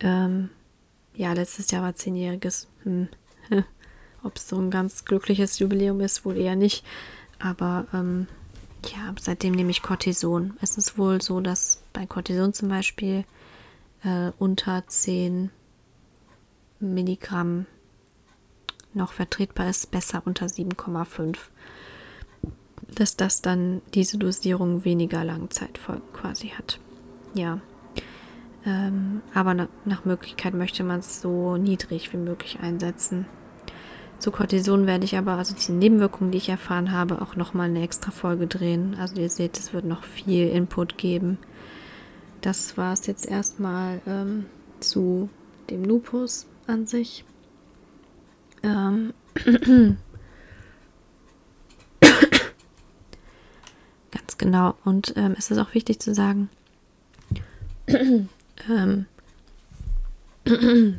ähm, 0.00 0.50
ja, 1.14 1.32
letztes 1.32 1.70
Jahr 1.70 1.82
war 1.82 1.94
zehnjähriges, 1.94 2.68
hm, 2.84 3.08
ob 4.22 4.36
es 4.36 4.48
so 4.48 4.58
ein 4.58 4.70
ganz 4.70 5.04
glückliches 5.04 5.58
Jubiläum 5.58 6.00
ist, 6.00 6.24
wohl 6.24 6.36
eher 6.36 6.56
nicht, 6.56 6.84
aber 7.38 7.86
ähm, 7.92 8.26
ja, 8.84 9.14
seitdem 9.20 9.54
nehme 9.54 9.70
ich 9.70 9.82
Cortison. 9.82 10.56
Es 10.60 10.76
ist 10.76 10.98
wohl 10.98 11.20
so, 11.20 11.40
dass 11.40 11.82
bei 11.92 12.06
Cortison 12.06 12.52
zum 12.52 12.68
Beispiel 12.68 13.24
äh, 14.04 14.30
unter 14.38 14.86
10 14.86 15.50
Milligramm 16.80 17.66
noch 18.94 19.12
vertretbar 19.12 19.68
ist, 19.68 19.90
besser 19.90 20.22
unter 20.24 20.46
7,5. 20.46 21.36
Dass 22.94 23.16
das 23.16 23.42
dann 23.42 23.82
diese 23.94 24.18
Dosierung 24.18 24.84
weniger 24.84 25.24
Langzeitfolgen 25.24 26.12
quasi 26.12 26.48
hat. 26.48 26.80
Ja. 27.34 27.60
Ähm, 28.66 29.22
aber 29.32 29.54
na, 29.54 29.68
nach 29.84 30.04
Möglichkeit 30.04 30.52
möchte 30.52 30.82
man 30.82 30.98
es 30.98 31.20
so 31.20 31.56
niedrig 31.56 32.12
wie 32.12 32.16
möglich 32.16 32.58
einsetzen. 32.60 33.26
Zu 34.18 34.32
Cortison 34.32 34.86
werde 34.86 35.04
ich 35.04 35.16
aber, 35.16 35.32
also 35.32 35.54
diese 35.54 35.72
Nebenwirkungen, 35.72 36.32
die 36.32 36.38
ich 36.38 36.48
erfahren 36.48 36.90
habe, 36.90 37.22
auch 37.22 37.36
nochmal 37.36 37.68
eine 37.68 37.82
extra 37.82 38.10
Folge 38.10 38.46
drehen. 38.46 38.96
Also 38.98 39.20
ihr 39.20 39.30
seht, 39.30 39.56
es 39.58 39.72
wird 39.72 39.84
noch 39.84 40.02
viel 40.02 40.48
Input 40.48 40.98
geben. 40.98 41.38
Das 42.40 42.76
war 42.76 42.92
es 42.92 43.06
jetzt 43.06 43.26
erstmal 43.26 44.00
ähm, 44.06 44.46
zu 44.80 45.28
dem 45.70 45.84
Lupus 45.84 46.46
an 46.66 46.86
sich. 46.86 47.24
Ähm 48.62 49.12
Ganz 54.10 54.38
genau. 54.38 54.74
Und 54.84 55.12
ähm, 55.16 55.34
es 55.38 55.50
ist 55.50 55.58
auch 55.58 55.74
wichtig 55.74 56.00
zu 56.00 56.14
sagen, 56.14 56.48
ähm, 58.68 59.06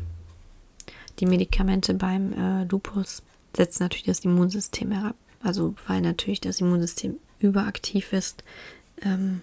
die 1.19 1.25
Medikamente 1.25 1.93
beim 1.93 2.33
äh, 2.33 2.63
Lupus 2.65 3.23
setzen 3.55 3.83
natürlich 3.83 4.05
das 4.05 4.19
Immunsystem 4.19 4.91
herab. 4.91 5.15
Also 5.41 5.75
weil 5.87 6.01
natürlich 6.01 6.41
das 6.41 6.61
Immunsystem 6.61 7.17
überaktiv 7.39 8.13
ist, 8.13 8.43
ähm, 9.01 9.41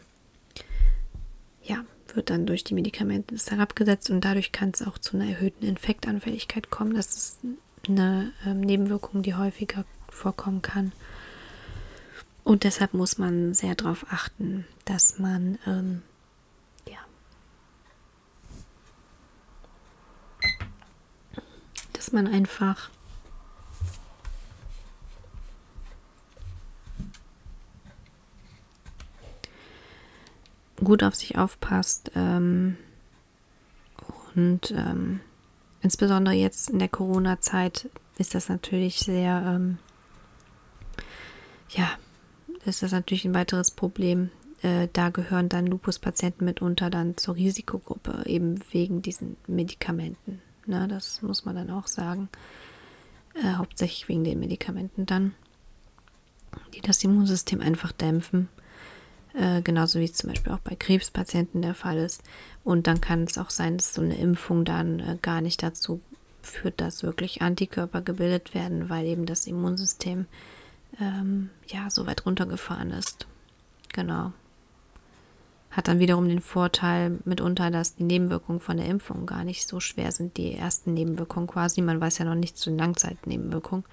ja, 1.62 1.84
wird 2.12 2.30
dann 2.30 2.46
durch 2.46 2.64
die 2.64 2.74
Medikamente 2.74 3.36
herabgesetzt 3.36 4.10
und 4.10 4.24
dadurch 4.24 4.52
kann 4.52 4.70
es 4.74 4.86
auch 4.86 4.98
zu 4.98 5.16
einer 5.16 5.28
erhöhten 5.28 5.64
Infektanfälligkeit 5.64 6.70
kommen. 6.70 6.94
Das 6.94 7.16
ist 7.16 7.38
eine 7.88 8.32
ähm, 8.46 8.60
Nebenwirkung, 8.60 9.22
die 9.22 9.34
häufiger 9.34 9.84
vorkommen 10.08 10.62
kann. 10.62 10.92
Und 12.44 12.64
deshalb 12.64 12.92
muss 12.92 13.18
man 13.18 13.54
sehr 13.54 13.74
darauf 13.74 14.06
achten, 14.10 14.66
dass 14.84 15.18
man 15.18 15.58
ähm, 15.66 16.02
dass 22.04 22.12
man 22.12 22.26
einfach 22.26 22.90
gut 30.76 31.02
auf 31.02 31.14
sich 31.14 31.38
aufpasst 31.38 32.10
ähm, 32.14 32.76
und 34.34 34.70
ähm, 34.72 35.20
insbesondere 35.80 36.34
jetzt 36.34 36.68
in 36.68 36.78
der 36.78 36.88
Corona-Zeit 36.88 37.88
ist 38.18 38.34
das 38.34 38.50
natürlich 38.50 38.98
sehr, 38.98 39.42
ähm, 39.46 39.78
ja, 41.70 41.88
ist 42.66 42.82
das 42.82 42.92
natürlich 42.92 43.24
ein 43.24 43.34
weiteres 43.34 43.70
Problem. 43.70 44.30
Äh, 44.60 44.88
da 44.92 45.08
gehören 45.08 45.48
dann 45.48 45.66
Lupus-Patienten 45.66 46.44
mitunter 46.44 46.90
dann 46.90 47.16
zur 47.16 47.36
Risikogruppe, 47.36 48.24
eben 48.26 48.60
wegen 48.72 49.00
diesen 49.00 49.38
Medikamenten. 49.46 50.42
Ne, 50.66 50.88
das 50.88 51.22
muss 51.22 51.44
man 51.44 51.56
dann 51.56 51.70
auch 51.70 51.86
sagen. 51.86 52.28
Äh, 53.34 53.54
hauptsächlich 53.54 54.08
wegen 54.08 54.24
den 54.24 54.40
Medikamenten 54.40 55.06
dann, 55.06 55.34
die 56.72 56.80
das 56.80 57.02
Immunsystem 57.02 57.60
einfach 57.60 57.92
dämpfen. 57.92 58.48
Äh, 59.34 59.62
genauso 59.62 59.98
wie 59.98 60.04
es 60.04 60.14
zum 60.14 60.30
Beispiel 60.30 60.52
auch 60.52 60.60
bei 60.60 60.76
Krebspatienten 60.76 61.60
der 61.60 61.74
Fall 61.74 61.98
ist. 61.98 62.22
Und 62.62 62.86
dann 62.86 63.00
kann 63.00 63.24
es 63.24 63.36
auch 63.36 63.50
sein, 63.50 63.76
dass 63.76 63.92
so 63.92 64.00
eine 64.00 64.16
Impfung 64.16 64.64
dann 64.64 65.00
äh, 65.00 65.18
gar 65.20 65.40
nicht 65.40 65.62
dazu 65.62 66.00
führt, 66.40 66.80
dass 66.80 67.02
wirklich 67.02 67.42
Antikörper 67.42 68.00
gebildet 68.00 68.54
werden, 68.54 68.88
weil 68.88 69.06
eben 69.06 69.26
das 69.26 69.46
Immunsystem 69.46 70.26
ähm, 71.00 71.50
ja 71.66 71.90
so 71.90 72.06
weit 72.06 72.24
runtergefahren 72.26 72.90
ist. 72.90 73.26
Genau. 73.92 74.32
Hat 75.74 75.88
dann 75.88 75.98
wiederum 75.98 76.28
den 76.28 76.40
Vorteil 76.40 77.18
mitunter, 77.24 77.68
dass 77.72 77.96
die 77.96 78.04
Nebenwirkungen 78.04 78.60
von 78.60 78.76
der 78.76 78.86
Impfung 78.86 79.26
gar 79.26 79.42
nicht 79.42 79.66
so 79.66 79.80
schwer 79.80 80.12
sind. 80.12 80.36
Die 80.36 80.54
ersten 80.54 80.94
Nebenwirkungen 80.94 81.48
quasi. 81.48 81.82
Man 81.82 82.00
weiß 82.00 82.18
ja 82.18 82.24
noch 82.24 82.36
nichts 82.36 82.60
zu 82.60 82.70
den 82.70 82.78
Langzeitnebenwirkungen. 82.78 83.84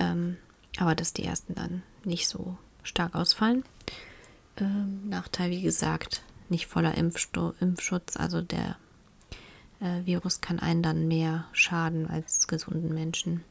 Ähm, 0.00 0.38
aber 0.78 0.96
dass 0.96 1.12
die 1.12 1.24
ersten 1.24 1.54
dann 1.54 1.84
nicht 2.04 2.26
so 2.26 2.56
stark 2.82 3.14
ausfallen. 3.14 3.62
Ähm, 4.56 5.08
Nachteil, 5.08 5.50
wie 5.52 5.62
gesagt, 5.62 6.24
nicht 6.48 6.66
voller 6.66 6.96
Impfsto 6.96 7.54
Impfschutz. 7.60 8.16
Also 8.16 8.42
der 8.42 8.76
äh, 9.78 10.04
Virus 10.04 10.40
kann 10.40 10.58
einen 10.58 10.82
dann 10.82 11.06
mehr 11.06 11.44
schaden 11.52 12.08
als 12.08 12.48
gesunden 12.48 12.92
Menschen. 12.92 13.44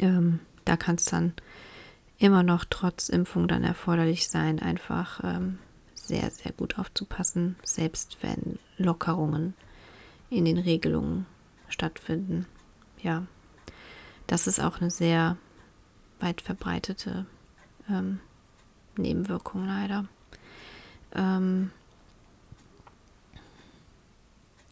Ähm, 0.00 0.40
da 0.64 0.76
kann 0.76 0.96
es 0.96 1.04
dann 1.04 1.32
immer 2.18 2.42
noch 2.42 2.64
trotz 2.68 3.08
Impfung 3.08 3.46
dann 3.46 3.62
erforderlich 3.62 4.28
sein, 4.28 4.58
einfach 4.58 5.20
ähm, 5.22 5.60
sehr, 6.08 6.30
sehr 6.30 6.52
gut 6.52 6.78
aufzupassen, 6.78 7.56
selbst 7.62 8.18
wenn 8.22 8.58
Lockerungen 8.78 9.54
in 10.30 10.44
den 10.44 10.58
Regelungen 10.58 11.26
stattfinden. 11.68 12.46
Ja, 13.02 13.26
das 14.26 14.46
ist 14.46 14.60
auch 14.60 14.80
eine 14.80 14.90
sehr 14.90 15.36
weit 16.20 16.40
verbreitete 16.40 17.26
ähm, 17.88 18.20
Nebenwirkung 18.96 19.66
leider. 19.66 20.06
Ähm, 21.14 21.70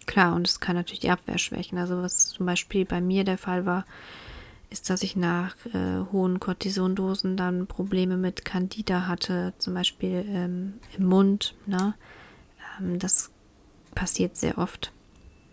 klar, 0.06 0.34
und 0.34 0.48
es 0.48 0.60
kann 0.60 0.76
natürlich 0.76 1.00
die 1.00 1.10
Abwehr 1.10 1.38
schwächen. 1.38 1.78
Also 1.78 2.02
was 2.02 2.28
zum 2.28 2.46
Beispiel 2.46 2.84
bei 2.84 3.00
mir 3.00 3.24
der 3.24 3.38
Fall 3.38 3.64
war, 3.64 3.84
ist, 4.70 4.90
dass 4.90 5.02
ich 5.02 5.16
nach 5.16 5.54
äh, 5.66 6.00
hohen 6.12 6.40
Cortisondosen 6.40 7.36
dann 7.36 7.66
Probleme 7.66 8.16
mit 8.16 8.44
Candida 8.44 9.06
hatte, 9.06 9.54
zum 9.58 9.74
Beispiel 9.74 10.24
ähm, 10.28 10.74
im 10.96 11.06
Mund. 11.06 11.54
Ne? 11.66 11.94
Ähm, 12.78 12.98
das 12.98 13.30
passiert 13.94 14.36
sehr 14.36 14.58
oft, 14.58 14.92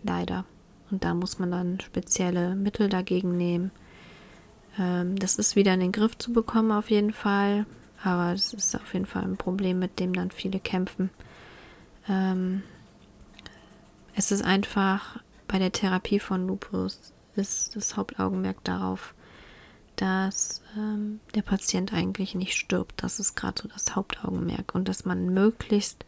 leider. 0.02 0.44
Und 0.90 1.04
da 1.04 1.14
muss 1.14 1.38
man 1.38 1.50
dann 1.50 1.80
spezielle 1.80 2.54
Mittel 2.56 2.88
dagegen 2.88 3.36
nehmen. 3.36 3.70
Ähm, 4.78 5.16
das 5.16 5.36
ist 5.36 5.56
wieder 5.56 5.74
in 5.74 5.80
den 5.80 5.92
Griff 5.92 6.18
zu 6.18 6.32
bekommen 6.32 6.72
auf 6.72 6.90
jeden 6.90 7.12
Fall. 7.12 7.66
Aber 8.02 8.32
es 8.32 8.52
ist 8.52 8.74
auf 8.74 8.92
jeden 8.92 9.06
Fall 9.06 9.22
ein 9.22 9.38
Problem, 9.38 9.78
mit 9.78 9.98
dem 9.98 10.12
dann 10.12 10.30
viele 10.30 10.60
kämpfen. 10.60 11.10
Ähm, 12.08 12.62
es 14.14 14.30
ist 14.30 14.44
einfach 14.44 15.20
bei 15.48 15.58
der 15.58 15.72
Therapie 15.72 16.18
von 16.18 16.46
Lupus 16.46 17.13
ist 17.36 17.76
das 17.76 17.96
Hauptaugenmerk 17.96 18.62
darauf, 18.64 19.14
dass 19.96 20.62
ähm, 20.76 21.20
der 21.34 21.42
Patient 21.42 21.92
eigentlich 21.92 22.34
nicht 22.34 22.56
stirbt. 22.56 23.02
Das 23.02 23.20
ist 23.20 23.36
gerade 23.36 23.62
so 23.62 23.68
das 23.68 23.94
Hauptaugenmerk 23.94 24.74
und 24.74 24.88
dass 24.88 25.04
man 25.04 25.32
möglichst 25.32 26.04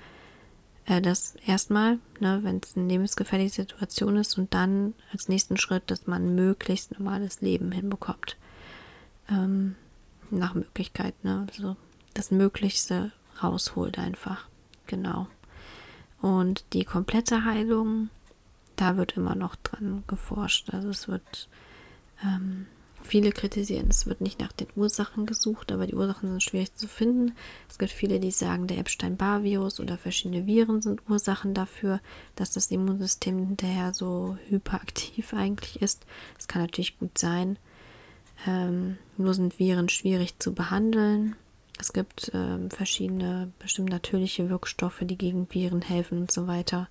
äh, 0.87 1.01
das 1.01 1.37
erstmal, 1.47 1.99
ne, 2.21 2.41
wenn 2.43 2.61
es 2.63 2.77
eine 2.77 2.89
lebensgefährliche 2.89 3.63
Situation 3.63 4.17
ist 4.17 4.39
und 4.39 4.55
dann 4.55 4.95
als 5.13 5.29
nächsten 5.29 5.57
Schritt, 5.57 5.91
dass 5.91 6.07
man 6.07 6.35
möglichst 6.35 6.99
normales 6.99 7.41
Leben 7.41 7.71
hinbekommt. 7.73 8.37
Ähm, 9.29 9.77
nach 10.31 10.55
Möglichkeit, 10.55 11.23
ne? 11.25 11.47
Also 11.49 11.77
das 12.15 12.31
Möglichste 12.31 13.13
rausholt 13.43 13.99
einfach. 13.99 14.49
Genau. 14.87 15.27
Und 16.21 16.65
die 16.73 16.85
komplette 16.85 17.45
Heilung, 17.45 18.09
da 18.77 18.97
wird 18.97 19.17
immer 19.17 19.35
noch 19.35 19.57
dran 19.57 20.05
geforscht. 20.07 20.71
Also 20.73 20.91
es 20.91 21.09
wird 21.09 21.49
ähm, 22.23 22.67
Viele 23.07 23.31
kritisieren, 23.31 23.87
es 23.89 24.07
wird 24.07 24.21
nicht 24.21 24.41
nach 24.41 24.51
den 24.51 24.67
Ursachen 24.75 25.27
gesucht, 25.27 25.71
aber 25.71 25.87
die 25.87 25.95
Ursachen 25.95 26.29
sind 26.29 26.43
schwierig 26.43 26.75
zu 26.75 26.89
finden. 26.89 27.37
Es 27.69 27.79
gibt 27.79 27.93
viele, 27.93 28.19
die 28.19 28.33
sagen, 28.33 28.67
der 28.67 28.79
Epstein-Barr-Virus 28.79 29.79
oder 29.79 29.97
verschiedene 29.97 30.47
Viren 30.47 30.83
sind 30.83 31.09
Ursachen 31.09 31.55
dafür, 31.55 32.01
dass 32.35 32.51
das 32.51 32.67
Immunsystem 32.73 33.39
hinterher 33.47 33.95
so 33.95 34.37
hyperaktiv 34.49 35.35
eigentlich 35.35 35.81
ist. 35.81 36.05
Das 36.37 36.49
kann 36.49 36.63
natürlich 36.63 36.99
gut 36.99 37.17
sein. 37.17 37.61
Ähm, 38.45 38.99
nur 39.17 39.35
sind 39.35 39.61
Viren 39.61 39.89
schwierig 39.89 40.41
zu 40.41 40.53
behandeln. 40.53 41.37
Es 41.79 41.93
gibt 41.93 42.33
ähm, 42.35 42.71
verschiedene, 42.71 43.53
bestimmt 43.61 43.91
natürliche 43.91 44.51
Wirkstoffe, 44.51 45.03
die 45.03 45.17
gegen 45.17 45.47
Viren 45.49 45.83
helfen 45.83 46.23
und 46.23 46.33
so 46.33 46.49
weiter. 46.49 46.89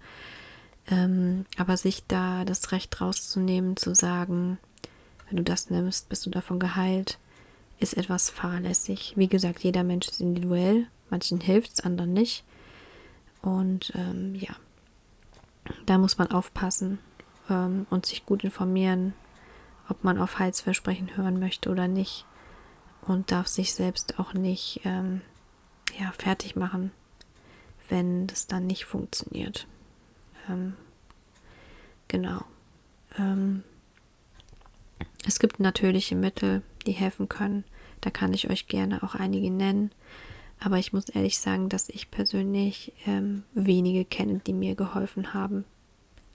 Ähm, 0.89 1.45
aber 1.57 1.77
sich 1.77 2.03
da 2.07 2.45
das 2.45 2.71
Recht 2.71 3.01
rauszunehmen, 3.01 3.75
zu 3.75 3.95
sagen, 3.95 4.59
wenn 5.27 5.37
du 5.37 5.43
das 5.43 5.69
nimmst, 5.69 6.09
bist 6.09 6.25
du 6.25 6.29
davon 6.29 6.59
geheilt, 6.59 7.17
ist 7.79 7.97
etwas 7.97 8.29
fahrlässig. 8.29 9.13
Wie 9.15 9.27
gesagt, 9.27 9.63
jeder 9.63 9.83
Mensch 9.83 10.07
ist 10.07 10.21
individuell. 10.21 10.87
Manchen 11.09 11.39
hilft 11.39 11.73
es, 11.73 11.79
anderen 11.81 12.13
nicht. 12.13 12.43
Und 13.41 13.91
ähm, 13.95 14.35
ja, 14.35 14.55
da 15.85 15.97
muss 15.97 16.17
man 16.17 16.31
aufpassen 16.31 16.99
ähm, 17.49 17.85
und 17.89 18.05
sich 18.05 18.25
gut 18.25 18.43
informieren, 18.43 19.13
ob 19.89 20.03
man 20.03 20.17
auf 20.17 20.39
Heilsversprechen 20.39 21.15
hören 21.15 21.39
möchte 21.39 21.69
oder 21.69 21.87
nicht. 21.87 22.25
Und 23.01 23.31
darf 23.31 23.47
sich 23.47 23.73
selbst 23.73 24.19
auch 24.19 24.33
nicht 24.33 24.81
ähm, 24.83 25.21
ja, 25.99 26.11
fertig 26.17 26.55
machen, 26.55 26.91
wenn 27.87 28.25
das 28.25 28.47
dann 28.47 28.65
nicht 28.65 28.85
funktioniert. 28.85 29.67
Ähm, 30.49 30.73
genau. 32.07 32.43
Ähm, 33.17 33.63
es 35.27 35.39
gibt 35.39 35.59
natürliche 35.59 36.15
Mittel, 36.15 36.61
die 36.85 36.91
helfen 36.91 37.29
können. 37.29 37.63
Da 38.01 38.09
kann 38.11 38.33
ich 38.33 38.49
euch 38.49 38.67
gerne 38.67 39.01
auch 39.03 39.15
einige 39.15 39.49
nennen. 39.49 39.91
Aber 40.59 40.77
ich 40.77 40.93
muss 40.93 41.09
ehrlich 41.09 41.39
sagen, 41.39 41.69
dass 41.69 41.89
ich 41.89 42.11
persönlich 42.11 42.93
ähm, 43.05 43.43
wenige 43.53 44.05
kenne, 44.05 44.41
die 44.45 44.53
mir 44.53 44.75
geholfen 44.75 45.33
haben. 45.33 45.65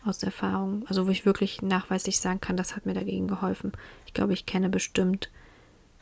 Aus 0.05 0.23
Erfahrung. 0.23 0.85
Also 0.89 1.07
wo 1.07 1.11
ich 1.11 1.27
wirklich 1.27 1.63
nachweislich 1.63 2.19
sagen 2.21 2.41
kann, 2.41 2.57
das 2.57 2.75
hat 2.75 2.87
mir 2.87 2.95
dagegen 2.95 3.29
geholfen. 3.29 3.73
Ich 4.07 4.15
glaube, 4.15 4.33
ich 4.33 4.47
kenne 4.47 4.69
bestimmt 4.69 5.31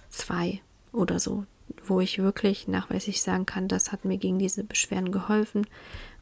zwei 0.08 0.60
oder 0.92 1.18
so, 1.18 1.44
wo 1.84 2.00
ich 2.00 2.18
wirklich 2.18 2.68
nachweislich 2.68 3.20
sagen 3.22 3.44
kann, 3.44 3.68
das 3.68 3.92
hat 3.92 4.04
mir 4.04 4.18
gegen 4.18 4.38
diese 4.38 4.64
Beschwerden 4.64 5.12
geholfen. 5.12 5.66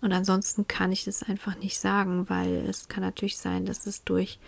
Und 0.01 0.13
ansonsten 0.13 0.69
kann 0.69 0.93
ich 0.93 1.05
das 1.05 1.23
einfach 1.23 1.57
nicht 1.57 1.79
sagen, 1.79 2.29
weil 2.29 2.67
es 2.69 2.89
kann 2.89 3.03
natürlich 3.03 3.39
sein, 3.39 3.65
dass 3.65 3.87
es 3.87 4.05
durch 4.05 4.39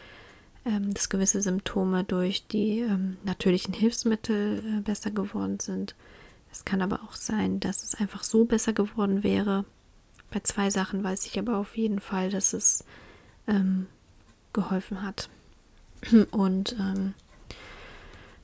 ähm, 0.68 0.92
dass 0.92 1.08
gewisse 1.08 1.40
Symptome 1.40 2.04
durch 2.04 2.46
die 2.46 2.80
ähm, 2.80 3.16
natürlichen 3.24 3.72
Hilfsmittel 3.72 4.62
äh, 4.64 4.80
besser 4.80 5.10
geworden 5.10 5.60
sind. 5.60 5.94
Es 6.52 6.64
kann 6.64 6.82
aber 6.82 7.02
auch 7.04 7.16
sein, 7.16 7.60
dass 7.60 7.82
es 7.82 7.94
einfach 7.94 8.22
so 8.22 8.44
besser 8.44 8.72
geworden 8.72 9.22
wäre. 9.22 9.64
Bei 10.30 10.40
zwei 10.40 10.70
Sachen 10.70 11.02
weiß 11.02 11.26
ich 11.26 11.38
aber 11.38 11.56
auf 11.56 11.76
jeden 11.76 12.00
Fall, 12.00 12.30
dass 12.30 12.52
es 12.52 12.84
ähm, 13.46 13.86
geholfen 14.52 15.02
hat. 15.02 15.30
Und 16.30 16.76
ähm, 16.78 17.14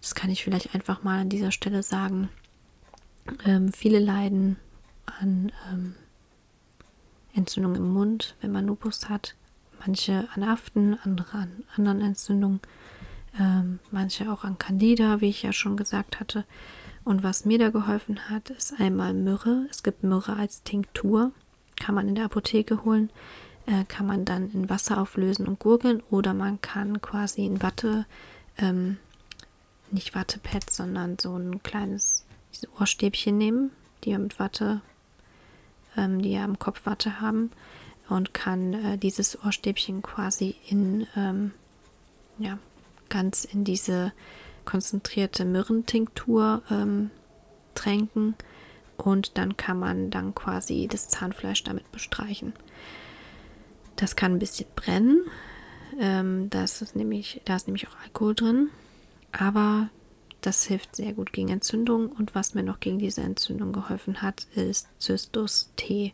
das 0.00 0.14
kann 0.14 0.30
ich 0.30 0.44
vielleicht 0.44 0.74
einfach 0.74 1.02
mal 1.02 1.20
an 1.20 1.28
dieser 1.28 1.50
Stelle 1.50 1.82
sagen. 1.82 2.28
Ähm, 3.44 3.72
viele 3.72 3.98
leiden 3.98 4.56
an 5.06 5.52
ähm, 5.70 5.94
Entzündung 7.34 7.74
im 7.74 7.92
Mund, 7.92 8.36
wenn 8.40 8.52
man 8.52 8.66
Lupus 8.66 9.08
hat. 9.08 9.34
Manche 9.80 10.28
an 10.34 10.42
Aften, 10.44 10.98
andere 11.02 11.38
an 11.38 11.64
anderen 11.76 12.00
Entzündungen, 12.00 12.60
ähm, 13.38 13.80
manche 13.90 14.30
auch 14.32 14.44
an 14.44 14.58
Candida, 14.58 15.20
wie 15.20 15.28
ich 15.28 15.42
ja 15.42 15.52
schon 15.52 15.76
gesagt 15.76 16.20
hatte. 16.20 16.44
Und 17.04 17.22
was 17.22 17.44
mir 17.44 17.58
da 17.58 17.68
geholfen 17.70 18.30
hat, 18.30 18.50
ist 18.50 18.80
einmal 18.80 19.12
Myrrhe. 19.12 19.66
Es 19.70 19.82
gibt 19.82 20.04
Myrrhe 20.04 20.36
als 20.36 20.62
Tinktur, 20.62 21.32
kann 21.76 21.94
man 21.94 22.08
in 22.08 22.14
der 22.14 22.24
Apotheke 22.26 22.84
holen, 22.84 23.10
äh, 23.66 23.84
kann 23.84 24.06
man 24.06 24.24
dann 24.24 24.50
in 24.52 24.70
Wasser 24.70 24.98
auflösen 24.98 25.46
und 25.46 25.58
gurgeln. 25.58 26.02
Oder 26.10 26.32
man 26.32 26.60
kann 26.62 27.02
quasi 27.02 27.44
in 27.44 27.62
Watte, 27.62 28.06
ähm, 28.56 28.96
nicht 29.90 30.14
Wattepad, 30.14 30.70
sondern 30.70 31.18
so 31.18 31.36
ein 31.36 31.62
kleines 31.62 32.24
Ohrstäbchen 32.80 33.36
nehmen, 33.36 33.70
die 34.04 34.10
ja 34.10 34.18
mit 34.18 34.38
Watte, 34.38 34.80
ähm, 35.96 36.22
die 36.22 36.32
ja 36.32 36.44
am 36.44 36.58
Kopf 36.58 36.82
haben 36.86 37.50
und 38.08 38.34
kann 38.34 38.74
äh, 38.74 38.98
dieses 38.98 39.42
Ohrstäbchen 39.44 40.02
quasi 40.02 40.56
in, 40.68 41.06
ähm, 41.16 41.52
ja, 42.38 42.58
ganz 43.08 43.44
in 43.44 43.64
diese 43.64 44.12
konzentrierte 44.64 45.44
Myrrentinktur 45.44 46.62
ähm, 46.70 47.10
tränken 47.74 48.34
und 48.96 49.36
dann 49.38 49.56
kann 49.56 49.78
man 49.78 50.10
dann 50.10 50.34
quasi 50.34 50.88
das 50.90 51.08
Zahnfleisch 51.08 51.64
damit 51.64 51.90
bestreichen. 51.92 52.52
Das 53.96 54.16
kann 54.16 54.32
ein 54.32 54.38
bisschen 54.38 54.68
brennen. 54.74 55.22
Ähm, 56.00 56.50
das 56.50 56.82
ist 56.82 56.96
nämlich, 56.96 57.40
da 57.44 57.56
ist 57.56 57.66
nämlich 57.66 57.88
auch 57.88 57.96
Alkohol 58.02 58.34
drin. 58.34 58.68
Aber 59.32 59.88
das 60.46 60.64
hilft 60.64 60.96
sehr 60.96 61.12
gut 61.12 61.32
gegen 61.32 61.48
Entzündung. 61.48 62.12
Und 62.12 62.34
was 62.34 62.54
mir 62.54 62.62
noch 62.62 62.80
gegen 62.80 62.98
diese 62.98 63.22
Entzündung 63.22 63.72
geholfen 63.72 64.22
hat, 64.22 64.46
ist 64.54 64.88
Zystus-Tee. 64.98 66.12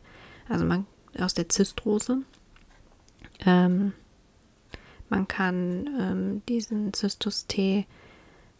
Also 0.49 0.65
man 0.65 0.87
aus 1.19 1.35
der 1.35 1.49
Zystrose. 1.49 2.23
Ähm, 3.45 3.93
man 5.09 5.27
kann 5.27 5.91
ähm, 5.99 6.43
diesen 6.49 6.93
Zystus-Tee 6.93 7.87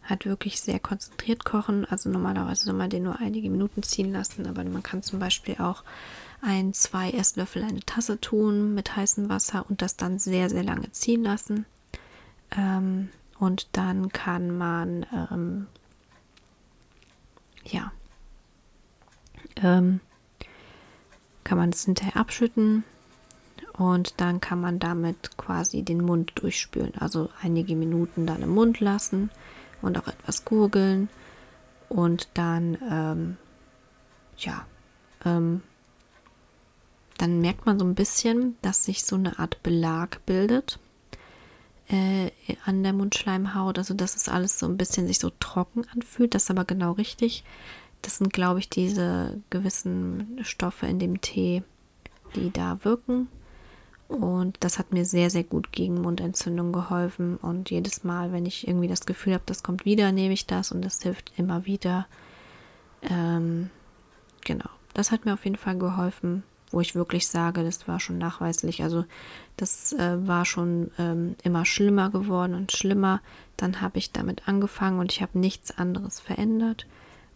halt 0.03 0.25
wirklich 0.25 0.59
sehr 0.59 0.79
konzentriert 0.79 1.45
kochen. 1.45 1.85
Also 1.85 2.09
normalerweise 2.09 2.65
soll 2.65 2.73
man 2.73 2.89
den 2.89 3.03
nur 3.03 3.19
einige 3.19 3.49
Minuten 3.49 3.83
ziehen 3.83 4.11
lassen, 4.11 4.47
aber 4.47 4.63
man 4.63 4.83
kann 4.83 5.03
zum 5.03 5.19
Beispiel 5.19 5.55
auch 5.59 5.83
ein, 6.41 6.73
zwei 6.73 7.11
Esslöffel 7.11 7.63
eine 7.63 7.81
Tasse 7.81 8.19
tun 8.19 8.73
mit 8.73 8.95
heißem 8.95 9.29
Wasser 9.29 9.65
und 9.69 9.81
das 9.81 9.95
dann 9.95 10.19
sehr, 10.19 10.49
sehr 10.49 10.63
lange 10.63 10.91
ziehen 10.91 11.23
lassen. 11.23 11.65
Ähm, 12.57 13.09
und 13.41 13.69
dann 13.71 14.09
kann 14.09 14.55
man, 14.55 15.03
ähm, 15.11 15.65
ja, 17.65 17.91
ähm, 19.55 19.99
kann 21.43 21.57
man 21.57 21.71
es 21.71 21.85
hinterher 21.85 22.17
abschütten 22.17 22.83
und 23.73 24.21
dann 24.21 24.41
kann 24.41 24.61
man 24.61 24.77
damit 24.77 25.37
quasi 25.37 25.81
den 25.81 26.01
Mund 26.01 26.33
durchspülen. 26.35 26.93
Also 26.99 27.31
einige 27.41 27.75
Minuten 27.75 28.27
dann 28.27 28.43
im 28.43 28.51
Mund 28.51 28.79
lassen 28.79 29.31
und 29.81 29.97
auch 29.97 30.07
etwas 30.07 30.45
gurgeln 30.45 31.09
und 31.89 32.29
dann, 32.35 32.77
ähm, 32.91 33.37
ja, 34.37 34.67
ähm, 35.25 35.63
dann 37.17 37.41
merkt 37.41 37.65
man 37.65 37.79
so 37.79 37.85
ein 37.85 37.95
bisschen, 37.95 38.55
dass 38.61 38.85
sich 38.85 39.03
so 39.03 39.15
eine 39.15 39.39
Art 39.39 39.63
Belag 39.63 40.23
bildet 40.27 40.77
äh, 41.91 42.31
an 42.65 42.83
der 42.83 42.93
Mundschleimhaut. 42.93 43.77
Also 43.77 43.93
dass 43.93 44.15
es 44.15 44.29
alles 44.29 44.57
so 44.57 44.65
ein 44.65 44.77
bisschen 44.77 45.07
sich 45.07 45.19
so 45.19 45.31
trocken 45.39 45.85
anfühlt. 45.93 46.33
Das 46.33 46.43
ist 46.43 46.51
aber 46.51 46.65
genau 46.65 46.93
richtig. 46.93 47.43
Das 48.01 48.17
sind, 48.17 48.33
glaube 48.33 48.59
ich, 48.59 48.69
diese 48.69 49.39
gewissen 49.49 50.39
Stoffe 50.41 50.87
in 50.87 50.99
dem 50.99 51.21
Tee, 51.21 51.63
die 52.35 52.51
da 52.51 52.83
wirken. 52.83 53.27
Und 54.07 54.57
das 54.59 54.77
hat 54.77 54.91
mir 54.91 55.05
sehr, 55.05 55.29
sehr 55.29 55.43
gut 55.43 55.71
gegen 55.71 56.01
Mundentzündung 56.01 56.73
geholfen. 56.73 57.37
Und 57.37 57.69
jedes 57.69 58.03
Mal, 58.03 58.31
wenn 58.31 58.45
ich 58.45 58.67
irgendwie 58.67 58.87
das 58.87 59.05
Gefühl 59.05 59.33
habe, 59.33 59.43
das 59.45 59.63
kommt 59.63 59.85
wieder, 59.85 60.11
nehme 60.11 60.33
ich 60.33 60.47
das 60.47 60.71
und 60.71 60.83
das 60.83 61.01
hilft 61.01 61.31
immer 61.37 61.65
wieder. 61.65 62.07
Ähm, 63.03 63.69
genau, 64.43 64.69
das 64.93 65.11
hat 65.11 65.25
mir 65.25 65.33
auf 65.33 65.45
jeden 65.45 65.55
Fall 65.57 65.77
geholfen, 65.77 66.43
wo 66.71 66.81
ich 66.81 66.95
wirklich 66.95 67.27
sage, 67.27 67.63
das 67.63 67.87
war 67.87 67.99
schon 67.99 68.17
nachweislich. 68.17 68.83
Also 68.83 69.05
das 69.57 69.93
äh, 69.93 70.27
war 70.27 70.45
schon 70.45 70.91
ähm, 70.97 71.35
immer 71.43 71.65
schlimmer 71.65 72.09
geworden 72.09 72.55
und 72.55 72.71
schlimmer. 72.71 73.21
Dann 73.57 73.81
habe 73.81 73.99
ich 73.99 74.11
damit 74.11 74.47
angefangen 74.47 74.99
und 74.99 75.11
ich 75.11 75.21
habe 75.21 75.37
nichts 75.37 75.77
anderes 75.77 76.19
verändert. 76.19 76.87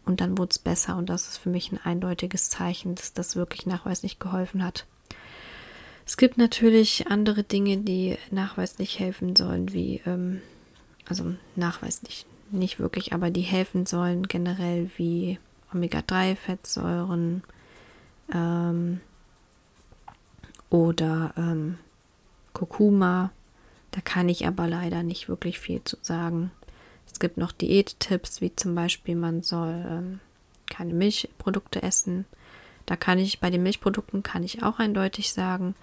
Und 0.05 0.21
dann 0.21 0.37
wurde 0.37 0.51
es 0.51 0.59
besser 0.59 0.97
und 0.97 1.09
das 1.09 1.27
ist 1.27 1.37
für 1.37 1.49
mich 1.49 1.71
ein 1.71 1.79
eindeutiges 1.83 2.49
Zeichen, 2.49 2.95
dass 2.95 3.13
das 3.13 3.35
wirklich 3.35 3.65
nachweislich 3.65 4.19
geholfen 4.19 4.63
hat. 4.63 4.85
Es 6.05 6.17
gibt 6.17 6.37
natürlich 6.37 7.07
andere 7.07 7.43
Dinge, 7.43 7.77
die 7.77 8.17
nachweislich 8.29 8.99
helfen 8.99 9.35
sollen, 9.35 9.73
wie, 9.73 10.01
ähm, 10.05 10.41
also 11.07 11.33
nachweislich 11.55 12.27
nicht 12.51 12.79
wirklich, 12.79 13.13
aber 13.13 13.31
die 13.31 13.41
helfen 13.41 13.87
sollen 13.87 14.27
generell 14.27 14.91
wie 14.97 15.39
Omega-3-Fettsäuren 15.73 17.41
ähm, 18.31 19.01
oder 20.69 21.33
ähm, 21.37 21.77
Kurkuma. 22.53 23.31
Da 23.91 24.01
kann 24.01 24.27
ich 24.29 24.45
aber 24.47 24.67
leider 24.67 25.03
nicht 25.03 25.29
wirklich 25.29 25.59
viel 25.59 25.81
zu 25.83 25.97
sagen. 26.01 26.51
Es 27.11 27.19
gibt 27.19 27.37
noch 27.37 27.51
Diättipps, 27.51 28.41
wie 28.41 28.53
zum 28.55 28.75
Beispiel, 28.75 29.15
man 29.15 29.41
soll 29.41 29.85
ähm, 29.87 30.19
keine 30.69 30.93
Milchprodukte 30.93 31.81
essen. 31.81 32.25
Da 32.85 32.95
kann 32.95 33.19
ich, 33.19 33.39
bei 33.39 33.49
den 33.49 33.63
Milchprodukten 33.63 34.21
kann 34.21 34.43
ich 34.43 34.63
auch 34.63 34.79
eindeutig 34.79 35.31
sagen, 35.31 35.75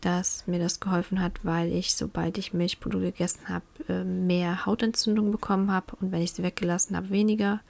dass 0.00 0.46
mir 0.46 0.60
das 0.60 0.80
geholfen 0.80 1.20
hat, 1.20 1.40
weil 1.42 1.72
ich, 1.72 1.94
sobald 1.94 2.38
ich 2.38 2.54
Milchprodukte 2.54 3.10
gegessen 3.10 3.48
habe, 3.48 3.64
äh, 3.88 4.04
mehr 4.04 4.64
Hautentzündung 4.64 5.32
bekommen 5.32 5.72
habe 5.72 5.96
und 6.00 6.12
wenn 6.12 6.22
ich 6.22 6.32
sie 6.32 6.42
weggelassen 6.42 6.96
habe, 6.96 7.10
weniger. 7.10 7.60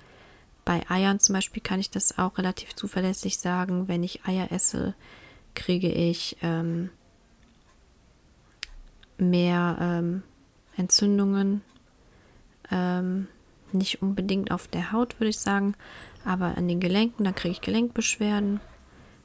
Bei 0.65 0.83
Eiern 0.91 1.19
zum 1.19 1.33
Beispiel 1.33 1.63
kann 1.63 1.81
ich 1.81 1.91
das 1.91 2.19
auch 2.19 2.37
relativ 2.37 2.77
zuverlässig 2.77 3.39
sagen. 3.39 3.89
Wenn 3.89 4.03
ich 4.03 4.27
Eier 4.27 4.53
esse, 4.53 4.95
kriege 5.59 5.91
ich 5.91 6.37
ähm, 6.43 6.91
mehr 9.19 9.77
ähm, 9.81 10.23
Entzündungen. 10.77 11.63
Ähm, 12.71 13.29
nicht 13.73 14.01
unbedingt 14.01 14.51
auf 14.51 14.69
der 14.69 14.93
Haut, 14.93 15.21
würde 15.21 15.29
ich 15.29 15.39
sagen, 15.39 15.75
aber 16.25 16.57
an 16.57 16.69
den 16.69 16.81
Gelenken, 16.81 17.25
da 17.25 17.33
kriege 17.33 17.53
ich 17.53 17.61
Gelenkbeschwerden. 17.61 18.61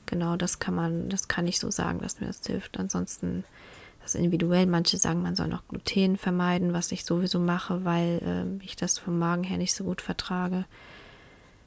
Genau, 0.06 0.36
das 0.36 0.60
kann 0.60 0.76
man, 0.76 1.08
das 1.08 1.30
kann 1.30 1.48
ich 1.48 1.60
so 1.60 1.72
sagen, 1.72 2.00
dass 2.00 2.20
mir 2.20 2.28
das 2.28 2.46
hilft. 2.46 2.78
Ansonsten 2.78 3.46
das 4.02 4.16
individuell. 4.16 4.66
Manche 4.66 4.98
sagen, 4.98 5.22
man 5.22 5.36
soll 5.36 5.48
noch 5.48 5.66
Gluten 5.70 6.18
vermeiden, 6.18 6.74
was 6.74 6.92
ich 6.92 7.06
sowieso 7.06 7.40
mache, 7.40 7.86
weil 7.86 8.58
äh, 8.62 8.66
ich 8.66 8.76
das 8.76 8.98
vom 8.98 9.18
Magen 9.18 9.46
her 9.46 9.58
nicht 9.58 9.74
so 9.74 9.86
gut 9.86 10.02
vertrage 10.02 10.66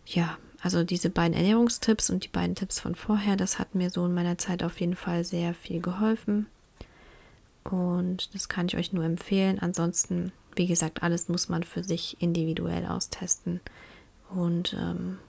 ja, 0.06 0.38
also 0.66 0.82
diese 0.82 1.10
beiden 1.10 1.36
Ernährungstipps 1.36 2.10
und 2.10 2.24
die 2.24 2.28
beiden 2.28 2.56
Tipps 2.56 2.80
von 2.80 2.96
vorher, 2.96 3.36
das 3.36 3.60
hat 3.60 3.76
mir 3.76 3.88
so 3.88 4.04
in 4.04 4.12
meiner 4.12 4.36
Zeit 4.36 4.64
auf 4.64 4.80
jeden 4.80 4.96
Fall 4.96 5.22
sehr 5.22 5.54
viel 5.54 5.80
geholfen. 5.80 6.46
Und 7.62 8.34
das 8.34 8.48
kann 8.48 8.66
ich 8.66 8.76
euch 8.76 8.92
nur 8.92 9.04
empfehlen. 9.04 9.60
Ansonsten, 9.60 10.32
wie 10.56 10.66
gesagt, 10.66 11.04
alles 11.04 11.28
muss 11.28 11.48
man 11.48 11.62
für 11.62 11.84
sich 11.84 12.20
individuell 12.20 12.84
austesten. 12.84 13.60
Und 14.28 14.76
ähm, 14.76 15.20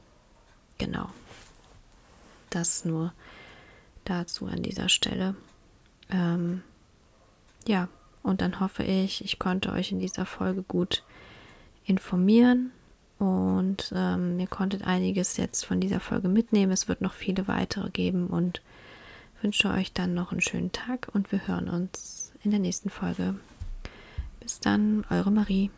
genau, 0.80 1.08
das 2.50 2.84
nur 2.84 3.14
dazu 4.06 4.48
an 4.48 4.64
dieser 4.64 4.90
Stelle. 4.90 5.36
Ähm, 6.10 6.64
ja, 7.68 7.90
und 8.24 8.42
dann 8.42 8.60
hoffe 8.60 8.82
ich, 8.82 9.24
ich 9.24 9.38
konnte 9.38 9.72
euch 9.72 9.92
in 9.92 10.00
dieser 10.00 10.26
Folge 10.26 10.64
gut 10.64 11.04
informieren 11.86 12.72
und 13.20 13.91
ähm, 13.95 14.39
ihr 14.39 14.47
konntet 14.47 14.84
einiges 14.84 15.38
jetzt 15.38 15.65
von 15.65 15.80
dieser 15.80 15.99
Folge 15.99 16.28
mitnehmen. 16.28 16.72
Es 16.72 16.88
wird 16.88 17.01
noch 17.01 17.13
viele 17.13 17.47
weitere 17.47 17.89
geben 17.89 18.28
und 18.28 18.61
wünsche 19.41 19.70
euch 19.70 19.93
dann 19.93 20.13
noch 20.13 20.32
einen 20.32 20.41
schönen 20.41 20.72
Tag 20.72 21.09
und 21.13 21.32
wir 21.32 21.47
hören 21.47 21.70
uns 21.70 22.32
in 22.43 22.51
der 22.51 22.59
nächsten 22.59 22.89
Folge. 22.89 23.36
Bis 24.39 24.59
dann, 24.59 25.05
eure 25.09 25.32
Marie. 25.32 25.70